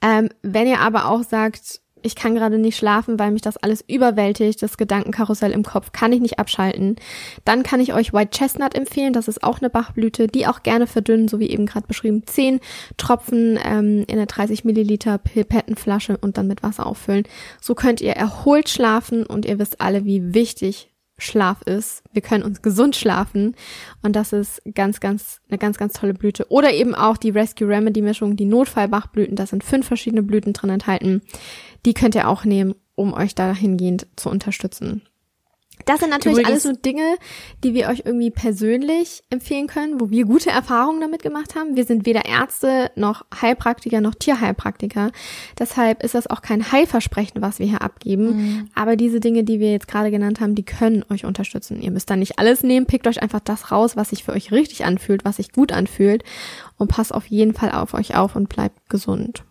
Ähm, 0.01 0.29
wenn 0.41 0.67
ihr 0.67 0.79
aber 0.79 1.09
auch 1.09 1.23
sagt, 1.23 1.82
ich 2.03 2.15
kann 2.15 2.35
gerade 2.35 2.57
nicht 2.57 2.77
schlafen, 2.77 3.17
weil 3.19 3.31
mich 3.31 3.41
das 3.41 3.57
alles 3.57 3.83
überwältigt, 3.87 4.61
das 4.61 4.77
Gedankenkarussell 4.77 5.51
im 5.51 5.63
Kopf, 5.63 5.91
kann 5.91 6.11
ich 6.11 6.21
nicht 6.21 6.39
abschalten. 6.39 6.97
Dann 7.45 7.63
kann 7.63 7.79
ich 7.79 7.93
euch 7.93 8.13
White 8.13 8.37
Chestnut 8.37 8.75
empfehlen, 8.75 9.13
das 9.13 9.27
ist 9.27 9.43
auch 9.43 9.59
eine 9.59 9.69
Bachblüte, 9.69 10.27
die 10.27 10.47
auch 10.47 10.63
gerne 10.63 10.87
verdünnen, 10.87 11.27
so 11.27 11.39
wie 11.39 11.49
eben 11.49 11.65
gerade 11.65 11.87
beschrieben, 11.87 12.23
10 12.25 12.59
Tropfen 12.97 13.59
ähm, 13.63 14.03
in 14.07 14.17
einer 14.17 14.25
30 14.25 14.63
Milliliter 14.65 15.17
Pipettenflasche 15.17 16.17
und 16.17 16.37
dann 16.37 16.47
mit 16.47 16.63
Wasser 16.63 16.85
auffüllen. 16.85 17.23
So 17.61 17.75
könnt 17.75 18.01
ihr 18.01 18.13
erholt 18.13 18.69
schlafen 18.69 19.25
und 19.25 19.45
ihr 19.45 19.59
wisst 19.59 19.81
alle, 19.81 20.05
wie 20.05 20.33
wichtig 20.33 20.89
Schlaf 21.17 21.61
ist. 21.63 22.03
Wir 22.11 22.21
können 22.21 22.43
uns 22.43 22.61
gesund 22.61 22.95
schlafen 22.95 23.55
und 24.01 24.15
das 24.15 24.33
ist 24.33 24.61
ganz, 24.73 24.99
ganz, 24.99 25.41
eine 25.47 25.57
ganz, 25.57 25.77
ganz 25.77 25.93
tolle 25.93 26.13
Blüte. 26.13 26.45
Oder 26.49 26.73
eben 26.73 26.95
auch 26.95 27.17
die 27.17 27.29
Rescue 27.29 27.67
Remedy 27.67 28.01
Mischung, 28.01 28.35
die 28.35 28.45
Notfallbachblüten, 28.45 29.35
da 29.35 29.45
sind 29.45 29.63
fünf 29.63 29.87
verschiedene 29.87 30.23
Blüten 30.23 30.53
drin 30.53 30.71
enthalten. 30.71 31.21
Die 31.85 31.93
könnt 31.93 32.15
ihr 32.15 32.27
auch 32.29 32.45
nehmen, 32.45 32.75
um 32.95 33.13
euch 33.13 33.35
dahingehend 33.35 34.07
zu 34.15 34.29
unterstützen. 34.29 35.01
Das 35.85 35.99
sind 35.99 36.11
natürlich 36.11 36.37
Übrigens- 36.37 36.65
alles 36.65 36.65
nur 36.65 36.73
Dinge, 36.75 37.17
die 37.63 37.73
wir 37.73 37.89
euch 37.89 38.03
irgendwie 38.05 38.31
persönlich 38.31 39.23
empfehlen 39.29 39.67
können, 39.67 39.99
wo 39.99 40.09
wir 40.11 40.25
gute 40.25 40.49
Erfahrungen 40.49 41.01
damit 41.01 41.23
gemacht 41.23 41.55
haben. 41.55 41.75
Wir 41.75 41.84
sind 41.84 42.05
weder 42.05 42.25
Ärzte 42.25 42.91
noch 42.95 43.25
Heilpraktiker 43.41 43.99
noch 43.99 44.15
Tierheilpraktiker. 44.15 45.11
Deshalb 45.59 46.03
ist 46.03 46.15
das 46.15 46.27
auch 46.27 46.41
kein 46.41 46.71
Heilversprechen, 46.71 47.41
was 47.41 47.59
wir 47.59 47.65
hier 47.65 47.81
abgeben. 47.81 48.69
Aber 48.75 48.95
diese 48.95 49.19
Dinge, 49.19 49.43
die 49.43 49.59
wir 49.59 49.71
jetzt 49.71 49.88
gerade 49.88 50.11
genannt 50.11 50.39
haben, 50.39 50.55
die 50.55 50.63
können 50.63 51.03
euch 51.09 51.25
unterstützen. 51.25 51.81
Ihr 51.81 51.91
müsst 51.91 52.09
da 52.09 52.15
nicht 52.15 52.39
alles 52.39 52.63
nehmen, 52.63 52.86
pickt 52.86 53.07
euch 53.07 53.21
einfach 53.21 53.41
das 53.41 53.71
raus, 53.71 53.97
was 53.97 54.11
sich 54.11 54.23
für 54.23 54.31
euch 54.31 54.51
richtig 54.51 54.86
anfühlt, 54.86 55.25
was 55.25 55.38
sich 55.38 55.51
gut 55.51 55.71
anfühlt 55.71 56.23
und 56.77 56.88
passt 56.88 57.13
auf 57.13 57.25
jeden 57.25 57.53
Fall 57.53 57.71
auf 57.71 57.93
euch 57.93 58.15
auf 58.15 58.36
und 58.36 58.47
bleibt 58.47 58.89
gesund. 58.89 59.43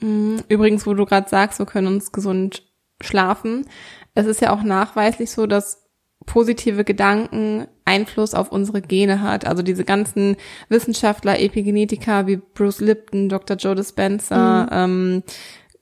Mhm. 0.00 0.42
Übrigens, 0.48 0.86
wo 0.86 0.94
du 0.94 1.04
gerade 1.04 1.28
sagst, 1.28 1.58
wir 1.58 1.66
können 1.66 1.86
uns 1.86 2.12
gesund 2.12 2.62
schlafen. 3.00 3.66
Es 4.14 4.26
ist 4.26 4.40
ja 4.40 4.52
auch 4.52 4.62
nachweislich 4.62 5.30
so, 5.30 5.46
dass 5.46 5.88
positive 6.26 6.84
Gedanken 6.84 7.66
Einfluss 7.84 8.34
auf 8.34 8.52
unsere 8.52 8.82
Gene 8.82 9.22
hat. 9.22 9.46
Also 9.46 9.62
diese 9.62 9.84
ganzen 9.84 10.36
Wissenschaftler, 10.68 11.40
Epigenetiker 11.40 12.26
wie 12.26 12.36
Bruce 12.36 12.80
Lipton, 12.80 13.28
Dr. 13.28 13.56
Joe 13.56 13.74
Dispenza, 13.74 14.68
ähm, 14.70 15.22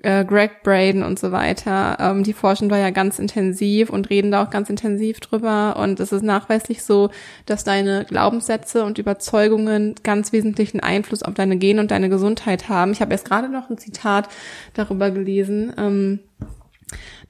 äh, 0.02 0.24
Greg 0.24 0.62
Braden 0.62 1.02
und 1.02 1.18
so 1.18 1.32
weiter, 1.32 1.96
ähm, 1.98 2.22
die 2.22 2.32
forschen 2.32 2.68
da 2.68 2.78
ja 2.78 2.90
ganz 2.90 3.18
intensiv 3.18 3.90
und 3.90 4.10
reden 4.10 4.30
da 4.30 4.44
auch 4.44 4.50
ganz 4.50 4.70
intensiv 4.70 5.20
drüber. 5.20 5.76
Und 5.78 5.98
es 6.00 6.12
ist 6.12 6.22
nachweislich 6.22 6.82
so, 6.84 7.10
dass 7.46 7.64
deine 7.64 8.04
Glaubenssätze 8.04 8.84
und 8.84 8.98
Überzeugungen 8.98 9.94
ganz 10.02 10.32
wesentlichen 10.32 10.80
Einfluss 10.80 11.22
auf 11.22 11.34
deine 11.34 11.56
Gene 11.56 11.80
und 11.80 11.90
deine 11.90 12.08
Gesundheit 12.08 12.68
haben. 12.68 12.92
Ich 12.92 13.00
habe 13.00 13.12
erst 13.12 13.26
gerade 13.26 13.48
noch 13.48 13.70
ein 13.70 13.78
Zitat 13.78 14.28
darüber 14.74 15.10
gelesen. 15.10 15.72
Ähm, 15.78 16.20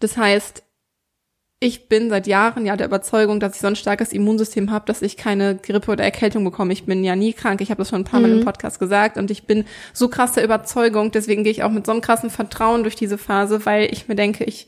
das 0.00 0.16
heißt, 0.16 0.65
ich 1.58 1.88
bin 1.88 2.10
seit 2.10 2.26
Jahren 2.26 2.66
ja 2.66 2.76
der 2.76 2.86
Überzeugung, 2.86 3.40
dass 3.40 3.54
ich 3.54 3.60
so 3.62 3.66
ein 3.66 3.76
starkes 3.76 4.12
Immunsystem 4.12 4.70
habe, 4.70 4.84
dass 4.86 5.00
ich 5.00 5.16
keine 5.16 5.56
Grippe 5.56 5.90
oder 5.92 6.04
Erkältung 6.04 6.44
bekomme. 6.44 6.72
Ich 6.74 6.84
bin 6.84 7.02
ja 7.02 7.16
nie 7.16 7.32
krank. 7.32 7.62
Ich 7.62 7.70
habe 7.70 7.78
das 7.78 7.88
schon 7.88 8.02
ein 8.02 8.04
paar 8.04 8.20
Mal 8.20 8.30
im 8.30 8.44
Podcast 8.44 8.78
gesagt 8.78 9.16
und 9.16 9.30
ich 9.30 9.44
bin 9.46 9.64
so 9.94 10.08
krass 10.08 10.32
der 10.32 10.44
Überzeugung. 10.44 11.12
Deswegen 11.12 11.44
gehe 11.44 11.52
ich 11.52 11.62
auch 11.62 11.70
mit 11.70 11.86
so 11.86 11.92
einem 11.92 12.02
krassen 12.02 12.28
Vertrauen 12.28 12.82
durch 12.82 12.94
diese 12.94 13.16
Phase, 13.16 13.64
weil 13.64 13.90
ich 13.92 14.06
mir 14.06 14.16
denke, 14.16 14.44
ich 14.44 14.66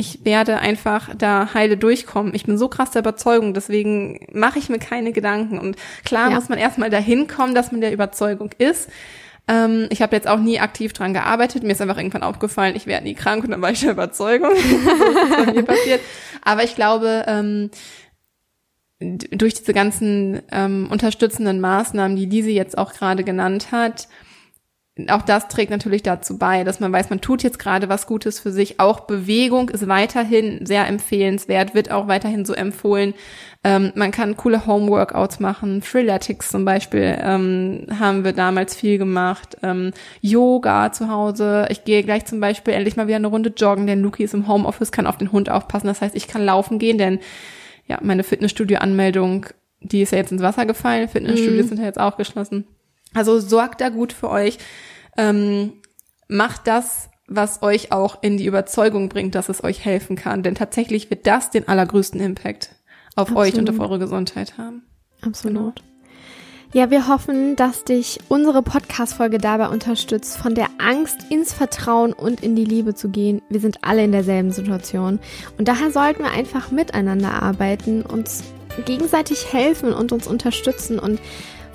ich 0.00 0.24
werde 0.24 0.58
einfach 0.60 1.10
da 1.18 1.54
heile 1.54 1.76
durchkommen. 1.76 2.32
Ich 2.34 2.44
bin 2.44 2.56
so 2.56 2.68
krass 2.68 2.92
der 2.92 3.00
Überzeugung, 3.02 3.52
deswegen 3.52 4.28
mache 4.32 4.58
ich 4.60 4.68
mir 4.68 4.78
keine 4.78 5.10
Gedanken. 5.12 5.58
Und 5.58 5.76
klar 6.04 6.30
Ja. 6.30 6.36
muss 6.36 6.48
man 6.48 6.56
erstmal 6.58 6.88
dahin 6.88 7.26
kommen, 7.26 7.52
dass 7.54 7.72
man 7.72 7.80
der 7.80 7.92
Überzeugung 7.92 8.50
ist. 8.58 8.88
Ähm, 9.48 9.86
ich 9.90 10.02
habe 10.02 10.14
jetzt 10.14 10.28
auch 10.28 10.38
nie 10.38 10.60
aktiv 10.60 10.92
dran 10.92 11.14
gearbeitet. 11.14 11.62
Mir 11.62 11.72
ist 11.72 11.80
einfach 11.80 11.96
irgendwann 11.96 12.22
aufgefallen, 12.22 12.76
ich 12.76 12.86
werde 12.86 13.04
nie 13.04 13.14
krank 13.14 13.44
und 13.44 13.50
dann 13.50 13.62
war 13.62 13.70
ich 13.70 13.80
der 13.80 13.92
Überzeugung. 13.92 14.50
bei 15.46 15.52
mir 15.52 15.64
passiert. 15.64 16.00
Aber 16.42 16.64
ich 16.64 16.74
glaube, 16.74 17.24
ähm, 17.26 17.70
durch 19.00 19.54
diese 19.54 19.72
ganzen 19.72 20.42
ähm, 20.50 20.88
unterstützenden 20.90 21.60
Maßnahmen, 21.60 22.16
die 22.16 22.26
Lise 22.26 22.50
jetzt 22.50 22.76
auch 22.76 22.92
gerade 22.92 23.24
genannt 23.24 23.72
hat, 23.72 24.08
auch 25.08 25.22
das 25.22 25.48
trägt 25.48 25.70
natürlich 25.70 26.02
dazu 26.02 26.38
bei, 26.38 26.64
dass 26.64 26.80
man 26.80 26.92
weiß, 26.92 27.10
man 27.10 27.20
tut 27.20 27.44
jetzt 27.44 27.58
gerade 27.58 27.88
was 27.88 28.06
Gutes 28.06 28.40
für 28.40 28.50
sich. 28.50 28.80
Auch 28.80 29.00
Bewegung 29.00 29.68
ist 29.68 29.86
weiterhin 29.86 30.66
sehr 30.66 30.86
empfehlenswert, 30.88 31.74
wird 31.74 31.92
auch 31.92 32.08
weiterhin 32.08 32.44
so 32.44 32.52
empfohlen. 32.52 33.14
Ähm, 33.62 33.92
man 33.94 34.10
kann 34.10 34.36
coole 34.36 34.66
Homeworkouts 34.66 35.38
machen. 35.40 35.82
Freeletics 35.82 36.50
zum 36.50 36.64
Beispiel 36.64 37.16
ähm, 37.20 37.86
haben 37.98 38.24
wir 38.24 38.32
damals 38.32 38.74
viel 38.74 38.98
gemacht. 38.98 39.56
Ähm, 39.62 39.92
Yoga 40.20 40.90
zu 40.90 41.08
Hause. 41.08 41.66
Ich 41.70 41.84
gehe 41.84 42.02
gleich 42.02 42.24
zum 42.24 42.40
Beispiel 42.40 42.74
endlich 42.74 42.96
mal 42.96 43.06
wieder 43.06 43.16
eine 43.16 43.28
Runde 43.28 43.52
joggen, 43.56 43.86
denn 43.86 44.02
Luki 44.02 44.24
ist 44.24 44.34
im 44.34 44.48
Homeoffice, 44.48 44.92
kann 44.92 45.06
auf 45.06 45.18
den 45.18 45.30
Hund 45.30 45.48
aufpassen. 45.48 45.86
Das 45.86 46.00
heißt, 46.00 46.16
ich 46.16 46.26
kann 46.26 46.44
laufen 46.44 46.78
gehen, 46.78 46.98
denn 46.98 47.20
ja, 47.86 47.98
meine 48.02 48.24
Fitnessstudio-Anmeldung, 48.24 49.46
die 49.80 50.02
ist 50.02 50.12
ja 50.12 50.18
jetzt 50.18 50.32
ins 50.32 50.42
Wasser 50.42 50.66
gefallen. 50.66 51.08
Fitnessstudios 51.08 51.68
sind 51.68 51.78
ja 51.78 51.84
jetzt 51.84 52.00
auch 52.00 52.16
geschlossen. 52.16 52.64
Also 53.14 53.40
sorgt 53.40 53.80
da 53.80 53.88
gut 53.88 54.12
für 54.12 54.30
euch. 54.30 54.58
Ähm, 55.18 55.74
macht 56.28 56.66
das, 56.66 57.10
was 57.26 57.62
euch 57.62 57.92
auch 57.92 58.22
in 58.22 58.38
die 58.38 58.46
Überzeugung 58.46 59.10
bringt, 59.10 59.34
dass 59.34 59.50
es 59.50 59.62
euch 59.62 59.84
helfen 59.84 60.16
kann. 60.16 60.42
Denn 60.42 60.54
tatsächlich 60.54 61.10
wird 61.10 61.26
das 61.26 61.50
den 61.50 61.68
allergrößten 61.68 62.20
Impact 62.20 62.70
auf 63.16 63.36
euch 63.36 63.54
und 63.54 63.68
auf 63.68 63.74
Absolut. 63.74 63.90
eure 63.90 63.98
Gesundheit 63.98 64.56
haben. 64.56 64.82
Absolut. 65.20 65.82
Ja, 66.72 66.90
wir 66.90 67.08
hoffen, 67.08 67.56
dass 67.56 67.84
dich 67.84 68.18
unsere 68.28 68.62
Podcast-Folge 68.62 69.38
dabei 69.38 69.68
unterstützt, 69.68 70.36
von 70.36 70.54
der 70.54 70.68
Angst 70.78 71.16
ins 71.30 71.54
Vertrauen 71.54 72.12
und 72.12 72.42
in 72.42 72.56
die 72.56 72.64
Liebe 72.64 72.94
zu 72.94 73.08
gehen. 73.08 73.40
Wir 73.48 73.60
sind 73.60 73.78
alle 73.82 74.04
in 74.04 74.12
derselben 74.12 74.52
Situation. 74.52 75.18
Und 75.56 75.66
daher 75.66 75.90
sollten 75.90 76.22
wir 76.22 76.30
einfach 76.30 76.70
miteinander 76.70 77.42
arbeiten, 77.42 78.02
uns 78.02 78.44
gegenseitig 78.84 79.50
helfen 79.50 79.94
und 79.94 80.12
uns 80.12 80.26
unterstützen. 80.26 80.98
Und 80.98 81.20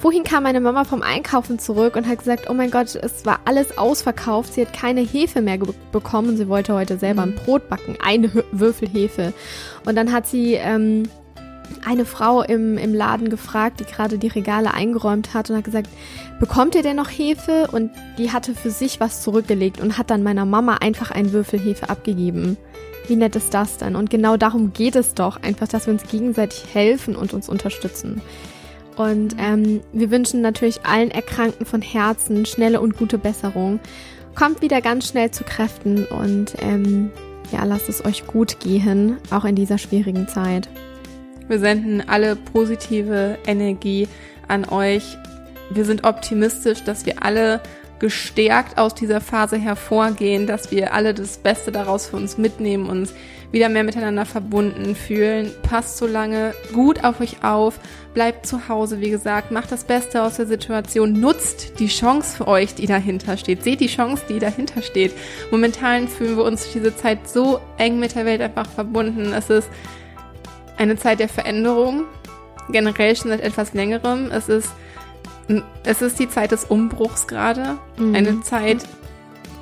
vorhin 0.04 0.26
kam 0.26 0.43
meine 0.43 0.60
Mama 0.60 0.84
vom 0.84 1.01
Einkaufen 1.01 1.60
zurück 1.60 1.95
und 1.95 2.10
hat 2.10 2.20
gesagt, 2.20 2.49
oh 2.49 2.54
mein 2.54 2.72
Gott, 2.72 2.93
es 2.93 3.26
war 3.26 3.39
alles 3.45 3.78
ausverkauft. 3.78 4.54
Sie 4.54 4.60
hat 4.60 4.74
keine 4.74 4.99
Hefe 4.99 5.41
mehr 5.41 5.58
bekommen. 5.93 6.36
Sie 6.36 6.49
wollte 6.49 6.74
heute 6.74 6.97
selber 6.97 7.22
ein 7.22 7.36
Brot 7.36 7.70
backen, 7.70 7.95
eine 8.04 8.30
Würfel 8.51 8.89
Hefe. 8.89 9.32
Und 9.86 9.95
dann 9.95 10.12
hat 10.12 10.28
sie 10.28 10.56
ähm, 10.56 11.04
eine 11.86 12.04
Frau 12.04 12.41
im, 12.41 12.78
im 12.78 12.93
Laden 12.93 13.30
gefragt, 13.30 13.80
die 13.80 13.86
gerade 13.86 14.18
die 14.18 14.28
Regale 14.28 14.74
eingeräumt 14.74 15.34
hat 15.34 15.49
und 15.49 15.56
hat 15.56 15.64
gesagt, 15.64 15.88
bekommt 16.38 16.76
ihr 16.76 16.84
denn 16.84 16.97
noch 16.97 17.10
Hefe? 17.10 17.70
Und 17.72 17.89
die 18.18 18.34
hatte 18.34 18.56
für 18.56 18.72
sich 18.72 18.99
was 18.99 19.24
zurückgelegt 19.24 19.80
und 19.80 19.97
hat 19.97 20.10
dann 20.10 20.22
meiner 20.22 20.43
Mama 20.43 20.80
einfach 20.82 21.12
einen 21.12 21.32
Würfel 21.32 21.62
Hefe 21.62 21.89
abgegeben. 21.89 22.58
Wie 23.08 23.16
nett 23.16 23.38
ist 23.38 23.54
das 23.54 23.78
denn? 23.78 23.95
Und 23.95 24.10
genau 24.10 24.36
darum 24.36 24.74
geht 24.74 24.97
es 24.97 25.14
doch, 25.14 25.41
einfach, 25.41 25.70
dass 25.70 25.88
wir 25.88 25.93
uns 25.93 26.04
gegenseitig 26.10 26.66
helfen 26.74 27.16
und 27.16 27.34
uns 27.34 27.47
unterstützen. 27.47 28.22
Und 28.95 29.35
ähm, 29.39 29.81
wir 29.91 30.11
wünschen 30.11 30.41
natürlich 30.41 30.85
allen 30.85 31.11
Erkrankten 31.11 31.65
von 31.65 31.81
Herzen 31.81 32.45
schnelle 32.45 32.81
und 32.81 32.97
gute 32.97 33.17
Besserung. 33.17 33.79
Kommt 34.35 34.61
wieder 34.61 34.81
ganz 34.81 35.07
schnell 35.07 35.31
zu 35.31 35.43
Kräften 35.43 36.05
und 36.05 36.55
ähm, 36.59 37.11
ja, 37.51 37.63
lasst 37.65 37.89
es 37.89 38.03
euch 38.03 38.25
gut 38.25 38.59
gehen, 38.59 39.17
auch 39.31 39.45
in 39.45 39.55
dieser 39.55 39.77
schwierigen 39.77 40.27
Zeit. 40.27 40.67
Wir 41.47 41.59
senden 41.59 42.07
alle 42.07 42.35
positive 42.35 43.37
Energie 43.45 44.07
an 44.47 44.67
euch. 44.69 45.17
Wir 45.69 45.85
sind 45.85 46.03
optimistisch, 46.03 46.83
dass 46.83 47.05
wir 47.05 47.23
alle 47.23 47.61
gestärkt 47.99 48.77
aus 48.77 48.95
dieser 48.95 49.21
Phase 49.21 49.57
hervorgehen, 49.57 50.47
dass 50.47 50.71
wir 50.71 50.93
alle 50.93 51.13
das 51.13 51.37
Beste 51.37 51.71
daraus 51.71 52.07
für 52.07 52.17
uns 52.17 52.37
mitnehmen, 52.37 52.89
uns 52.89 53.13
wieder 53.54 53.70
mehr 53.70 53.84
miteinander 53.84 54.26
verbunden 54.26 54.95
fühlen. 54.95 55.51
Passt 55.62 55.97
so 55.97 56.08
lange 56.08 56.56
gut 56.74 57.04
auf 57.06 57.22
euch 57.22 57.43
auf, 57.43 57.80
bleibt 58.16 58.47
zu 58.47 58.68
Hause, 58.68 58.99
wie 58.99 59.12
gesagt, 59.12 59.51
macht 59.51 59.72
das 59.72 59.84
Beste 59.84 60.24
aus 60.24 60.38
der 60.38 60.47
Situation, 60.47 61.14
nutzt 61.14 61.80
die 61.80 61.88
Chance 61.88 62.38
für 62.38 62.47
euch, 62.47 62.74
die 62.74 62.88
dahinter 62.88 63.38
steht. 63.38 63.64
Seht 63.64 63.80
die 63.80 63.88
Chance, 63.88 64.24
die 64.28 64.39
dahinter 64.39 64.82
steht. 64.82 65.14
Momentan 65.51 66.08
fühlen 66.08 66.36
wir 66.36 66.43
uns 66.43 66.64
durch 66.64 66.74
diese 66.74 66.95
Zeit 66.97 67.30
so 67.30 67.62
eng 67.78 67.99
mit 67.99 68.16
der 68.16 68.26
Welt 68.26 68.41
einfach 68.41 68.66
verbunden. 68.66 69.32
Es 69.34 69.51
ist 69.51 69.70
eine 70.78 70.97
Zeit 70.97 71.20
der 71.20 71.30
Veränderung, 71.30 72.06
generell 72.72 73.16
schon 73.16 73.30
seit 73.30 73.41
etwas 73.41 73.76
längerem. 73.76 74.32
Es 74.32 74.49
ist, 74.49 74.72
es 75.84 76.01
ist 76.01 76.18
die 76.18 76.28
Zeit 76.28 76.51
des 76.51 76.66
Umbruchs 76.66 77.28
gerade. 77.28 77.78
Mhm. 77.97 78.16
Eine 78.16 78.41
Zeit, 78.41 78.84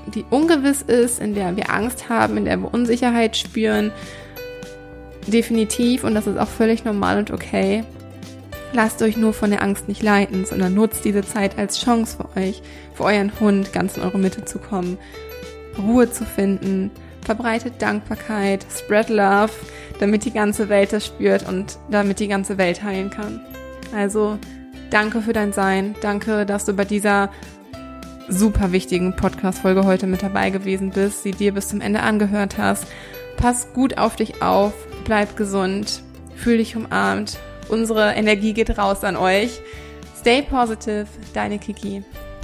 die 0.08 0.26
ungewiss 0.30 0.82
ist, 0.82 1.20
in 1.20 1.36
der 1.36 1.56
wir 1.56 1.72
Angst 1.72 2.10
haben, 2.10 2.38
in 2.38 2.46
der 2.46 2.58
wir 2.58 2.74
Unsicherheit 2.74 3.38
spüren. 3.38 3.92
Definitiv, 5.28 6.04
und 6.04 6.16
das 6.16 6.28
ist 6.28 6.38
auch 6.38 6.48
völlig 6.48 6.84
normal 6.84 7.20
und 7.20 7.32
okay. 7.32 7.84
Lasst 8.74 9.02
euch 9.02 9.18
nur 9.18 9.34
von 9.34 9.52
der 9.52 9.62
Angst 9.62 9.88
nicht 9.88 10.02
leiten, 10.02 10.46
sondern 10.46 10.74
nutzt 10.74 11.04
diese 11.04 11.24
Zeit 11.24 11.58
als 11.58 11.80
Chance 11.80 12.18
für 12.18 12.40
euch, 12.40 12.62
für 12.94 13.04
euren 13.04 13.32
Hund 13.40 13.74
ganz 13.74 13.98
in 13.98 14.04
eure 14.04 14.18
Mitte 14.18 14.46
zu 14.46 14.60
kommen, 14.60 14.98
Ruhe 15.78 16.10
zu 16.10 16.24
finden, 16.24 16.90
verbreitet 17.24 17.74
Dankbarkeit, 17.80 18.66
spread 18.74 19.10
love, 19.10 19.52
damit 20.00 20.26
die 20.26 20.32
ganze 20.32 20.70
Welt 20.70 20.94
das 20.94 21.06
spürt 21.06 21.48
und 21.48 21.78
damit 21.90 22.20
die 22.20 22.28
ganze 22.28 22.58
Welt 22.58 22.82
heilen 22.82 23.10
kann. 23.10 23.42
Also 23.94 24.40
danke 24.90 25.22
für 25.22 25.34
dein 25.34 25.54
Sein, 25.54 25.96
danke, 26.02 26.46
dass 26.46 26.66
du 26.66 26.74
bei 26.74 26.86
dieser 26.86 27.30
super 28.32 28.72
wichtigen 28.72 29.16
Podcast-Folge 29.16 29.86
heute 29.86 30.08
mit 30.08 30.24
dabei 30.24 30.50
gewesen 30.50 30.92
bist, 30.92 31.24
sie 31.24 31.32
dir 31.32 31.54
bis 31.54 31.68
zum 31.68 31.82
Ende 31.82 32.00
angehört 32.02 32.58
hast. 32.58 32.88
Pass 33.38 33.74
gut 33.74 33.98
auf 33.98 34.16
dich 34.16 34.42
auf, 34.42 34.74
bleib 35.04 35.36
gesund, 35.36 36.02
fühl 36.36 36.58
dich 36.58 36.76
umarmt. 36.76 37.38
Unsere 37.70 38.14
Energie 38.14 38.54
geht 38.54 38.78
raus 38.78 39.04
an 39.04 39.18
euch. 39.18 39.60
Stay 40.20 40.42
positive, 40.42 41.08
deine 41.34 41.60
Kiki. 41.60 42.04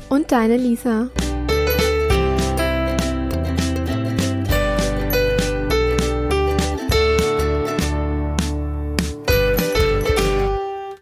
Und 0.10 0.32
deine 0.32 0.58
Lisa. 0.58 1.10